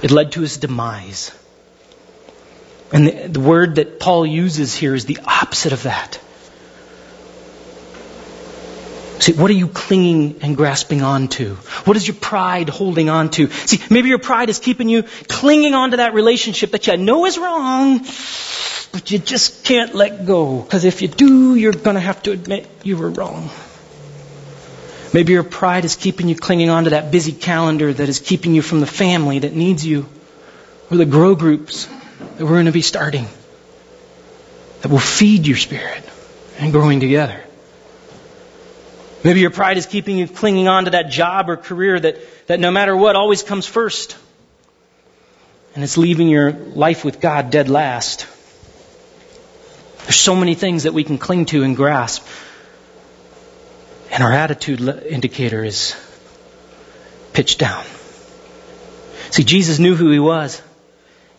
It 0.02 0.12
led 0.12 0.32
to 0.34 0.42
his 0.42 0.56
demise. 0.56 1.34
And 2.92 3.08
the, 3.08 3.28
the 3.28 3.40
word 3.40 3.76
that 3.76 4.00
Paul 4.00 4.26
uses 4.26 4.76
here 4.76 4.96
is 4.96 5.06
the 5.06 5.20
opposite 5.26 5.74
of 5.74 5.84
that. 5.84 6.20
See, 9.20 9.34
what 9.34 9.50
are 9.50 9.56
you 9.56 9.68
clinging 9.68 10.38
and 10.42 10.56
grasping 10.56 11.02
onto? 11.02 11.56
What 11.86 11.98
is 11.98 12.08
your 12.08 12.16
pride 12.16 12.70
holding 12.70 13.10
on 13.10 13.32
to? 13.32 13.50
See, 13.50 13.80
maybe 13.90 14.10
your 14.10 14.20
pride 14.20 14.50
is 14.50 14.60
keeping 14.60 14.90
you 14.90 15.04
clinging 15.28 15.74
onto 15.74 15.98
that 15.98 16.14
relationship 16.14 16.72
that 16.72 16.88
you 16.88 16.96
know 16.98 17.26
is 17.26 17.38
wrong, 17.38 18.00
but 18.92 19.10
you 19.12 19.18
just 19.18 19.66
can't 19.66 19.96
let 19.96 20.26
go. 20.26 20.62
Because 20.62 20.86
if 20.86 21.02
you 21.02 21.08
do, 21.08 21.56
you're 21.56 21.74
going 21.74 21.96
to 21.96 22.00
have 22.00 22.22
to 22.24 22.32
admit 22.32 22.70
you 22.84 22.96
were 22.96 23.10
wrong. 23.10 23.50
Maybe 25.14 25.34
your 25.34 25.44
pride 25.44 25.84
is 25.84 25.96
keeping 25.96 26.30
you 26.30 26.36
clinging 26.36 26.70
onto 26.70 26.92
that 26.92 27.12
busy 27.12 27.32
calendar 27.32 27.92
that 27.92 28.08
is 28.08 28.20
keeping 28.20 28.54
you 28.54 28.62
from 28.62 28.82
the 28.82 28.88
family 28.88 29.40
that 29.40 29.54
needs 29.54 29.86
you, 29.86 30.06
or 30.92 30.98
the 30.98 31.06
grow 31.06 31.34
groups 31.34 31.88
that 32.20 32.44
we're 32.44 32.52
going 32.52 32.66
to 32.66 32.72
be 32.72 32.82
starting 32.82 33.28
that 34.82 34.90
will 34.90 35.00
feed 35.00 35.48
your 35.48 35.58
spirit 35.58 36.04
and 36.60 36.72
growing 36.72 37.00
together. 37.00 37.44
Maybe 39.24 39.40
your 39.40 39.50
pride 39.50 39.78
is 39.78 39.86
keeping 39.86 40.18
you 40.18 40.28
clinging 40.28 40.68
on 40.68 40.86
to 40.86 40.92
that 40.92 41.10
job 41.10 41.50
or 41.50 41.58
career 41.58 42.00
that, 42.00 42.18
that 42.48 42.60
no 42.60 42.72
matter 42.72 42.96
what 42.96 43.16
always 43.16 43.44
comes 43.44 43.66
first. 43.66 44.18
And 45.76 45.84
it's 45.84 45.98
leaving 45.98 46.28
your 46.28 46.52
life 46.52 47.04
with 47.04 47.20
God 47.20 47.50
dead 47.50 47.70
last. 47.70 48.28
There's 50.04 50.16
so 50.16 50.36
many 50.36 50.56
things 50.56 50.84
that 50.84 50.94
we 50.94 51.04
can 51.04 51.18
cling 51.18 51.46
to 51.48 51.64
and 51.64 51.76
grasp. 51.76 52.26
And 54.12 54.24
our 54.24 54.32
attitude 54.32 54.82
indicator 54.82 55.64
is 55.64 55.96
pitched 57.34 57.60
down. 57.60 57.84
See, 59.32 59.44
Jesus 59.44 59.80
knew 59.80 59.96
who 59.96 60.10
he 60.10 60.20
was. 60.20 60.62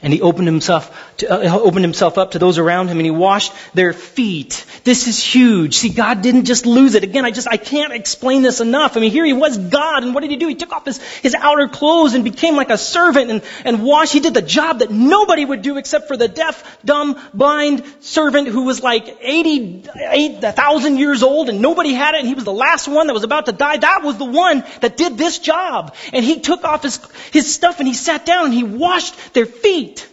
And 0.03 0.13
he 0.13 0.21
opened 0.23 0.47
himself, 0.47 1.08
to, 1.18 1.33
uh, 1.33 1.59
opened 1.59 1.85
himself 1.85 2.16
up 2.16 2.33
to 2.33 2.38
those 2.38 2.59
around 2.59 2.88
him 2.88 2.98
and 2.98 3.07
he 3.07 3.11
washed 3.11 3.52
their 3.74 3.92
feet. 3.92 4.64
This 4.85 5.09
is 5.09 5.22
huge. 5.22 5.76
See, 5.76 5.88
God 5.88 6.22
didn't 6.22 6.44
just 6.44 6.64
lose 6.64 6.94
it. 6.94 7.02
Again, 7.02 7.24
I 7.24 7.33
just, 7.33 7.48
I 7.48 7.57
can't 7.57 7.92
explain 7.92 8.42
this 8.42 8.61
enough. 8.61 8.96
I 8.96 9.00
mean, 9.00 9.11
here 9.11 9.24
he 9.24 9.33
was 9.33 9.59
God 9.59 10.04
and 10.04 10.14
what 10.14 10.20
did 10.20 10.31
he 10.31 10.37
do? 10.37 10.46
He 10.46 10.54
took 10.54 10.72
off 10.72 10.85
his, 10.85 11.02
his 11.18 11.35
outer 11.35 11.68
clothes 11.68 12.14
and 12.14 12.22
became 12.22 12.54
like 12.54 12.70
a 12.70 12.78
servant 12.78 13.31
and, 13.31 13.42
and 13.64 13.83
washed. 13.83 14.12
He 14.12 14.20
did 14.20 14.35
the 14.35 14.42
job 14.42 14.78
that 14.78 14.90
nobody 14.90 15.44
would 15.44 15.62
do 15.62 15.76
except 15.76 16.07
for 16.07 16.16
the 16.16 16.28
deaf, 16.28 16.78
dumb, 16.85 17.20
blind 17.35 17.85
servant 18.00 18.48
who 18.48 18.62
was 18.62 18.83
like 18.83 19.18
80, 19.20 19.85
8,000 19.96 20.98
years 20.98 21.24
old 21.24 21.48
and 21.48 21.61
nobody 21.61 21.94
had 21.94 22.14
it 22.14 22.18
and 22.18 22.28
he 22.28 22.35
was 22.35 22.44
the 22.44 22.52
last 22.52 22.87
one 22.87 23.09
that 23.09 23.12
was 23.12 23.24
about 23.24 23.46
to 23.46 23.52
die. 23.52 23.76
That 23.78 24.02
was 24.04 24.18
the 24.18 24.24
one 24.24 24.62
that 24.81 24.96
did 24.96 25.18
this 25.18 25.40
job. 25.40 25.96
And 26.12 26.24
he 26.24 26.40
took 26.40 26.62
off 26.64 26.85
his, 26.85 27.00
his 27.33 27.52
stuff 27.52 27.81
and 27.81 27.88
he 27.88 27.94
sat 27.94 28.24
down 28.24 28.46
and 28.46 28.54
he 28.54 28.62
washed 28.62 29.35
their 29.35 29.46
feet. 29.46 30.07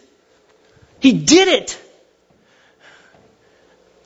He 1.06 1.14
did 1.14 1.48
it. 1.48 1.80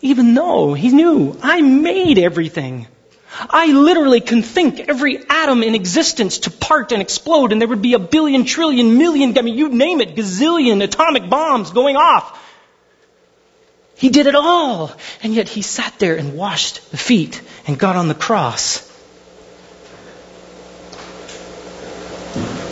Even 0.02 0.34
though 0.34 0.74
he 0.74 0.90
knew 0.90 1.34
I 1.42 1.62
made 1.62 2.20
everything. 2.20 2.88
I 3.50 3.68
literally 3.68 4.20
can 4.20 4.44
think 4.44 4.82
every 4.82 5.18
atom 5.30 5.64
in 5.64 5.76
existence 5.76 6.40
to 6.40 6.52
part 6.52 6.92
and 6.92 7.02
explode, 7.02 7.54
and 7.54 7.62
there 7.62 7.70
would 7.70 7.82
be 7.82 7.94
a 7.94 8.00
billion, 8.00 8.44
trillion, 8.44 8.98
million, 8.98 9.38
I 9.38 9.44
mean, 9.44 9.58
you 9.58 9.70
name 9.70 10.02
it, 10.02 10.14
gazillion 10.14 10.84
atomic 10.84 11.30
bombs 11.30 11.72
going 11.72 11.96
off. 11.96 12.38
He 13.96 14.10
did 14.10 14.28
it 14.28 14.36
all. 14.36 14.92
And 15.24 15.34
yet 15.34 15.48
he 15.48 15.62
sat 15.62 15.98
there 16.00 16.18
and 16.18 16.36
washed 16.36 16.92
the 16.92 16.98
feet 16.98 17.42
and 17.66 17.80
got 17.80 17.96
on 17.96 18.10
the 18.10 18.14
cross. 18.14 18.86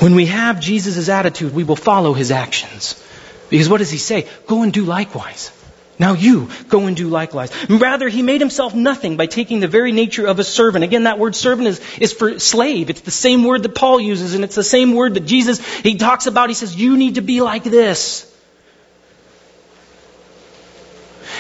When 0.02 0.16
we 0.16 0.26
have 0.26 0.60
Jesus' 0.60 1.08
attitude, 1.08 1.54
we 1.54 1.64
will 1.64 1.78
follow 1.78 2.12
his 2.12 2.30
actions. 2.30 3.02
Because 3.50 3.70
what 3.70 3.78
does 3.78 3.92
he 3.92 3.98
say? 3.98 4.28
Go 4.46 4.64
and 4.64 4.74
do 4.74 4.84
likewise. 4.84 5.52
Now 6.00 6.14
you 6.14 6.50
go 6.70 6.86
and 6.86 6.96
do 6.96 7.08
likewise. 7.08 7.52
Rather, 7.70 8.08
he 8.08 8.22
made 8.22 8.40
himself 8.40 8.76
nothing 8.76 9.18
by 9.18 9.26
taking 9.26 9.60
the 9.60 9.68
very 9.68 9.92
nature 9.92 10.28
of 10.28 10.38
a 10.38 10.44
servant. 10.44 10.84
Again, 10.84 11.04
that 11.04 11.18
word 11.18 11.36
servant 11.36 11.68
is, 11.68 11.82
is 11.98 12.14
for 12.14 12.40
slave. 12.40 12.92
It's 12.92 13.02
the 13.02 13.10
same 13.10 13.44
word 13.44 13.64
that 13.64 13.74
Paul 13.74 14.00
uses, 14.00 14.36
and 14.36 14.44
it's 14.44 14.56
the 14.56 14.64
same 14.64 14.94
word 14.94 15.16
that 15.16 15.26
Jesus, 15.26 15.66
he 15.80 15.98
talks 15.98 16.28
about. 16.28 16.50
He 16.50 16.56
says, 16.56 16.76
you 16.76 16.98
need 16.98 17.16
to 17.16 17.22
be 17.22 17.42
like 17.42 17.64
this. 17.64 18.32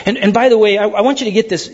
And, 0.05 0.17
and 0.17 0.33
by 0.33 0.49
the 0.49 0.57
way, 0.57 0.77
I, 0.77 0.87
I 0.87 1.01
want 1.01 1.19
you 1.19 1.25
to 1.25 1.31
get 1.31 1.49
this. 1.49 1.67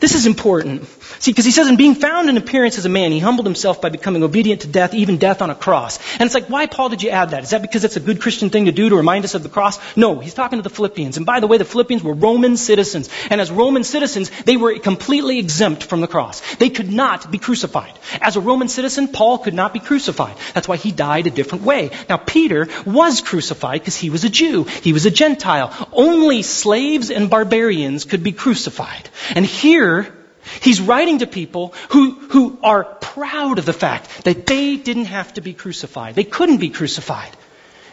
This 0.00 0.14
is 0.14 0.26
important. 0.26 0.88
See, 1.24 1.30
because 1.30 1.46
he 1.46 1.52
says, 1.52 1.68
in 1.68 1.76
being 1.76 1.94
found 1.94 2.28
in 2.28 2.36
appearance 2.36 2.76
as 2.76 2.84
a 2.84 2.90
man, 2.90 3.10
he 3.10 3.18
humbled 3.18 3.46
himself 3.46 3.80
by 3.80 3.88
becoming 3.88 4.22
obedient 4.22 4.60
to 4.60 4.68
death, 4.68 4.92
even 4.92 5.16
death 5.16 5.40
on 5.40 5.48
a 5.48 5.54
cross. 5.54 5.98
And 6.18 6.26
it's 6.26 6.34
like, 6.34 6.50
why, 6.50 6.66
Paul, 6.66 6.90
did 6.90 7.02
you 7.02 7.08
add 7.08 7.30
that? 7.30 7.44
Is 7.44 7.48
that 7.48 7.62
because 7.62 7.82
it's 7.82 7.96
a 7.96 8.00
good 8.00 8.20
Christian 8.20 8.50
thing 8.50 8.66
to 8.66 8.72
do 8.72 8.90
to 8.90 8.96
remind 8.96 9.24
us 9.24 9.34
of 9.34 9.42
the 9.42 9.48
cross? 9.48 9.78
No, 9.96 10.18
he's 10.18 10.34
talking 10.34 10.58
to 10.58 10.62
the 10.62 10.68
Philippians. 10.68 11.16
And 11.16 11.24
by 11.24 11.40
the 11.40 11.46
way, 11.46 11.56
the 11.56 11.64
Philippians 11.64 12.02
were 12.02 12.12
Roman 12.12 12.58
citizens. 12.58 13.08
And 13.30 13.40
as 13.40 13.50
Roman 13.50 13.84
citizens, 13.84 14.30
they 14.42 14.58
were 14.58 14.78
completely 14.78 15.38
exempt 15.38 15.84
from 15.84 16.02
the 16.02 16.06
cross. 16.06 16.56
They 16.56 16.68
could 16.68 16.92
not 16.92 17.30
be 17.30 17.38
crucified. 17.38 17.98
As 18.20 18.36
a 18.36 18.42
Roman 18.42 18.68
citizen, 18.68 19.08
Paul 19.08 19.38
could 19.38 19.54
not 19.54 19.72
be 19.72 19.80
crucified. 19.80 20.36
That's 20.52 20.68
why 20.68 20.76
he 20.76 20.92
died 20.92 21.26
a 21.26 21.30
different 21.30 21.64
way. 21.64 21.88
Now, 22.06 22.18
Peter 22.18 22.68
was 22.84 23.22
crucified 23.22 23.80
because 23.80 23.96
he 23.96 24.10
was 24.10 24.24
a 24.24 24.28
Jew. 24.28 24.64
He 24.64 24.92
was 24.92 25.06
a 25.06 25.10
Gentile. 25.10 25.72
Only 25.90 26.42
slaves 26.42 27.10
and 27.10 27.30
barbarians 27.30 28.04
could 28.04 28.22
be 28.22 28.32
crucified. 28.32 29.08
And 29.34 29.46
here, 29.46 30.12
He's 30.60 30.80
writing 30.80 31.18
to 31.18 31.26
people 31.26 31.74
who, 31.90 32.12
who 32.12 32.58
are 32.62 32.84
proud 32.84 33.58
of 33.58 33.66
the 33.66 33.72
fact 33.72 34.24
that 34.24 34.46
they 34.46 34.76
didn't 34.76 35.06
have 35.06 35.32
to 35.34 35.40
be 35.40 35.54
crucified. 35.54 36.14
They 36.14 36.24
couldn't 36.24 36.58
be 36.58 36.70
crucified. 36.70 37.30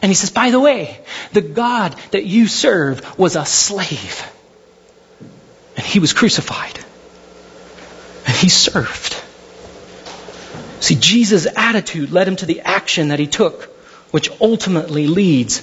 And 0.02 0.10
he 0.10 0.16
says, 0.16 0.32
by 0.32 0.50
the 0.52 0.60
way, 0.60 1.00
the 1.32 1.42
God 1.42 1.96
that 2.12 2.26
you 2.26 2.48
serve 2.48 3.20
was 3.20 3.36
a 3.36 3.46
slave. 3.46 4.32
And 5.78 5.86
he 5.86 6.00
was 6.00 6.14
crucified. 6.14 6.80
And 8.26 8.36
he 8.36 8.50
served. 8.50 9.16
See, 10.80 10.96
Jesus' 10.96 11.48
attitude 11.56 12.12
led 12.12 12.28
him 12.28 12.36
to 12.38 12.48
the 12.48 12.62
action 12.62 13.10
that 13.10 13.20
he 13.20 13.28
took, 13.28 13.66
which 14.12 14.32
ultimately 14.42 15.08
leads 15.08 15.62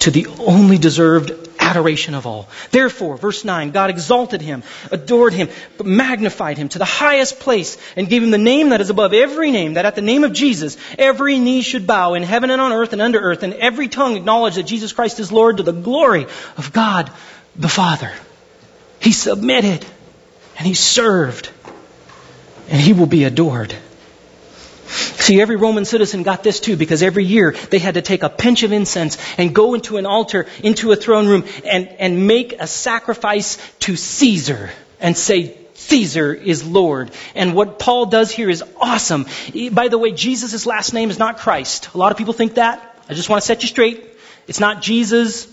to 0.00 0.10
the 0.10 0.26
only 0.38 0.76
deserved 0.78 1.41
adoration 1.72 2.14
of 2.14 2.26
all. 2.26 2.48
Therefore, 2.70 3.16
verse 3.16 3.44
9, 3.46 3.70
God 3.70 3.88
exalted 3.88 4.42
him, 4.42 4.62
adored 4.90 5.32
him, 5.32 5.48
magnified 5.82 6.58
him 6.58 6.68
to 6.68 6.78
the 6.78 6.84
highest 6.84 7.40
place, 7.40 7.78
and 7.96 8.10
gave 8.10 8.22
him 8.22 8.30
the 8.30 8.36
name 8.36 8.68
that 8.70 8.82
is 8.82 8.90
above 8.90 9.14
every 9.14 9.50
name, 9.50 9.74
that 9.74 9.86
at 9.86 9.94
the 9.94 10.02
name 10.02 10.22
of 10.22 10.34
Jesus, 10.34 10.76
every 10.98 11.38
knee 11.38 11.62
should 11.62 11.86
bow 11.86 12.12
in 12.12 12.22
heaven 12.22 12.50
and 12.50 12.60
on 12.60 12.72
earth 12.72 12.92
and 12.92 13.00
under 13.00 13.18
earth, 13.18 13.42
and 13.42 13.54
every 13.54 13.88
tongue 13.88 14.16
acknowledge 14.16 14.56
that 14.56 14.64
Jesus 14.64 14.92
Christ 14.92 15.18
is 15.18 15.32
Lord 15.32 15.56
to 15.56 15.62
the 15.62 15.72
glory 15.72 16.26
of 16.58 16.72
God 16.74 17.10
the 17.56 17.68
Father. 17.68 18.12
He 19.00 19.12
submitted, 19.12 19.84
and 20.58 20.66
he 20.66 20.74
served, 20.74 21.50
and 22.68 22.80
he 22.80 22.92
will 22.92 23.06
be 23.06 23.24
adored. 23.24 23.74
See, 24.92 25.40
every 25.40 25.56
Roman 25.56 25.84
citizen 25.84 26.22
got 26.22 26.42
this 26.42 26.60
too 26.60 26.76
because 26.76 27.02
every 27.02 27.24
year 27.24 27.52
they 27.70 27.78
had 27.78 27.94
to 27.94 28.02
take 28.02 28.22
a 28.22 28.28
pinch 28.28 28.62
of 28.62 28.72
incense 28.72 29.18
and 29.38 29.54
go 29.54 29.74
into 29.74 29.96
an 29.96 30.06
altar, 30.06 30.46
into 30.62 30.92
a 30.92 30.96
throne 30.96 31.26
room, 31.26 31.44
and, 31.64 31.88
and 31.88 32.26
make 32.26 32.54
a 32.60 32.66
sacrifice 32.66 33.58
to 33.80 33.96
Caesar 33.96 34.70
and 35.00 35.16
say, 35.16 35.58
Caesar 35.74 36.32
is 36.32 36.64
Lord. 36.64 37.10
And 37.34 37.54
what 37.54 37.78
Paul 37.78 38.06
does 38.06 38.30
here 38.30 38.48
is 38.48 38.62
awesome. 38.80 39.26
By 39.72 39.88
the 39.88 39.98
way, 39.98 40.12
Jesus' 40.12 40.66
last 40.66 40.92
name 40.92 41.10
is 41.10 41.18
not 41.18 41.38
Christ. 41.38 41.94
A 41.94 41.98
lot 41.98 42.12
of 42.12 42.18
people 42.18 42.34
think 42.34 42.54
that. 42.54 42.88
I 43.08 43.14
just 43.14 43.28
want 43.28 43.42
to 43.42 43.46
set 43.46 43.62
you 43.62 43.68
straight. 43.68 44.04
It's 44.46 44.60
not 44.60 44.82
Jesus 44.82 45.48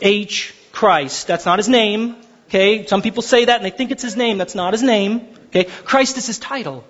H. 0.00 0.54
Christ. 0.72 1.26
That's 1.26 1.46
not 1.46 1.58
his 1.58 1.68
name. 1.68 2.16
Okay? 2.48 2.86
Some 2.86 3.02
people 3.02 3.22
say 3.22 3.44
that 3.44 3.56
and 3.56 3.64
they 3.64 3.70
think 3.70 3.90
it's 3.90 4.02
his 4.02 4.16
name. 4.16 4.38
That's 4.38 4.54
not 4.54 4.72
his 4.72 4.82
name. 4.82 5.26
Okay? 5.48 5.64
Christ 5.64 6.16
is 6.16 6.26
his 6.26 6.38
title. 6.38 6.84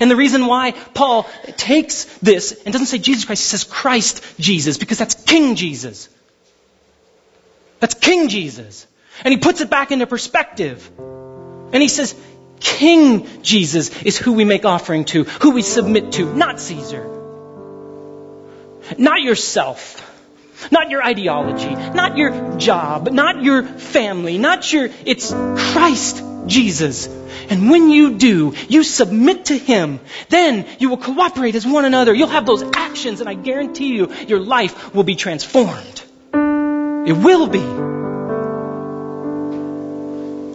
And 0.00 0.10
the 0.10 0.16
reason 0.16 0.46
why 0.46 0.72
Paul 0.72 1.28
takes 1.56 2.04
this 2.18 2.52
and 2.64 2.72
doesn't 2.72 2.86
say 2.86 2.98
Jesus 2.98 3.24
Christ, 3.24 3.42
he 3.42 3.46
says 3.46 3.64
Christ 3.64 4.24
Jesus, 4.38 4.78
because 4.78 4.98
that's 4.98 5.14
King 5.14 5.54
Jesus. 5.56 6.08
That's 7.80 7.94
King 7.94 8.28
Jesus. 8.28 8.86
And 9.24 9.32
he 9.32 9.38
puts 9.38 9.60
it 9.60 9.70
back 9.70 9.90
into 9.92 10.06
perspective. 10.06 10.90
And 10.98 11.82
he 11.82 11.88
says, 11.88 12.14
King 12.60 13.42
Jesus 13.42 14.02
is 14.02 14.16
who 14.18 14.32
we 14.32 14.44
make 14.44 14.64
offering 14.64 15.04
to, 15.06 15.24
who 15.24 15.50
we 15.50 15.62
submit 15.62 16.12
to, 16.12 16.34
not 16.34 16.60
Caesar. 16.60 17.12
Not 18.98 19.20
yourself. 19.20 20.02
Not 20.70 20.88
your 20.90 21.04
ideology, 21.04 21.74
not 21.74 22.16
your 22.16 22.56
job, 22.56 23.10
not 23.12 23.42
your 23.42 23.62
family, 23.62 24.38
not 24.38 24.72
your, 24.72 24.88
it's 25.04 25.30
Christ 25.30 26.22
Jesus. 26.46 27.06
And 27.48 27.70
when 27.70 27.90
you 27.90 28.14
do, 28.14 28.54
you 28.68 28.82
submit 28.82 29.46
to 29.46 29.58
Him, 29.58 30.00
then 30.28 30.66
you 30.78 30.88
will 30.88 30.96
cooperate 30.96 31.54
as 31.54 31.66
one 31.66 31.84
another. 31.84 32.14
You'll 32.14 32.28
have 32.28 32.46
those 32.46 32.62
actions, 32.74 33.20
and 33.20 33.28
I 33.28 33.34
guarantee 33.34 33.94
you, 33.94 34.12
your 34.26 34.40
life 34.40 34.94
will 34.94 35.04
be 35.04 35.14
transformed. 35.14 36.02
It 36.32 37.12
will 37.12 37.46
be. 37.46 37.60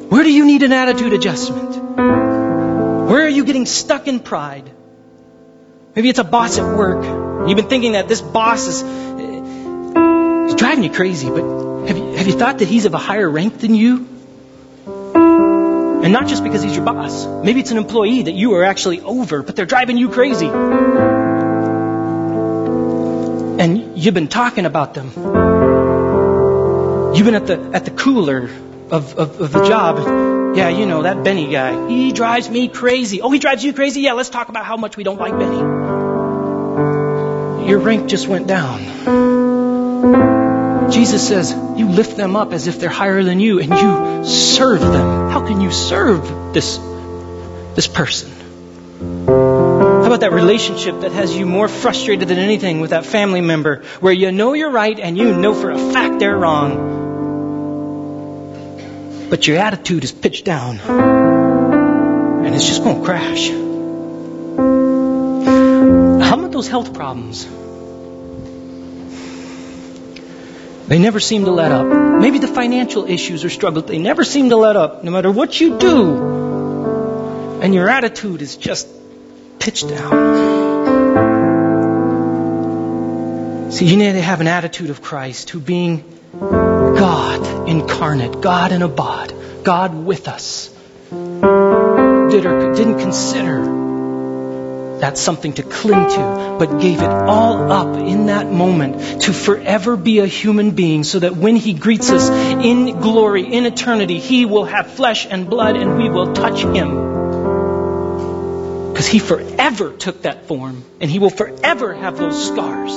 Where 0.09 0.23
do 0.23 0.31
you 0.31 0.45
need 0.45 0.63
an 0.63 0.73
attitude 0.73 1.13
adjustment? 1.13 1.77
Where 1.95 3.25
are 3.25 3.29
you 3.29 3.45
getting 3.45 3.65
stuck 3.65 4.07
in 4.07 4.19
pride? 4.19 4.69
Maybe 5.95 6.09
it's 6.09 6.19
a 6.19 6.25
boss 6.25 6.57
at 6.57 6.77
work. 6.77 7.03
You've 7.47 7.57
been 7.57 7.69
thinking 7.69 7.93
that 7.93 8.07
this 8.07 8.21
boss 8.21 8.67
is 8.67 8.81
he's 8.81 10.55
driving 10.55 10.83
you 10.83 10.91
crazy, 10.91 11.29
but 11.29 11.43
have 11.87 11.97
you, 11.97 12.11
have 12.13 12.27
you 12.27 12.33
thought 12.33 12.59
that 12.59 12.67
he's 12.67 12.85
of 12.85 12.93
a 12.93 12.97
higher 12.97 13.29
rank 13.29 13.59
than 13.59 13.73
you? 13.73 14.07
And 16.03 16.11
not 16.13 16.27
just 16.27 16.43
because 16.43 16.63
he's 16.63 16.75
your 16.75 16.83
boss. 16.85 17.25
Maybe 17.25 17.59
it's 17.59 17.71
an 17.71 17.77
employee 17.77 18.23
that 18.23 18.33
you 18.33 18.53
are 18.55 18.63
actually 18.63 19.01
over, 19.01 19.43
but 19.43 19.55
they're 19.55 19.67
driving 19.67 19.97
you 19.97 20.09
crazy. 20.09 20.47
And 23.61 23.97
you've 23.97 24.15
been 24.15 24.27
talking 24.27 24.65
about 24.65 24.95
them. 24.95 25.07
You've 27.15 27.25
been 27.25 27.35
at 27.35 27.45
the, 27.45 27.71
at 27.73 27.85
the 27.85 27.91
cooler 27.91 28.49
of, 28.89 29.17
of, 29.17 29.39
of 29.39 29.51
the 29.51 29.63
job. 29.67 30.55
Yeah, 30.55 30.69
you 30.69 30.85
know, 30.85 31.03
that 31.03 31.23
Benny 31.23 31.51
guy. 31.51 31.87
He 31.87 32.11
drives 32.11 32.49
me 32.49 32.67
crazy. 32.67 33.21
Oh, 33.21 33.29
he 33.29 33.37
drives 33.39 33.63
you 33.63 33.71
crazy? 33.73 34.01
Yeah, 34.01 34.13
let's 34.13 34.29
talk 34.29 34.49
about 34.49 34.65
how 34.65 34.77
much 34.77 34.97
we 34.97 35.03
don't 35.03 35.19
like 35.19 35.37
Benny. 35.37 35.59
Your 37.69 37.79
rank 37.79 38.09
just 38.09 38.27
went 38.27 38.47
down. 38.47 38.81
Jesus 40.91 41.25
says, 41.27 41.53
you 41.81 41.89
lift 41.89 42.15
them 42.15 42.35
up 42.35 42.53
as 42.53 42.67
if 42.67 42.79
they're 42.79 42.89
higher 42.89 43.23
than 43.23 43.39
you 43.39 43.59
and 43.59 43.69
you 43.71 44.23
serve 44.25 44.81
them. 44.81 45.31
How 45.31 45.45
can 45.47 45.61
you 45.61 45.71
serve 45.71 46.53
this, 46.53 46.77
this 47.75 47.87
person? 47.87 48.29
How 49.25 50.05
about 50.05 50.19
that 50.19 50.31
relationship 50.31 50.99
that 51.01 51.11
has 51.11 51.35
you 51.35 51.47
more 51.47 51.67
frustrated 51.67 52.27
than 52.27 52.37
anything 52.37 52.81
with 52.81 52.91
that 52.91 53.03
family 53.03 53.41
member 53.41 53.83
where 53.99 54.13
you 54.13 54.31
know 54.31 54.53
you're 54.53 54.69
right 54.69 54.99
and 54.99 55.17
you 55.17 55.35
know 55.35 55.55
for 55.55 55.71
a 55.71 55.77
fact 55.91 56.19
they're 56.19 56.37
wrong? 56.37 56.99
But 59.31 59.47
your 59.47 59.57
attitude 59.57 60.03
is 60.03 60.11
pitched 60.11 60.45
down 60.45 60.79
and 60.79 62.53
it's 62.53 62.67
just 62.67 62.83
going 62.83 62.99
to 62.99 63.05
crash. 63.05 63.49
How 66.27 66.37
about 66.37 66.51
those 66.51 66.67
health 66.67 66.93
problems? 66.93 67.47
They 70.87 70.99
never 70.99 71.19
seem 71.19 71.45
to 71.45 71.51
let 71.51 71.71
up. 71.71 71.85
Maybe 72.19 72.39
the 72.39 72.47
financial 72.47 73.05
issues 73.05 73.45
or 73.45 73.49
struggles, 73.49 73.85
they 73.85 73.97
never 73.97 74.23
seem 74.23 74.49
to 74.49 74.57
let 74.57 74.75
up, 74.75 75.03
no 75.03 75.11
matter 75.11 75.31
what 75.31 75.59
you 75.59 75.77
do. 75.77 77.59
And 77.61 77.73
your 77.73 77.89
attitude 77.89 78.41
is 78.41 78.55
just 78.57 78.87
pitched 79.59 79.87
down. 79.87 80.51
See, 83.71 83.85
you 83.85 83.97
need 83.97 84.13
to 84.13 84.21
have 84.21 84.41
an 84.41 84.47
attitude 84.47 84.89
of 84.89 85.01
Christ, 85.01 85.49
who 85.49 85.59
being 85.59 86.03
God 86.39 87.69
incarnate, 87.69 88.41
God 88.41 88.71
in 88.71 88.81
a 88.81 88.87
bod, 88.87 89.33
God 89.63 89.93
with 89.95 90.27
us, 90.27 90.69
did 91.09 92.45
or 92.45 92.73
didn't 92.73 92.99
consider 92.99 93.90
that's 95.01 95.19
something 95.19 95.53
to 95.53 95.63
cling 95.63 96.09
to, 96.09 96.55
but 96.59 96.79
gave 96.79 97.01
it 97.01 97.09
all 97.09 97.71
up 97.71 97.97
in 97.97 98.27
that 98.27 98.45
moment 98.51 99.23
to 99.23 99.33
forever 99.33 99.97
be 99.97 100.19
a 100.19 100.27
human 100.27 100.71
being 100.71 101.03
so 101.03 101.17
that 101.19 101.35
when 101.35 101.55
He 101.55 101.73
greets 101.73 102.11
us 102.11 102.29
in 102.29 102.99
glory, 102.99 103.51
in 103.51 103.65
eternity, 103.65 104.19
He 104.19 104.45
will 104.45 104.65
have 104.65 104.91
flesh 104.91 105.25
and 105.25 105.49
blood 105.49 105.75
and 105.75 105.97
we 105.97 106.07
will 106.09 106.33
touch 106.33 106.61
Him. 106.61 107.09
Because 108.91 109.07
He 109.07 109.17
forever 109.17 109.91
took 109.91 110.21
that 110.21 110.45
form 110.45 110.85
and 110.99 111.09
He 111.09 111.17
will 111.17 111.31
forever 111.31 111.93
have 111.95 112.17
those 112.19 112.47
scars. 112.47 112.93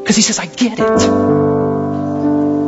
Because 0.00 0.16
He 0.16 0.22
says, 0.22 0.40
I 0.40 0.46
get 0.46 0.80
it. 0.80 1.02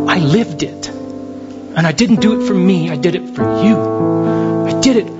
I 0.08 0.18
lived 0.18 0.62
it. 0.62 0.88
And 0.88 1.86
I 1.86 1.92
didn't 1.92 2.20
do 2.20 2.40
it 2.40 2.46
for 2.46 2.54
me, 2.54 2.88
I 2.88 2.96
did 2.96 3.16
it 3.16 3.34
for 3.34 3.42
you. 3.64 3.76
I 4.66 4.80
did 4.80 4.96
it 4.96 5.19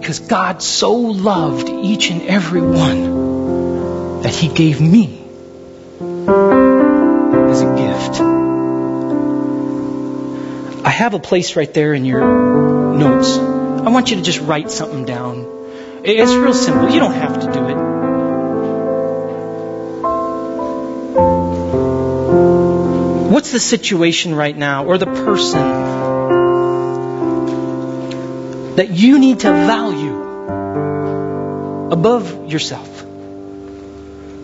because 0.00 0.18
God 0.18 0.62
so 0.62 0.94
loved 0.94 1.68
each 1.68 2.10
and 2.10 2.22
every 2.22 2.62
one 2.62 4.22
that 4.22 4.34
He 4.34 4.48
gave 4.48 4.80
me 4.80 5.22
as 6.00 7.60
a 7.60 7.76
gift. 7.76 8.20
I 10.84 10.90
have 10.90 11.14
a 11.14 11.18
place 11.18 11.54
right 11.54 11.72
there 11.72 11.92
in 11.92 12.04
your 12.04 12.20
notes. 12.22 13.36
I 13.36 13.90
want 13.90 14.10
you 14.10 14.16
to 14.16 14.22
just 14.22 14.40
write 14.40 14.70
something 14.70 15.04
down. 15.04 15.46
It's 16.02 16.32
real 16.32 16.54
simple. 16.54 16.90
You 16.90 17.00
don't 17.00 17.12
have 17.12 17.40
to 17.40 17.52
do 17.52 17.68
it. 17.68 17.76
What's 23.30 23.52
the 23.52 23.60
situation 23.60 24.34
right 24.34 24.56
now 24.56 24.86
or 24.86 24.98
the 24.98 25.06
person 25.06 26.19
that 28.80 28.88
you 28.88 29.18
need 29.18 29.40
to 29.40 29.50
value 29.52 30.18
above 31.92 32.50
yourself. 32.50 32.88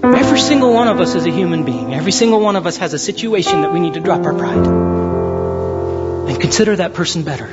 Every 0.05 0.39
single 0.39 0.75
one 0.75 0.89
of 0.89 1.01
us 1.01 1.15
is 1.15 1.25
a 1.25 1.31
human 1.31 1.65
being. 1.65 1.95
Every 1.95 2.13
single 2.13 2.41
one 2.41 2.55
of 2.57 2.67
us 2.67 2.77
has 2.77 2.93
a 2.93 2.99
situation 2.99 3.63
that 3.63 3.73
we 3.73 3.81
need 3.81 3.95
to 3.95 4.01
drop 4.01 4.27
our 4.27 4.35
pride 4.35 4.67
and 6.29 6.39
consider 6.39 6.77
that 6.77 6.93
person 6.93 7.23
better. 7.23 7.49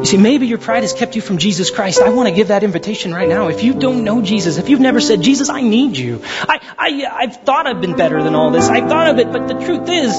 You 0.00 0.06
see, 0.06 0.16
maybe 0.16 0.48
your 0.48 0.58
pride 0.58 0.82
has 0.82 0.92
kept 0.92 1.14
you 1.14 1.22
from 1.22 1.38
Jesus 1.38 1.70
Christ. 1.70 2.02
I 2.02 2.08
want 2.08 2.28
to 2.28 2.34
give 2.34 2.48
that 2.48 2.64
invitation 2.64 3.14
right 3.14 3.28
now. 3.28 3.46
If 3.46 3.62
you 3.62 3.72
don't 3.72 4.02
know 4.02 4.20
Jesus, 4.20 4.58
if 4.58 4.68
you've 4.68 4.80
never 4.80 5.00
said, 5.00 5.22
Jesus, 5.22 5.48
I 5.48 5.60
need 5.60 5.96
you. 5.96 6.22
I, 6.24 6.58
I, 6.76 7.06
I've 7.22 7.36
thought 7.36 7.68
I've 7.68 7.80
been 7.80 7.94
better 7.94 8.20
than 8.20 8.34
all 8.34 8.50
this. 8.50 8.68
I've 8.68 8.88
thought 8.88 9.10
of 9.10 9.20
it, 9.20 9.30
but 9.30 9.46
the 9.46 9.64
truth 9.64 9.88
is, 9.88 10.18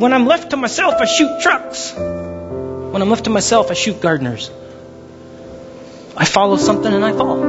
when 0.00 0.14
I'm 0.14 0.24
left 0.24 0.50
to 0.52 0.56
myself, 0.56 0.94
I 0.94 1.04
shoot 1.04 1.42
trucks. 1.42 1.94
When 2.94 3.02
I'm 3.02 3.10
left 3.10 3.24
to 3.24 3.30
myself, 3.30 3.72
I 3.72 3.74
shoot 3.74 4.00
gardeners. 4.00 4.52
I 6.16 6.24
follow 6.24 6.56
something 6.56 6.92
and 6.92 7.04
I 7.04 7.10
fall. 7.12 7.42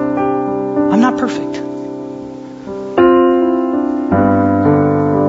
I'm 0.91 1.01
not 1.01 1.19
perfect. 1.19 1.57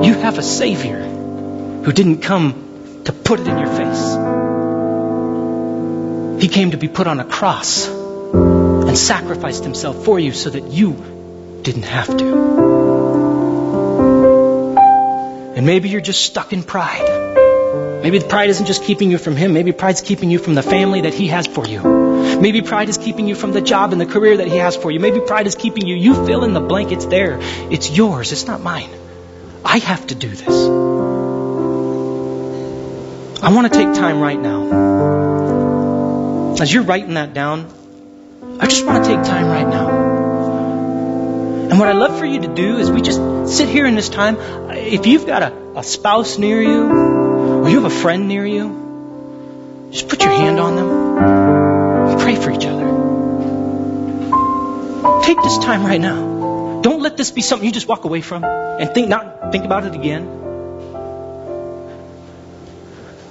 You 0.06 0.14
have 0.14 0.38
a 0.38 0.42
Savior 0.42 1.02
who 1.02 1.92
didn't 1.92 2.22
come 2.22 3.02
to 3.04 3.12
put 3.12 3.40
it 3.40 3.46
in 3.46 3.58
your 3.58 3.66
face. 3.66 4.14
He 6.42 6.48
came 6.48 6.70
to 6.70 6.78
be 6.78 6.88
put 6.88 7.06
on 7.06 7.20
a 7.20 7.24
cross 7.26 7.86
and 7.86 8.96
sacrificed 8.96 9.64
himself 9.64 10.02
for 10.02 10.18
you 10.18 10.32
so 10.32 10.48
that 10.48 10.64
you 10.72 10.94
didn't 11.60 11.82
have 11.82 12.06
to. 12.16 12.28
And 15.56 15.66
maybe 15.66 15.90
you're 15.90 16.00
just 16.00 16.22
stuck 16.24 16.54
in 16.54 16.62
pride. 16.62 17.36
Maybe 18.06 18.20
pride 18.20 18.50
isn't 18.50 18.66
just 18.66 18.84
keeping 18.84 19.10
you 19.10 19.18
from 19.18 19.34
him. 19.34 19.52
Maybe 19.52 19.72
pride's 19.72 20.00
keeping 20.00 20.30
you 20.30 20.38
from 20.38 20.54
the 20.54 20.62
family 20.62 21.00
that 21.00 21.12
he 21.12 21.26
has 21.28 21.48
for 21.48 21.66
you. 21.66 21.82
Maybe 22.40 22.62
pride 22.62 22.88
is 22.88 22.98
keeping 22.98 23.26
you 23.26 23.34
from 23.34 23.52
the 23.52 23.60
job 23.60 23.92
and 23.92 24.00
the 24.00 24.06
career 24.06 24.36
that 24.36 24.46
he 24.46 24.58
has 24.58 24.76
for 24.76 24.92
you. 24.92 25.00
Maybe 25.00 25.20
pride 25.20 25.48
is 25.48 25.56
keeping 25.56 25.88
you. 25.88 25.96
You 25.96 26.14
fill 26.26 26.44
in 26.44 26.52
the 26.52 26.60
blank. 26.60 26.92
It's 26.92 27.06
there. 27.06 27.38
It's 27.70 27.90
yours. 27.90 28.30
It's 28.30 28.46
not 28.46 28.60
mine. 28.60 28.90
I 29.64 29.78
have 29.78 30.06
to 30.06 30.14
do 30.14 30.28
this. 30.28 30.68
I 33.42 33.52
want 33.52 33.72
to 33.72 33.76
take 33.76 33.92
time 33.94 34.20
right 34.20 34.38
now 34.38 35.06
as 36.60 36.72
you're 36.72 36.84
writing 36.84 37.14
that 37.14 37.34
down, 37.34 37.66
I 38.60 38.66
just 38.66 38.86
want 38.86 39.04
to 39.04 39.10
take 39.10 39.22
time 39.24 39.46
right 39.46 39.68
now. 39.68 39.88
And 41.70 41.78
what 41.78 41.88
I'd 41.88 41.96
love 41.96 42.18
for 42.18 42.24
you 42.24 42.40
to 42.40 42.54
do 42.54 42.78
is 42.78 42.90
we 42.90 43.02
just 43.02 43.56
sit 43.56 43.68
here 43.68 43.86
in 43.86 43.94
this 43.94 44.08
time. 44.08 44.36
If 44.70 45.06
you've 45.06 45.26
got 45.26 45.42
a, 45.42 45.78
a 45.78 45.82
spouse 45.82 46.38
near 46.38 46.62
you, 46.62 47.15
or 47.66 47.68
you 47.68 47.82
have 47.82 47.90
a 47.90 48.00
friend 48.02 48.28
near 48.28 48.46
you, 48.46 49.88
just 49.90 50.08
put 50.08 50.22
your 50.22 50.30
hand 50.30 50.60
on 50.60 50.76
them 50.76 52.16
pray 52.20 52.36
for 52.36 52.50
each 52.50 52.64
other. 52.64 52.86
Take 55.22 55.42
this 55.42 55.58
time 55.58 55.84
right 55.84 56.00
now. 56.00 56.80
Don't 56.82 57.02
let 57.02 57.16
this 57.16 57.32
be 57.32 57.42
something 57.42 57.66
you 57.66 57.72
just 57.72 57.88
walk 57.88 58.04
away 58.04 58.20
from 58.20 58.44
and 58.44 58.92
think 58.94 59.08
not 59.08 59.50
think 59.50 59.64
about 59.64 59.84
it 59.84 59.94
again. 59.94 60.26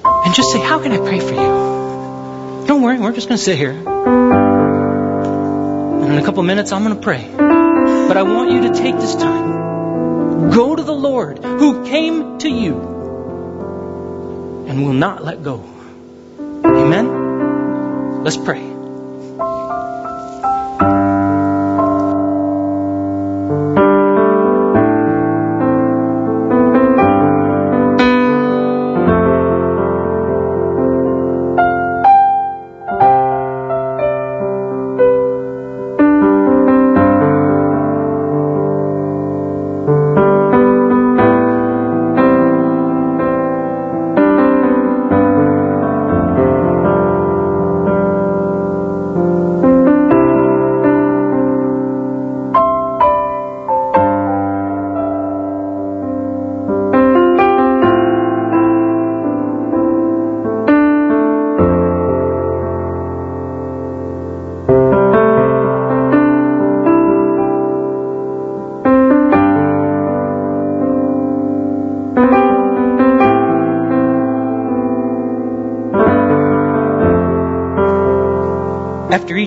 And 0.04 0.34
just 0.34 0.52
say, 0.52 0.60
How 0.60 0.80
can 0.80 0.92
I 0.92 0.98
pray 0.98 1.20
for 1.20 1.34
you? 1.34 2.68
Don't 2.68 2.82
worry, 2.82 3.00
we're 3.00 3.14
just 3.14 3.30
going 3.30 3.38
to 3.38 3.44
sit 3.44 3.58
here. 3.58 3.72
And 3.72 3.86
in 6.12 6.18
a 6.18 6.24
couple 6.24 6.44
minutes, 6.44 6.74
I'm 6.74 6.84
going 6.84 6.96
to 6.96 7.02
pray. 7.02 7.30
But 7.38 8.18
I 8.18 8.24
want 8.24 8.52
you 8.52 8.62
to 8.70 8.74
take 8.74 8.96
this 8.96 9.16
time. 9.16 10.52
Go 10.52 10.76
to 10.76 10.84
the 10.84 10.94
Lord 10.94 11.44
who 11.44 11.86
came 11.86 12.38
to 12.40 12.50
you 12.50 12.95
and 14.68 14.86
will 14.86 14.94
not 14.94 15.24
let 15.24 15.44
go. 15.44 15.64
Amen? 16.66 18.24
Let's 18.24 18.38
pray. 18.38 18.75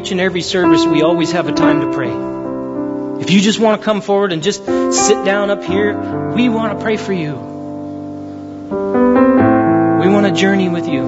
Each 0.08 0.12
and 0.12 0.22
every 0.22 0.40
service, 0.40 0.86
we 0.86 1.02
always 1.02 1.32
have 1.32 1.48
a 1.48 1.52
time 1.52 1.82
to 1.82 1.92
pray. 1.92 2.08
If 3.20 3.30
you 3.30 3.42
just 3.42 3.60
want 3.60 3.78
to 3.78 3.84
come 3.84 4.00
forward 4.00 4.32
and 4.32 4.42
just 4.42 4.64
sit 4.64 5.22
down 5.26 5.50
up 5.50 5.62
here, 5.62 6.32
we 6.34 6.48
want 6.48 6.78
to 6.78 6.82
pray 6.82 6.96
for 6.96 7.12
you. 7.12 7.34
We 10.00 10.08
want 10.08 10.26
to 10.26 10.32
journey 10.32 10.70
with 10.70 10.88
you. 10.88 11.02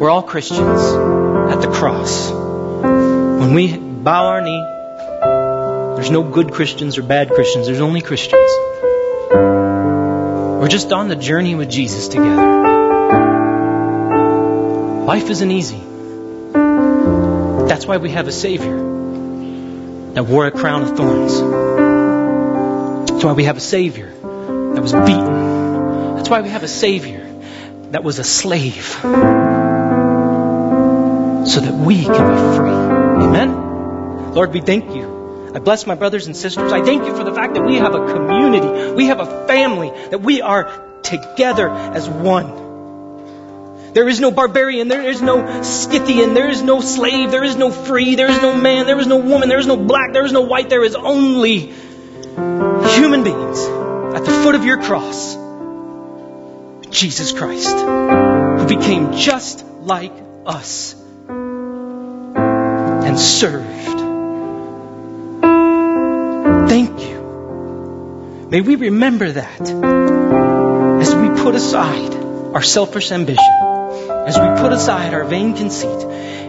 We're 0.00 0.10
all 0.10 0.24
Christians 0.24 0.80
at 1.52 1.60
the 1.60 1.70
cross. 1.72 2.32
When 2.32 3.54
we 3.54 3.76
bow 3.78 4.26
our 4.26 4.40
knee, 4.40 4.64
there's 5.94 6.10
no 6.10 6.24
good 6.24 6.52
Christians 6.52 6.98
or 6.98 7.04
bad 7.04 7.30
Christians, 7.30 7.68
there's 7.68 7.80
only 7.80 8.00
Christians. 8.00 8.50
We're 9.30 10.66
just 10.68 10.90
on 10.92 11.06
the 11.06 11.14
journey 11.14 11.54
with 11.54 11.70
Jesus 11.70 12.08
together. 12.08 12.42
Life 15.04 15.30
isn't 15.30 15.50
easy. 15.52 15.85
That's 17.86 18.00
why 18.00 18.02
we 18.02 18.10
have 18.10 18.26
a 18.26 18.32
Savior 18.32 18.76
that 20.14 20.24
wore 20.26 20.44
a 20.44 20.50
crown 20.50 20.82
of 20.82 20.96
thorns. 20.96 21.34
That's 23.12 23.22
why 23.22 23.32
we 23.32 23.44
have 23.44 23.56
a 23.56 23.60
Savior 23.60 24.10
that 24.10 24.82
was 24.82 24.92
beaten. 24.92 26.16
That's 26.16 26.28
why 26.28 26.40
we 26.40 26.48
have 26.48 26.64
a 26.64 26.68
Savior 26.68 27.24
that 27.92 28.02
was 28.02 28.18
a 28.18 28.24
slave. 28.24 28.86
So 28.86 29.06
that 31.60 31.74
we 31.74 32.02
can 32.02 32.10
be 32.10 32.56
free. 32.56 32.70
Amen? 33.24 34.34
Lord, 34.34 34.52
we 34.52 34.62
thank 34.62 34.96
you. 34.96 35.52
I 35.54 35.60
bless 35.60 35.86
my 35.86 35.94
brothers 35.94 36.26
and 36.26 36.36
sisters. 36.36 36.72
I 36.72 36.82
thank 36.82 37.06
you 37.06 37.14
for 37.14 37.22
the 37.22 37.32
fact 37.32 37.54
that 37.54 37.62
we 37.62 37.76
have 37.76 37.94
a 37.94 38.12
community. 38.12 38.94
We 38.94 39.06
have 39.06 39.20
a 39.20 39.46
family. 39.46 39.90
That 40.10 40.22
we 40.22 40.42
are 40.42 40.84
together 41.04 41.70
as 41.70 42.08
one. 42.08 42.65
There 43.96 44.10
is 44.10 44.20
no 44.20 44.30
barbarian. 44.30 44.88
There 44.88 45.08
is 45.08 45.22
no 45.22 45.62
Scythian. 45.62 46.34
There 46.34 46.50
is 46.50 46.62
no 46.62 46.82
slave. 46.82 47.30
There 47.30 47.42
is 47.42 47.56
no 47.56 47.70
free. 47.70 48.14
There 48.14 48.30
is 48.30 48.42
no 48.42 48.54
man. 48.54 48.84
There 48.84 48.98
is 48.98 49.06
no 49.06 49.16
woman. 49.16 49.48
There 49.48 49.58
is 49.58 49.66
no 49.66 49.78
black. 49.78 50.12
There 50.12 50.26
is 50.26 50.32
no 50.32 50.42
white. 50.42 50.68
There 50.68 50.84
is 50.84 50.94
only 50.94 51.60
human 51.60 53.24
beings 53.24 53.58
at 54.18 54.22
the 54.26 54.38
foot 54.42 54.54
of 54.54 54.66
your 54.66 54.82
cross. 54.82 55.34
Jesus 56.90 57.32
Christ, 57.32 57.74
who 57.74 58.66
became 58.68 59.16
just 59.16 59.64
like 59.64 60.12
us 60.44 60.94
and 61.32 63.18
served. 63.18 63.98
Thank 66.68 67.00
you. 67.00 68.46
May 68.50 68.60
we 68.60 68.76
remember 68.76 69.32
that 69.32 69.60
as 71.00 71.14
we 71.14 71.30
put 71.42 71.54
aside 71.54 72.14
our 72.54 72.62
selfish 72.62 73.10
ambition 73.10 73.65
as 74.26 74.36
we 74.36 74.60
put 74.60 74.72
aside 74.72 75.14
our 75.14 75.24
vain 75.24 75.54
conceit 75.54 76.04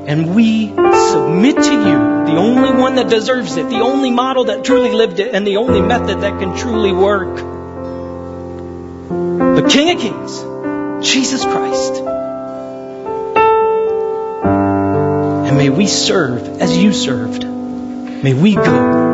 and 0.07 0.33
we 0.33 0.69
submit 0.69 1.55
to 1.55 1.73
you, 1.73 2.25
the 2.25 2.35
only 2.37 2.71
one 2.71 2.95
that 2.95 3.07
deserves 3.07 3.55
it, 3.55 3.69
the 3.69 3.81
only 3.81 4.09
model 4.09 4.45
that 4.45 4.63
truly 4.63 4.91
lived 4.91 5.19
it, 5.19 5.35
and 5.35 5.45
the 5.45 5.57
only 5.57 5.81
method 5.81 6.21
that 6.21 6.39
can 6.39 6.57
truly 6.57 6.91
work. 6.91 7.35
The 9.07 9.67
King 9.69 9.91
of 9.91 9.99
Kings, 10.01 11.07
Jesus 11.07 11.43
Christ. 11.43 12.01
And 15.47 15.57
may 15.57 15.69
we 15.69 15.85
serve 15.85 16.59
as 16.59 16.75
you 16.75 16.93
served. 16.93 17.43
May 17.43 18.33
we 18.33 18.55
go 18.55 19.06